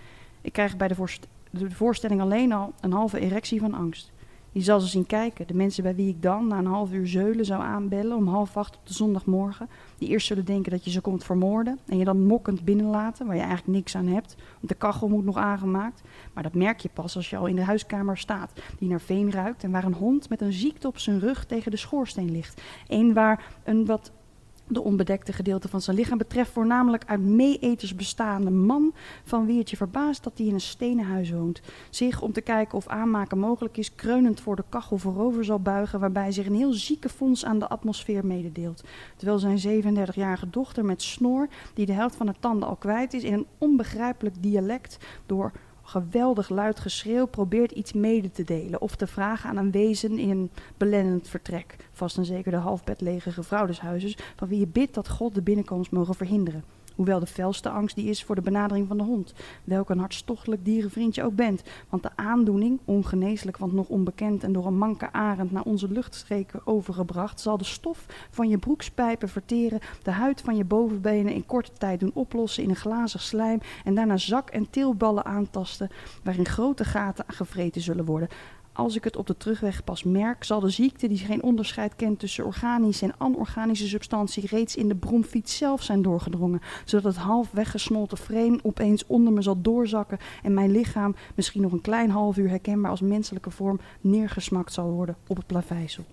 Ik 0.42 0.54
krijg 0.54 0.78
bij 0.78 0.88
de, 0.88 0.96
voorst- 0.96 1.28
de 1.50 1.72
voorstelling 1.72 2.22
alleen 2.22 2.52
al 2.52 2.74
een 2.82 2.92
halve 2.92 3.20
erectie 3.20 3.60
van 3.60 3.74
angst. 3.74 4.14
Je 4.56 4.62
zal 4.62 4.80
ze 4.80 4.88
zien 4.88 5.06
kijken. 5.06 5.48
De 5.48 5.54
mensen 5.54 5.84
bij 5.84 5.96
wie 5.96 6.10
ik 6.10 6.22
dan 6.22 6.48
na 6.48 6.58
een 6.58 6.66
half 6.66 6.92
uur 6.92 7.08
zeulen 7.08 7.46
zou 7.46 7.62
aanbellen 7.62 8.18
om 8.18 8.28
half 8.28 8.58
acht 8.58 8.76
op 8.76 8.88
de 8.88 8.94
zondagmorgen. 8.94 9.70
Die 9.98 10.10
eerst 10.10 10.28
zullen 10.28 10.46
denken 10.46 10.72
dat 10.72 10.84
je 10.84 10.92
ze 10.92 11.02
komt 11.02 11.24
vermoorden. 11.24 11.80
En 11.86 11.98
je 11.98 12.06
dan 12.06 12.26
mokkend 12.26 12.66
binnenlaten 12.66 13.26
waar 13.26 13.36
je 13.36 13.42
eigenlijk 13.42 13.78
niks 13.78 13.96
aan 13.96 14.08
hebt. 14.08 14.36
Want 14.36 14.68
de 14.68 14.76
kachel 14.76 15.08
moet 15.08 15.26
nog 15.26 15.38
aangemaakt. 15.38 16.02
Maar 16.34 16.44
dat 16.44 16.54
merk 16.54 16.80
je 16.80 16.90
pas 16.94 17.16
als 17.16 17.30
je 17.30 17.38
al 17.38 17.46
in 17.46 17.56
de 17.56 17.64
huiskamer 17.64 18.18
staat. 18.18 18.52
Die 18.80 18.90
naar 18.90 19.02
veen 19.02 19.32
ruikt 19.32 19.64
en 19.64 19.72
waar 19.72 19.84
een 19.84 19.94
hond 19.94 20.30
met 20.30 20.42
een 20.42 20.54
ziekte 20.54 20.88
op 20.88 20.98
zijn 20.98 21.20
rug 21.20 21.46
tegen 21.46 21.72
de 21.72 21.78
schoorsteen 21.78 22.32
ligt. 22.32 22.62
Eén 22.88 23.14
waar 23.14 23.46
een 23.64 23.86
wat 23.86 24.12
de 24.68 24.84
onbedekte 24.84 25.34
gedeelte 25.34 25.68
van 25.68 25.82
zijn 25.82 25.98
lichaam 25.98 26.18
betreft 26.18 26.52
voornamelijk 26.52 27.04
uit 27.06 27.22
meeeters 27.22 27.96
bestaande 27.96 28.52
man 28.52 28.94
van 29.24 29.46
wie 29.46 29.60
het 29.60 29.70
je 29.70 29.78
verbaast 29.78 30.24
dat 30.24 30.38
hij 30.38 30.48
in 30.48 30.54
een 30.54 30.62
stenen 30.62 31.06
huis 31.06 31.32
woont. 31.32 31.62
Zich 31.90 32.22
om 32.22 32.32
te 32.32 32.42
kijken 32.42 32.78
of 32.78 32.88
aanmaken 32.88 33.40
mogelijk 33.40 33.78
is, 33.78 33.96
kreunend 33.96 34.42
voor 34.42 34.56
de 34.56 34.64
kachel 34.70 34.98
voorover 34.98 35.46
zal 35.46 35.60
buigen, 35.60 36.00
waarbij 36.00 36.32
zich 36.32 36.46
een 36.46 36.56
heel 36.56 36.74
ziekenfonds 36.74 37.46
aan 37.46 37.60
de 37.60 37.68
atmosfeer 37.68 38.26
mededeelt. 38.26 38.84
Terwijl 39.16 39.40
zijn 39.40 39.84
37-jarige 39.84 40.50
dochter 40.50 40.86
met 40.86 41.02
snor, 41.02 41.48
die 41.74 41.86
de 41.86 41.94
helft 41.94 42.16
van 42.16 42.26
haar 42.26 42.40
tanden 42.40 42.70
al 42.70 42.76
kwijt 42.76 43.14
is, 43.14 43.24
in 43.24 43.34
een 43.34 43.48
onbegrijpelijk 43.58 44.36
dialect 44.44 44.98
door 45.26 45.52
geweldig 45.86 46.50
luid 46.50 46.80
geschreeuw 46.80 47.26
probeert 47.26 47.72
iets 47.72 47.94
mede 47.94 48.32
te 48.32 48.44
delen 48.44 48.82
of 48.82 48.96
te 48.96 49.08
vragen 49.08 49.50
aan 49.50 49.58
een 49.58 49.72
wezen 49.72 50.20
in 50.20 50.30
een 50.30 50.52
belennend 50.78 51.28
vertrek. 51.28 51.76
Vast 51.92 52.18
en 52.18 52.26
zeker 52.26 52.52
de 52.52 52.58
halfbed 52.58 53.02
lege 53.02 53.32
gevrouwdeshuizes, 53.32 54.18
van 54.36 54.48
wie 54.48 54.60
je 54.60 54.68
bidt 54.68 54.94
dat 54.94 55.10
God 55.10 55.36
de 55.36 55.42
binnenkomst 55.42 55.92
mogen 55.92 56.16
verhinderen. 56.16 56.64
Hoewel 56.96 57.20
de 57.20 57.26
felste 57.26 57.70
angst 57.70 57.96
die 57.96 58.10
is 58.10 58.24
voor 58.24 58.36
de 58.36 58.42
benadering 58.42 58.88
van 58.88 58.98
de 58.98 59.04
hond, 59.04 59.34
welk 59.64 59.90
een 59.90 60.00
hartstochtelijk 60.00 60.66
dierenvriend 60.66 61.16
je 61.16 61.24
ook 61.24 61.36
bent. 61.36 61.64
Want 61.90 62.04
de 62.04 62.10
aandoening, 62.16 62.80
ongeneeslijk 62.86 63.58
want 63.58 63.74
nog 63.74 63.88
onbekend 63.88 64.44
en 64.44 64.54
door 64.54 64.66
een 64.66 64.78
manke 64.78 65.12
arend 65.12 65.52
naar 65.52 65.64
onze 65.64 65.92
luchtstreken 65.92 66.62
overgebracht, 66.68 67.40
zal 67.40 67.58
de 67.58 67.64
stof 67.64 68.06
van 68.30 68.50
je 68.50 68.58
broekspijpen 68.58 69.30
verteren, 69.30 69.80
de 70.04 70.12
huid 70.12 70.42
van 70.42 70.56
je 70.56 70.66
bovenbenen 70.66 71.34
in 71.34 71.46
korte 71.46 71.72
tijd 71.78 72.00
doen 72.00 72.12
oplossen 72.14 72.64
in 72.64 72.70
een 72.70 72.76
glazig 72.76 73.22
slijm 73.22 73.60
en 73.84 73.96
daarna 73.96 74.18
zak- 74.18 74.50
en 74.50 74.70
teelballen 74.70 75.26
aantasten 75.26 75.90
waarin 76.24 76.46
grote 76.46 76.84
gaten 76.84 77.26
gevreten 77.28 77.82
zullen 77.82 78.06
worden. 78.06 78.30
Als 78.76 78.96
ik 78.96 79.04
het 79.04 79.16
op 79.16 79.28
de 79.28 79.38
terugweg 79.38 79.84
pas 79.84 80.04
merk, 80.04 80.44
zal 80.44 80.60
de 80.60 80.70
ziekte 80.70 81.08
die 81.08 81.18
geen 81.18 81.44
onderscheid 81.44 81.96
kent 81.96 82.20
tussen 82.20 82.46
organische 82.46 83.06
en 83.06 83.14
anorganische 83.18 83.88
substantie 83.88 84.48
reeds 84.48 84.76
in 84.76 84.88
de 84.88 84.96
bromfiets 84.96 85.58
zelf 85.58 85.84
zijn 85.84 86.02
doorgedrongen, 86.02 86.62
zodat 86.86 87.14
het 87.14 87.24
half 87.24 87.52
weggesmolten 87.52 88.18
frame 88.18 88.60
opeens 88.64 89.06
onder 89.08 89.34
me 89.34 89.42
zal 89.42 89.62
doorzakken 89.62 90.18
en 90.44 90.54
mijn 90.54 90.72
lichaam 90.72 91.16
misschien 91.36 91.62
nog 91.62 91.72
een 91.72 91.82
klein 91.82 92.10
half 92.10 92.38
uur 92.38 92.50
herkenbaar 92.50 92.92
als 92.92 93.02
menselijke 93.02 93.50
vorm 93.50 93.80
neergesmakt 94.02 94.74
zal 94.74 94.92
worden 94.92 95.16
op 95.28 95.38
het 95.38 95.48
plaveisel. 95.48 96.04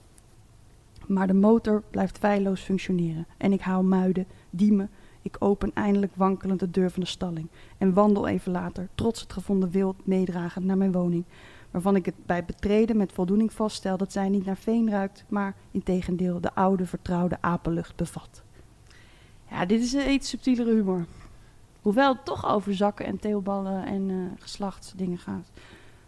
Maar 1.07 1.27
de 1.27 1.35
motor 1.35 1.83
blijft 1.91 2.19
feilloos 2.19 2.61
functioneren 2.61 3.27
en 3.37 3.53
ik 3.53 3.61
haal 3.61 3.83
muiden, 3.83 4.27
diemen, 4.51 4.91
ik 5.23 5.37
open 5.39 5.71
eindelijk 5.75 6.13
wankelend 6.17 6.61
de 6.61 6.71
deur 6.71 6.91
van 6.91 7.03
de 7.03 7.09
stalling 7.09 7.49
en 7.79 7.95
wandel 7.95 8.29
even 8.29 8.53
later, 8.53 8.89
trots 8.95 9.21
het 9.21 9.33
gevonden 9.33 9.71
wild 9.71 10.07
meedragend 10.07 10.65
naar 10.65 10.77
mijn 10.77 10.93
woning 10.93 11.25
waarvan 11.73 11.97
ik 11.97 12.07
het 12.07 12.27
bij 12.27 12.45
betreden 12.45 12.97
met 12.97 13.13
voldoening 13.13 13.53
vaststel 13.53 13.97
dat 13.97 14.13
zij 14.13 14.29
niet 14.29 14.45
naar 14.45 14.57
veen 14.57 14.91
ruikt, 14.91 15.25
maar 15.29 15.55
integendeel 15.71 16.41
de 16.41 16.55
oude 16.55 16.87
vertrouwde 16.87 17.39
apenlucht 17.41 17.97
bevat. 17.97 18.43
Ja, 19.51 19.67
dit 19.67 19.83
is 19.83 19.93
een 19.93 20.11
iets 20.11 20.29
subtielere 20.29 20.75
humor. 20.75 21.07
Hoewel 21.81 22.13
het 22.13 22.25
toch 22.25 22.47
over 22.47 22.75
zakken 22.75 23.07
en 23.07 23.19
teelballen 23.19 23.87
en 23.87 24.09
uh, 24.09 24.31
geslachtsdingen 24.39 25.19
gaat. 25.19 25.51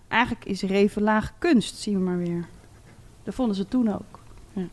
Eigenlijk 0.09 0.45
is 0.45 0.63
reven 0.63 1.03
laag 1.03 1.33
kunst, 1.39 1.77
zien 1.77 1.95
we 1.95 2.01
maar 2.01 2.19
weer. 2.19 2.47
Dat 3.23 3.35
vonden 3.35 3.57
ze 3.57 3.69
toen 3.69 3.93
ook. 3.93 4.21
Ja. 4.53 4.67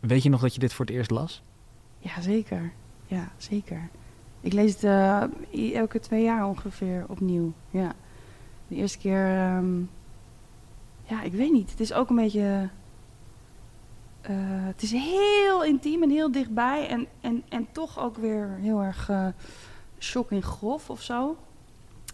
Weet 0.00 0.22
je 0.22 0.28
nog 0.28 0.40
dat 0.40 0.54
je 0.54 0.60
dit 0.60 0.72
voor 0.72 0.84
het 0.84 0.94
eerst 0.94 1.10
las? 1.10 1.42
Ja, 1.98 2.20
zeker. 2.20 2.72
Ja, 3.06 3.32
zeker. 3.36 3.88
Ik 4.40 4.52
lees 4.52 4.72
het 4.72 4.82
uh, 5.52 5.74
elke 5.76 6.00
twee 6.00 6.22
jaar 6.22 6.46
ongeveer 6.46 7.04
opnieuw. 7.08 7.52
Ja. 7.70 7.92
De 8.70 8.76
eerste 8.76 8.98
keer, 8.98 9.54
um, 9.56 9.90
ja, 11.02 11.22
ik 11.22 11.32
weet 11.32 11.52
niet. 11.52 11.70
Het 11.70 11.80
is 11.80 11.92
ook 11.92 12.10
een 12.10 12.16
beetje. 12.16 12.68
Uh, 14.30 14.66
het 14.66 14.82
is 14.82 14.92
heel 14.92 15.64
intiem 15.64 16.02
en 16.02 16.10
heel 16.10 16.32
dichtbij. 16.32 16.88
En, 16.88 17.06
en, 17.20 17.42
en 17.48 17.72
toch 17.72 17.98
ook 17.98 18.16
weer 18.16 18.48
heel 18.60 18.82
erg 18.82 19.08
uh, 19.08 19.26
shock 19.98 20.30
en 20.30 20.42
grof 20.42 20.90
of 20.90 21.02
zo. 21.02 21.36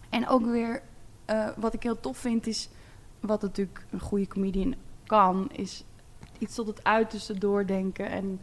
En 0.09 0.27
ook 0.27 0.45
weer, 0.45 0.81
uh, 1.29 1.49
wat 1.57 1.73
ik 1.73 1.83
heel 1.83 1.99
tof 1.99 2.17
vind, 2.17 2.47
is. 2.47 2.69
Wat 3.19 3.41
natuurlijk 3.41 3.85
een 3.89 3.99
goede 3.99 4.27
comedian 4.27 4.75
kan, 5.05 5.49
is 5.51 5.83
iets 6.37 6.55
tot 6.55 6.67
het 6.67 6.83
uiterste 6.83 7.37
doordenken. 7.37 8.09
En 8.09 8.39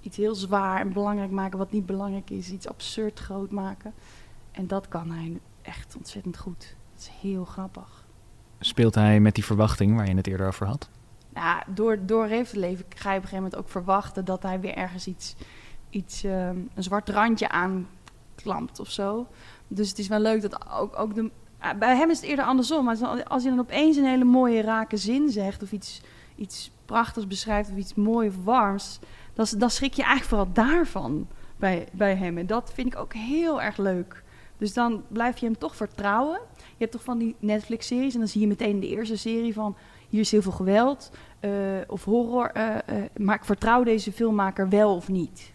iets 0.00 0.16
heel 0.16 0.34
zwaar 0.34 0.80
en 0.80 0.92
belangrijk 0.92 1.30
maken 1.30 1.58
wat 1.58 1.72
niet 1.72 1.86
belangrijk 1.86 2.30
is. 2.30 2.50
Iets 2.50 2.68
absurd 2.68 3.18
groot 3.18 3.50
maken. 3.50 3.94
En 4.50 4.66
dat 4.66 4.88
kan 4.88 5.10
hij 5.10 5.40
echt 5.62 5.96
ontzettend 5.96 6.38
goed. 6.38 6.76
Is 7.02 7.10
heel 7.20 7.44
grappig. 7.44 8.04
Speelt 8.58 8.94
hij 8.94 9.20
met 9.20 9.34
die 9.34 9.44
verwachting 9.44 9.96
waar 9.96 10.08
je 10.08 10.14
het 10.14 10.26
eerder 10.26 10.46
over 10.46 10.66
had? 10.66 10.88
Ja, 11.34 11.64
door, 11.66 12.06
door 12.06 12.26
leven 12.52 12.84
ga 12.88 13.10
je 13.12 13.18
op 13.18 13.22
een 13.22 13.28
gegeven 13.28 13.34
moment 13.34 13.56
ook 13.56 13.68
verwachten 13.68 14.24
dat 14.24 14.42
hij 14.42 14.60
weer 14.60 14.74
ergens 14.74 15.06
iets, 15.06 15.34
iets 15.90 16.24
um, 16.24 16.70
een 16.74 16.82
zwart 16.82 17.08
randje 17.08 17.48
aanklampt 17.48 18.80
of 18.80 18.90
zo. 18.90 19.26
Dus 19.68 19.88
het 19.88 19.98
is 19.98 20.08
wel 20.08 20.20
leuk 20.20 20.42
dat 20.42 20.70
ook, 20.70 20.98
ook 20.98 21.14
de. 21.14 21.30
Bij 21.78 21.96
hem 21.96 22.10
is 22.10 22.20
het 22.20 22.28
eerder 22.28 22.44
andersom. 22.44 22.84
Maar 22.84 23.24
als 23.24 23.42
hij 23.42 23.52
dan 23.52 23.60
opeens 23.60 23.96
een 23.96 24.04
hele 24.04 24.24
mooie 24.24 24.62
rake 24.62 24.96
zin 24.96 25.30
zegt 25.30 25.62
of 25.62 25.72
iets, 25.72 26.02
iets 26.36 26.70
prachtigs 26.84 27.26
beschrijft 27.26 27.70
of 27.70 27.76
iets 27.76 27.94
mooi 27.94 28.28
of 28.28 28.44
warms, 28.44 28.98
dan, 29.34 29.46
dan 29.58 29.70
schrik 29.70 29.94
je 29.94 30.02
eigenlijk 30.02 30.28
vooral 30.28 30.66
daarvan 30.66 31.26
bij, 31.56 31.88
bij 31.92 32.16
hem. 32.16 32.38
En 32.38 32.46
dat 32.46 32.72
vind 32.74 32.86
ik 32.86 32.98
ook 32.98 33.14
heel 33.14 33.62
erg 33.62 33.76
leuk. 33.76 34.22
Dus 34.58 34.72
dan 34.72 35.04
blijf 35.08 35.38
je 35.38 35.46
hem 35.46 35.58
toch 35.58 35.76
vertrouwen. 35.76 36.40
Je 36.82 36.88
hebt 36.88 37.00
toch 37.00 37.14
van 37.14 37.18
die 37.18 37.36
Netflix-series 37.38 38.12
en 38.12 38.18
dan 38.18 38.28
zie 38.28 38.40
je 38.40 38.46
meteen 38.46 38.80
de 38.80 38.88
eerste 38.88 39.16
serie 39.16 39.54
van... 39.54 39.76
hier 40.08 40.20
is 40.20 40.30
heel 40.30 40.42
veel 40.42 40.52
geweld 40.52 41.10
uh, 41.40 41.50
of 41.86 42.04
horror, 42.04 42.52
uh, 42.56 42.76
maar 43.16 43.34
ik 43.34 43.44
vertrouw 43.44 43.82
deze 43.82 44.12
filmmaker 44.12 44.68
wel 44.68 44.94
of 44.94 45.08
niet. 45.08 45.52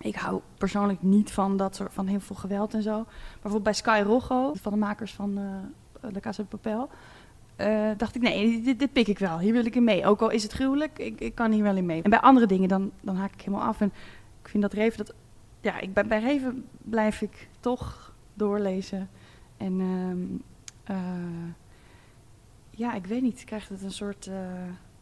Ik 0.00 0.14
hou 0.14 0.40
persoonlijk 0.58 1.02
niet 1.02 1.32
van 1.32 1.56
dat 1.56 1.76
soort 1.76 1.92
van 1.92 2.06
heel 2.06 2.20
veel 2.20 2.36
geweld 2.36 2.74
en 2.74 2.82
zo. 2.82 3.04
Bijvoorbeeld 3.32 3.62
bij 3.62 3.72
Sky 3.72 4.02
Rojo, 4.04 4.52
van 4.54 4.72
de 4.72 4.78
makers 4.78 5.12
van 5.12 5.34
La 6.00 6.20
Casa 6.20 6.42
de 6.42 6.58
Papel... 6.58 6.88
dacht 7.96 8.14
ik, 8.14 8.22
nee, 8.22 8.62
dit, 8.62 8.78
dit, 8.78 8.92
pik 8.92 9.08
ik 9.08 9.18
wel. 9.18 9.38
Hier 9.38 9.52
wil 9.52 9.66
ik 9.66 9.74
in 9.74 9.84
mee. 9.84 10.06
Ook 10.06 10.20
al 10.20 10.30
is 10.30 10.42
het 10.42 10.52
gruwelijk, 10.52 10.98
ik, 10.98 11.20
ik 11.20 11.34
kan 11.34 11.52
hier 11.52 11.62
wel 11.62 11.76
in 11.76 11.86
mee. 11.86 12.02
En 12.02 12.10
bij 12.10 12.20
andere 12.20 12.46
dingen, 12.46 12.68
dan, 12.68 12.90
dan 13.00 13.16
haak 13.16 13.32
ik 13.32 13.40
helemaal 13.40 13.66
af. 13.66 13.80
En 13.80 13.92
ik 14.42 14.48
vind 14.48 14.62
dat 14.62 14.72
Reven... 14.72 14.98
Dat, 15.04 15.14
ja, 15.60 15.80
ik, 15.80 15.94
bij, 15.94 16.06
bij 16.06 16.20
Reven 16.20 16.64
blijf 16.78 17.20
ik 17.20 17.48
toch 17.60 18.14
doorlezen. 18.34 19.08
En 19.56 19.80
um, 19.80 20.42
uh, 20.90 20.96
ja, 22.70 22.94
ik 22.94 23.06
weet 23.06 23.22
niet, 23.22 23.44
krijgt 23.44 23.68
het 23.68 23.82
een 23.82 23.92
soort, 23.92 24.26
uh, 24.26 24.34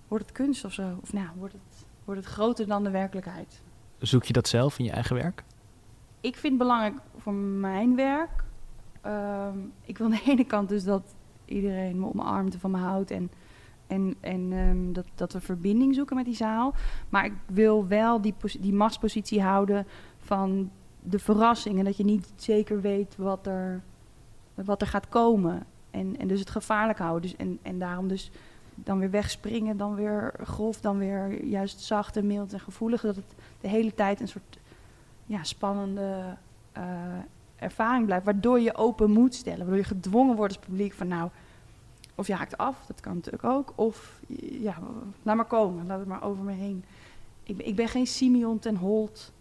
wordt 0.08 0.24
het 0.24 0.34
kunst 0.34 0.64
of 0.64 0.72
zo? 0.72 0.98
Of 1.02 1.12
nou, 1.12 1.28
wordt 1.36 1.54
het, 1.54 1.86
wordt 2.04 2.20
het 2.20 2.30
groter 2.30 2.66
dan 2.66 2.84
de 2.84 2.90
werkelijkheid? 2.90 3.62
Zoek 3.98 4.24
je 4.24 4.32
dat 4.32 4.48
zelf 4.48 4.78
in 4.78 4.84
je 4.84 4.90
eigen 4.90 5.16
werk? 5.16 5.44
Ik 6.20 6.36
vind 6.36 6.52
het 6.52 6.62
belangrijk 6.62 6.94
voor 7.16 7.32
mijn 7.34 7.96
werk. 7.96 8.44
Um, 9.06 9.72
ik 9.84 9.98
wil 9.98 10.06
aan 10.06 10.12
de 10.12 10.30
ene 10.32 10.44
kant 10.44 10.68
dus 10.68 10.84
dat 10.84 11.14
iedereen 11.44 12.00
me 12.00 12.06
omarmt 12.06 12.54
en 12.54 12.60
van 12.60 12.70
me 12.70 12.78
houdt 12.78 13.10
en, 13.10 13.30
en, 13.86 14.14
en 14.20 14.52
um, 14.52 14.92
dat, 14.92 15.06
dat 15.14 15.32
we 15.32 15.40
verbinding 15.40 15.94
zoeken 15.94 16.16
met 16.16 16.24
die 16.24 16.34
zaal. 16.34 16.74
Maar 17.08 17.24
ik 17.24 17.32
wil 17.46 17.86
wel 17.86 18.20
die, 18.20 18.34
die 18.60 18.72
machtspositie 18.72 19.42
houden 19.42 19.86
van 20.18 20.70
de 21.02 21.18
verrassing 21.18 21.78
en 21.78 21.84
dat 21.84 21.96
je 21.96 22.04
niet 22.04 22.32
zeker 22.36 22.80
weet 22.80 23.16
wat 23.16 23.46
er, 23.46 23.82
wat 24.54 24.80
er 24.80 24.86
gaat 24.86 25.08
komen. 25.08 25.66
En, 25.90 26.18
en 26.18 26.28
dus 26.28 26.40
het 26.40 26.50
gevaarlijk 26.50 26.98
houden. 26.98 27.22
Dus, 27.22 27.36
en, 27.36 27.58
en 27.62 27.78
daarom 27.78 28.08
dus 28.08 28.30
dan 28.74 28.98
weer 28.98 29.10
wegspringen, 29.10 29.76
dan 29.76 29.94
weer 29.94 30.34
grof, 30.42 30.80
dan 30.80 30.98
weer 30.98 31.44
juist 31.44 31.80
zacht 31.80 32.16
en 32.16 32.26
mild 32.26 32.52
en 32.52 32.60
gevoelig. 32.60 33.00
Dat 33.00 33.16
het 33.16 33.34
de 33.60 33.68
hele 33.68 33.94
tijd 33.94 34.20
een 34.20 34.28
soort 34.28 34.58
ja, 35.26 35.44
spannende 35.44 36.36
uh, 36.78 36.82
ervaring 37.56 38.06
blijft, 38.06 38.24
waardoor 38.24 38.60
je 38.60 38.76
open 38.76 39.10
moet 39.10 39.34
stellen, 39.34 39.58
waardoor 39.58 39.76
je 39.76 39.84
gedwongen 39.84 40.36
wordt 40.36 40.56
als 40.56 40.66
publiek 40.66 40.92
van 40.92 41.08
nou, 41.08 41.30
of 42.14 42.26
je 42.26 42.34
haakt 42.34 42.56
af, 42.56 42.86
dat 42.86 43.00
kan 43.00 43.14
natuurlijk 43.14 43.44
ook, 43.44 43.72
of 43.74 44.20
ja, 44.60 44.78
laat 45.22 45.36
maar 45.36 45.44
komen, 45.44 45.86
laat 45.86 45.98
het 45.98 46.08
maar 46.08 46.22
over 46.22 46.44
me 46.44 46.52
heen. 46.52 46.84
Ik, 47.42 47.58
ik 47.58 47.76
ben 47.76 47.88
geen 47.88 48.06
Simeon 48.06 48.58
ten 48.58 48.76
Holt, 48.76 49.32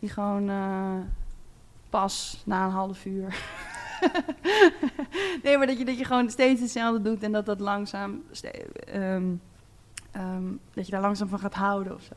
die 0.00 0.08
gewoon 0.08 0.48
eh, 0.48 0.92
pas 1.90 2.42
na 2.46 2.64
een 2.64 2.70
half 2.70 3.04
uur. 3.04 3.42
nee, 5.42 5.58
maar 5.58 5.66
dat 5.66 5.78
je, 5.78 5.84
dat 5.84 5.98
je 5.98 6.04
gewoon 6.04 6.30
steeds 6.30 6.60
hetzelfde 6.60 7.02
doet 7.02 7.22
en 7.22 7.32
dat 7.32 7.46
dat 7.46 7.60
langzaam, 7.60 8.22
ehm, 8.84 9.30
dat 10.74 10.86
je 10.86 10.92
daar 10.92 11.00
langzaam 11.00 11.28
van 11.28 11.38
gaat 11.38 11.54
houden 11.54 11.94
of 11.94 12.02
zo. 12.02 12.14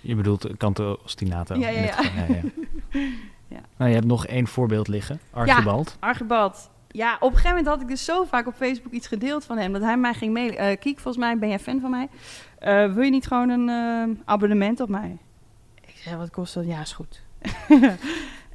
Je 0.00 0.14
bedoelt 0.14 0.56
canto 0.56 0.98
ostinato. 1.04 1.54
Ja, 1.54 1.68
ja, 1.68 1.80
ja. 1.80 2.02
ja, 2.02 2.34
ja. 2.34 2.42
Ja. 3.48 3.60
Nou, 3.76 3.90
je 3.90 3.96
hebt 3.96 4.06
nog 4.06 4.26
één 4.26 4.46
voorbeeld 4.46 4.88
liggen. 4.88 5.20
Archibald. 5.30 5.96
Archibald. 6.00 6.70
Ja, 6.88 7.14
op 7.14 7.20
een 7.20 7.36
gegeven 7.36 7.48
moment 7.48 7.66
had 7.66 7.80
ik 7.80 7.88
dus 7.88 8.04
zo 8.04 8.24
vaak 8.24 8.46
op 8.46 8.54
Facebook 8.54 8.92
iets 8.92 9.06
gedeeld 9.06 9.44
van 9.44 9.58
hem. 9.58 9.72
Dat 9.72 9.82
hij 9.82 9.96
mij 9.96 10.14
ging 10.14 10.32
mailen. 10.32 10.56
Eh 10.56 10.78
Kiek, 10.78 10.98
volgens 10.98 11.24
mij 11.24 11.38
ben 11.38 11.48
jij 11.48 11.58
fan 11.58 11.80
van 11.80 11.90
mij. 11.90 12.08
Eh, 12.58 12.92
wil 12.92 13.02
je 13.02 13.10
niet 13.10 13.26
gewoon 13.26 13.48
een 13.48 13.68
eh, 13.68 14.22
abonnement 14.24 14.80
op 14.80 14.88
mij? 14.88 15.18
Ik 15.80 15.96
zeg, 15.96 16.16
wat 16.16 16.30
kost 16.30 16.54
dat? 16.54 16.66
Ja, 16.66 16.80
is 16.80 16.92
goed. 16.92 17.22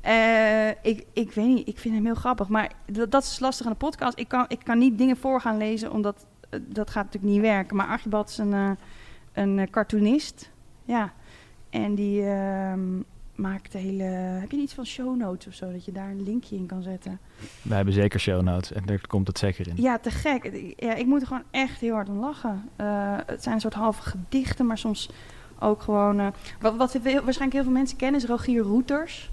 Eh, 0.01 0.69
ik, 0.69 1.05
ik 1.13 1.31
weet 1.31 1.47
niet, 1.47 1.67
ik 1.67 1.79
vind 1.79 1.95
hem 1.95 2.05
heel 2.05 2.15
grappig. 2.15 2.47
Maar 2.47 2.71
dat, 2.85 3.11
dat 3.11 3.23
is 3.23 3.39
lastig 3.39 3.65
aan 3.65 3.71
de 3.71 3.77
podcast. 3.77 4.19
Ik 4.19 4.27
kan, 4.27 4.45
ik 4.47 4.59
kan 4.63 4.77
niet 4.77 4.97
dingen 4.97 5.17
voor 5.17 5.41
gaan 5.41 5.57
lezen, 5.57 5.91
omdat 5.91 6.25
eh, 6.49 6.59
dat 6.67 6.89
gaat 6.89 7.03
natuurlijk 7.05 7.33
niet 7.33 7.41
werken. 7.41 7.75
Maar 7.75 7.87
Archibald 7.87 8.29
is 8.29 8.37
een, 8.37 8.53
eh, 8.53 8.71
een 9.33 9.69
cartoonist. 9.69 10.51
Ja. 10.83 11.13
En 11.69 11.95
die 11.95 12.25
ehm, 12.25 13.01
maakt 13.35 13.73
hele... 13.73 14.03
Heb 14.03 14.51
je 14.51 14.57
iets 14.57 14.73
van 14.73 14.85
show 14.85 15.17
notes 15.17 15.47
of 15.47 15.53
zo? 15.53 15.71
Dat 15.71 15.85
je 15.85 15.91
daar 15.91 16.09
een 16.09 16.23
linkje 16.23 16.55
in 16.55 16.65
kan 16.65 16.81
zetten? 16.81 17.19
We 17.61 17.75
hebben 17.75 17.93
zeker 17.93 18.19
show 18.19 18.41
notes 18.41 18.71
en 18.71 18.85
daar 18.85 19.07
komt 19.07 19.27
het 19.27 19.37
zeker 19.37 19.67
in. 19.67 19.73
Ja, 19.75 19.97
te 19.97 20.11
gek. 20.11 20.73
Ja, 20.75 20.93
ik 20.93 21.05
moet 21.05 21.21
er 21.21 21.27
gewoon 21.27 21.43
echt 21.51 21.79
heel 21.79 21.93
hard 21.93 22.09
om 22.09 22.19
lachen. 22.19 22.69
Het 23.25 23.43
zijn 23.43 23.55
een 23.55 23.61
soort 23.61 23.73
halve 23.73 24.01
gedichten, 24.01 24.65
maar 24.65 24.77
soms 24.77 25.09
ook 25.59 25.81
gewoon... 25.81 26.33
wat, 26.59 26.75
wat 26.75 26.93
waarschijnlijk 27.01 27.53
heel 27.53 27.63
veel 27.63 27.71
mensen 27.71 27.97
kennen 27.97 28.21
is 28.21 28.27
Rogier 28.27 28.61
Roeters. 28.61 29.29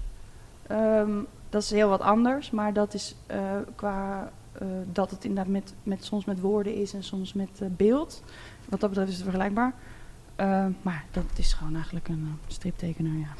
Ehm, 0.67 1.11
dat 1.49 1.61
is 1.61 1.71
heel 1.71 1.89
wat 1.89 2.01
anders, 2.01 2.51
maar 2.51 2.73
dat 2.73 2.93
is 2.93 3.15
eh, 3.27 3.39
qua... 3.75 4.31
eh, 4.51 4.67
dat 4.91 5.11
het 5.11 5.23
inderdaad 5.25 5.51
met, 5.53 5.73
met, 5.83 6.05
soms 6.05 6.25
met 6.25 6.39
woorden 6.39 6.75
is 6.75 6.93
en 6.93 7.03
soms 7.03 7.33
met 7.33 7.61
eh, 7.61 7.67
beeld. 7.71 8.23
Wat 8.69 8.79
dat 8.79 8.89
betreft 8.89 9.11
is 9.11 9.15
het 9.15 9.23
vergelijkbaar. 9.23 9.73
Eh, 10.35 10.65
maar 10.81 11.05
dat 11.11 11.23
is 11.35 11.53
gewoon 11.53 11.73
eigenlijk 11.73 12.07
een 12.07 12.39
striptekenaar, 12.47 13.17
ja. 13.17 13.33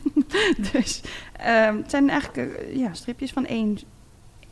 dus 0.72 1.02
ehm, 1.32 1.76
het 1.76 1.90
zijn 1.90 2.10
eigenlijk 2.10 2.66
ja, 2.74 2.92
stripjes 2.92 3.32
van 3.32 3.46
één 3.46 3.78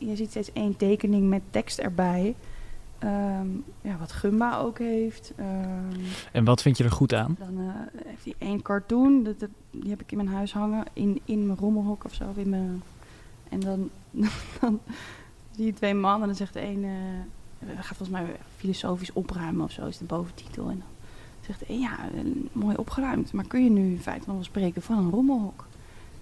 je 0.07 0.15
ziet 0.15 0.29
steeds 0.29 0.53
één 0.53 0.77
tekening 0.77 1.29
met 1.29 1.41
tekst 1.49 1.79
erbij. 1.79 2.35
Ehm, 3.01 3.47
ja, 3.81 3.97
wat 3.97 4.11
Gumba 4.11 4.57
ook 4.57 4.77
heeft. 4.79 5.33
Ehm, 5.35 5.99
En 6.31 6.43
wat 6.45 6.61
vind 6.61 6.77
je 6.77 6.83
er 6.83 6.91
goed 6.91 7.13
aan? 7.13 7.35
dan 7.39 7.57
eh, 7.59 8.01
heeft 8.05 8.23
hij 8.25 8.33
één 8.37 8.61
cartoon. 8.61 9.23
Dat, 9.23 9.39
dat- 9.39 9.49
die 9.71 9.89
heb 9.89 10.01
ik 10.01 10.11
in 10.11 10.17
mijn 10.17 10.29
huis 10.29 10.53
hangen. 10.53 10.83
In, 10.93 11.21
in 11.25 11.45
mijn 11.45 11.57
rommelhok 11.59 12.03
of 12.03 12.13
zo. 12.13 12.23
In 12.35 12.49
mijn, 12.49 12.81
en 13.49 13.59
dan, 13.59 13.89
dan 14.61 14.79
zie 15.51 15.65
je 15.65 15.73
twee 15.73 15.93
mannen. 15.93 16.21
En 16.21 16.27
dan 16.27 16.35
zegt 16.35 16.53
de 16.53 16.61
een... 16.61 16.83
eh, 16.83 17.65
hij 17.65 17.75
gaat 17.75 17.97
volgens 17.97 18.09
mij 18.09 18.25
filosofisch 18.57 19.13
opruimen 19.13 19.63
of 19.65 19.71
zo. 19.71 19.85
Is 19.85 19.97
de 19.97 20.05
boventitel. 20.05 20.63
En 20.69 20.77
dan 20.77 20.87
zegt 21.45 21.59
de 21.59 21.65
een... 21.69 21.79
Ja, 21.79 21.97
eh, 22.15 22.21
mooi 22.51 22.75
opgeruimd. 22.75 23.33
Maar 23.33 23.47
kun 23.47 23.63
je 23.63 23.69
nu 23.69 23.91
in 23.91 23.99
feite 24.01 24.31
wel 24.31 24.43
spreken 24.43 24.81
van 24.81 24.97
een 24.97 25.09
rommelhok? 25.09 25.65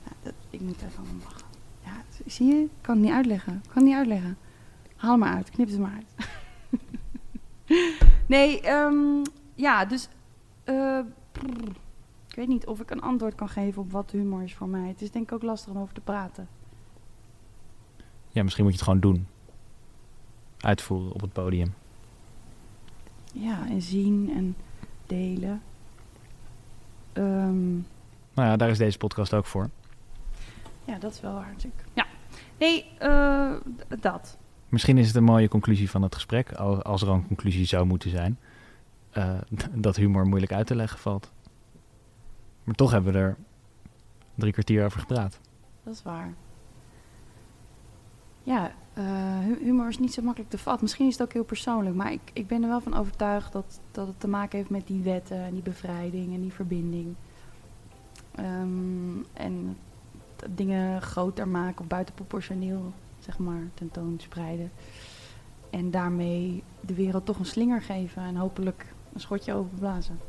Ja, 0.06 0.12
dat, 0.24 0.34
ik 0.50 0.62
moet 0.62 0.80
daar 0.80 0.92
van 0.92 1.06
lachen. 1.24 1.48
Ja, 1.84 1.92
zie 2.28 2.48
je? 2.48 2.62
Ik 2.62 2.70
kan 2.82 2.96
het 2.96 3.04
niet 3.06 3.14
uitleggen. 3.14 3.54
Ik 3.54 3.62
kan 3.70 3.74
het 3.76 3.84
niet 3.86 3.96
uitleggen. 3.96 4.38
Haal 4.96 5.18
maar 5.18 5.34
uit. 5.34 5.50
Knip 5.50 5.68
het 5.70 5.80
maar 5.80 5.92
uit. 5.96 6.28
nee, 8.26 8.62
ehm, 8.62 9.24
ja, 9.56 9.86
dus... 9.86 10.08
eh, 10.64 11.00
ik 12.28 12.36
weet 12.36 12.48
niet 12.48 12.66
of 12.68 12.80
ik 12.80 12.92
een 12.92 13.02
antwoord 13.02 13.36
kan 13.36 13.50
geven 13.50 13.82
op 13.82 13.92
wat 13.92 14.12
humor 14.12 14.44
is 14.44 14.56
voor 14.56 14.68
mij. 14.68 14.88
Het 14.88 15.02
is 15.02 15.12
denk 15.12 15.26
ik 15.26 15.32
ook 15.32 15.42
lastig 15.44 15.74
om 15.74 15.82
over 15.82 15.94
te 15.94 16.02
praten. 16.02 16.48
Ja, 18.30 18.44
misschien 18.44 18.64
moet 18.64 18.74
je 18.74 18.80
het 18.80 18.88
gewoon 18.90 19.14
doen. 19.14 19.28
Uitvoeren 20.60 21.12
op 21.14 21.22
het 21.22 21.34
podium. 21.34 21.74
Ja, 23.34 23.68
en 23.68 23.82
zien 23.82 24.32
en 24.36 24.56
delen. 25.08 25.62
Ehm, 27.14 27.72
Nou 28.34 28.48
ja, 28.50 28.58
daar 28.58 28.70
is 28.70 28.78
deze 28.78 28.98
podcast 28.98 29.34
ook 29.34 29.46
voor. 29.46 29.70
ja, 30.86 30.98
dat 30.98 31.12
is 31.14 31.22
wel 31.22 31.34
natuurlijk. 31.34 31.84
Ja. 31.94 32.06
Nee, 32.60 32.86
eh, 32.98 33.52
dat. 34.00 34.38
Misschien 34.70 34.98
is 34.98 35.08
het 35.08 35.16
een 35.16 35.24
mooie 35.24 35.48
conclusie 35.48 35.90
van 35.90 36.02
het 36.02 36.16
gesprek, 36.16 36.52
al- 36.54 36.82
als 36.82 37.02
er 37.02 37.08
een 37.10 37.28
conclusie 37.28 37.66
zou 37.66 37.86
moeten 37.86 38.10
zijn, 38.10 38.40
eh, 39.12 39.38
dat 39.74 39.96
humor 39.96 40.26
moeilijk 40.28 40.52
uit 40.52 40.68
te 40.68 40.76
leggen 40.76 41.00
valt. 41.00 41.32
Maar 42.64 42.76
toch 42.76 42.92
hebben 42.92 43.14
we 43.14 43.20
er 43.20 43.38
drie 44.36 44.52
kwartier 44.52 44.86
over 44.86 45.00
gepraat. 45.00 45.40
Dat 45.84 45.94
is 45.94 46.04
waar. 46.04 46.34
Ja, 48.44 48.72
eh, 48.94 49.04
hu- 49.40 49.64
humor 49.64 49.88
is 49.88 50.00
niet 50.00 50.14
zo 50.14 50.22
makkelijk 50.22 50.52
te 50.52 50.58
vatten. 50.58 50.84
Misschien 50.84 51.08
is 51.08 51.14
het 51.14 51.22
ook 51.22 51.34
heel 51.34 51.44
persoonlijk, 51.44 51.96
maar 51.96 52.12
ik, 52.12 52.22
ik 52.34 52.48
ben 52.48 52.62
er 52.64 52.70
wel 52.70 52.82
van 52.82 52.96
overtuigd 52.98 53.52
dat, 53.52 53.80
dat 53.92 54.08
het 54.08 54.20
te 54.20 54.28
maken 54.28 54.58
heeft 54.58 54.70
met 54.70 54.88
die 54.88 55.02
wetten 55.02 55.38
en 55.44 55.54
die 55.54 55.62
bevrijding 55.64 56.34
en 56.34 56.42
die 56.42 56.54
verbinding. 56.54 57.16
Ehm, 58.36 59.18
en 59.34 59.78
dingen 60.50 61.02
groter 61.02 61.48
maken 61.48 61.82
of 61.82 61.88
buitenproportioneel, 61.88 62.94
zeg 63.20 63.38
maar, 63.38 63.70
tentoonspreiden. 63.74 64.72
En 65.70 65.92
daarmee 65.92 66.64
de 66.82 66.94
wereld 66.94 67.26
toch 67.26 67.40
een 67.40 67.46
slinger 67.46 67.82
geven 67.82 68.24
en 68.24 68.36
hopelijk 68.36 68.94
een 69.14 69.20
schotje 69.20 69.54
overblazen. 69.54 70.20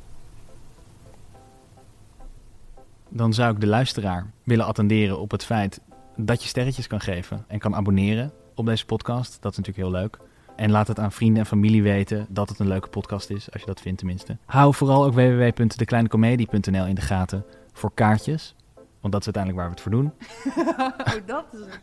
Dan 3.09 3.35
zou 3.35 3.55
ik 3.55 3.61
de 3.61 3.67
luisteraar 3.67 4.31
willen 4.43 4.67
attenderen 4.67 5.19
op 5.19 5.31
het 5.31 5.45
feit 5.45 5.81
dat 6.17 6.43
je 6.43 6.49
sterretjes 6.49 6.87
kan 6.87 7.01
geven 7.01 7.45
en 7.49 7.59
kan 7.59 7.75
abonneren 7.75 8.33
op 8.55 8.67
deze 8.67 8.87
podcast. 8.87 9.43
Dat 9.43 9.53
is 9.53 9.59
natuurlijk 9.59 9.87
heel 9.87 10.01
leuk. 10.01 10.19
En 10.57 10.71
laat 10.71 10.89
het 10.89 10.99
aan 10.99 11.13
vrienden 11.13 11.39
en 11.39 11.47
familie 11.47 11.83
weten 11.83 12.27
dat 12.29 12.49
het 12.49 12.59
een 12.59 12.69
leuke 12.69 12.89
podcast 12.89 13.31
is, 13.31 13.53
als 13.53 13.61
je 13.61 13.67
dat 13.67 13.81
vindt 13.81 13.99
tenminste. 13.99 14.37
Hou 14.45 14.75
vooral 14.75 15.05
ook 15.05 15.13
www.dekleinecomedie.nl 15.13 16.87
in 16.87 16.95
de 16.95 17.01
gaten 17.01 17.45
voor 17.73 17.91
kaartjes. 17.95 18.55
Want 19.01 19.13
dat 19.13 19.27
is 19.27 19.35
uiteindelijk 19.35 19.57
waar 19.57 19.67
we 19.67 19.73
het 19.73 19.81
voor 19.81 19.93
doen. 19.93 20.13
oh, 21.17 21.27
dat 21.27 21.45
is 21.53 21.59
het. 21.59 21.81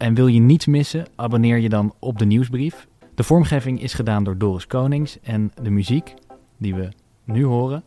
En 0.00 0.14
wil 0.14 0.26
je 0.26 0.40
niets 0.40 0.66
missen, 0.66 1.06
abonneer 1.16 1.58
je 1.58 1.68
dan 1.68 1.94
op 1.98 2.18
de 2.18 2.24
nieuwsbrief. 2.24 2.86
De 3.14 3.22
vormgeving 3.22 3.82
is 3.82 3.94
gedaan 3.94 4.24
door 4.24 4.38
Doris 4.38 4.66
Konings 4.66 5.20
en 5.20 5.52
de 5.62 5.70
muziek 5.70 6.14
die 6.56 6.74
we 6.74 6.88
nu 7.24 7.44
horen 7.44 7.84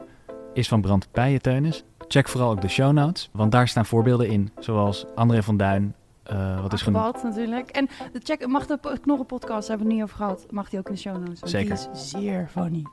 is 0.54 0.68
van 0.68 0.82
Brand 0.82 1.12
Pijenteunis. 1.12 1.84
Check 2.08 2.28
vooral 2.28 2.52
ook 2.52 2.62
de 2.62 2.68
show 2.68 2.92
notes, 2.92 3.30
want 3.32 3.52
daar 3.52 3.68
staan 3.68 3.86
voorbeelden 3.86 4.28
in, 4.30 4.52
zoals 4.60 5.06
André 5.16 5.44
van 5.44 5.58
Duin. 5.58 5.94
eh, 6.24 6.62
wat 6.62 6.74
is 6.74 6.82
genoemd? 6.82 7.24
Natuurlijk. 7.24 7.70
En 7.70 7.88
de 8.14 8.20
check, 8.24 8.48
mag 8.48 8.66
de 8.66 8.78
po- 8.78 8.96
Knorren-podcast, 9.02 9.68
hebben 9.68 9.88
we 9.88 9.94
het 9.94 10.02
niet 10.02 10.12
over 10.12 10.26
gehad, 10.26 10.46
mag 10.52 10.70
die 10.70 10.80
ook 10.80 10.88
in 10.88 10.94
de 10.94 11.00
show 11.00 11.18
notes? 11.18 11.40
Zeker. 11.52 11.76
Die 11.76 11.90
is 11.94 12.10
zeer 12.10 12.48
funny. 12.52 12.84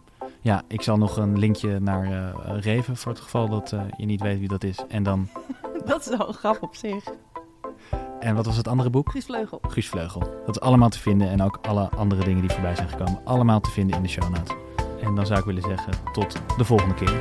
Ja, 0.40 0.62
ik 0.68 0.82
zal 0.82 0.96
nog 0.96 1.16
een 1.16 1.38
linkje 1.38 1.80
naar 1.80 2.04
eh 2.04 2.58
Reven 2.60 2.96
voor 2.96 3.12
het 3.12 3.20
geval 3.20 3.48
dat 3.48 3.72
eh, 3.72 3.80
je 3.96 4.06
niet 4.06 4.20
weet 4.20 4.38
wie 4.38 4.48
dat 4.48 4.64
is. 4.64 4.78
En 4.88 5.02
dan, 5.02 5.28
Dat 5.86 6.00
is 6.00 6.16
wel 6.16 6.28
een 6.28 6.34
grap 6.34 6.62
op 6.62 6.74
zich. 6.74 7.04
En 8.20 8.34
wat 8.34 8.46
was 8.46 8.56
het 8.56 8.68
andere 8.68 8.90
boek? 8.90 9.10
Guus 9.10 9.24
Vleugel. 9.24 9.60
Guus 9.68 9.88
Vleugel. 9.88 10.20
Dat 10.46 10.56
is 10.56 10.60
allemaal 10.60 10.88
te 10.88 10.98
vinden 10.98 11.28
en 11.28 11.42
ook 11.42 11.58
alle 11.62 11.88
andere 11.96 12.24
dingen 12.24 12.40
die 12.40 12.50
voorbij 12.50 12.74
zijn 12.74 12.88
gekomen. 12.88 13.20
Allemaal 13.24 13.60
te 13.60 13.70
vinden 13.70 13.96
in 13.96 14.02
de 14.02 14.08
show 14.08 14.28
notes. 14.28 14.56
En 15.02 15.14
dan 15.14 15.26
zou 15.26 15.38
ik 15.38 15.44
willen 15.44 15.62
zeggen, 15.62 15.92
tot 16.12 16.36
de 16.56 16.64
volgende 16.64 16.94
keer. 16.94 17.20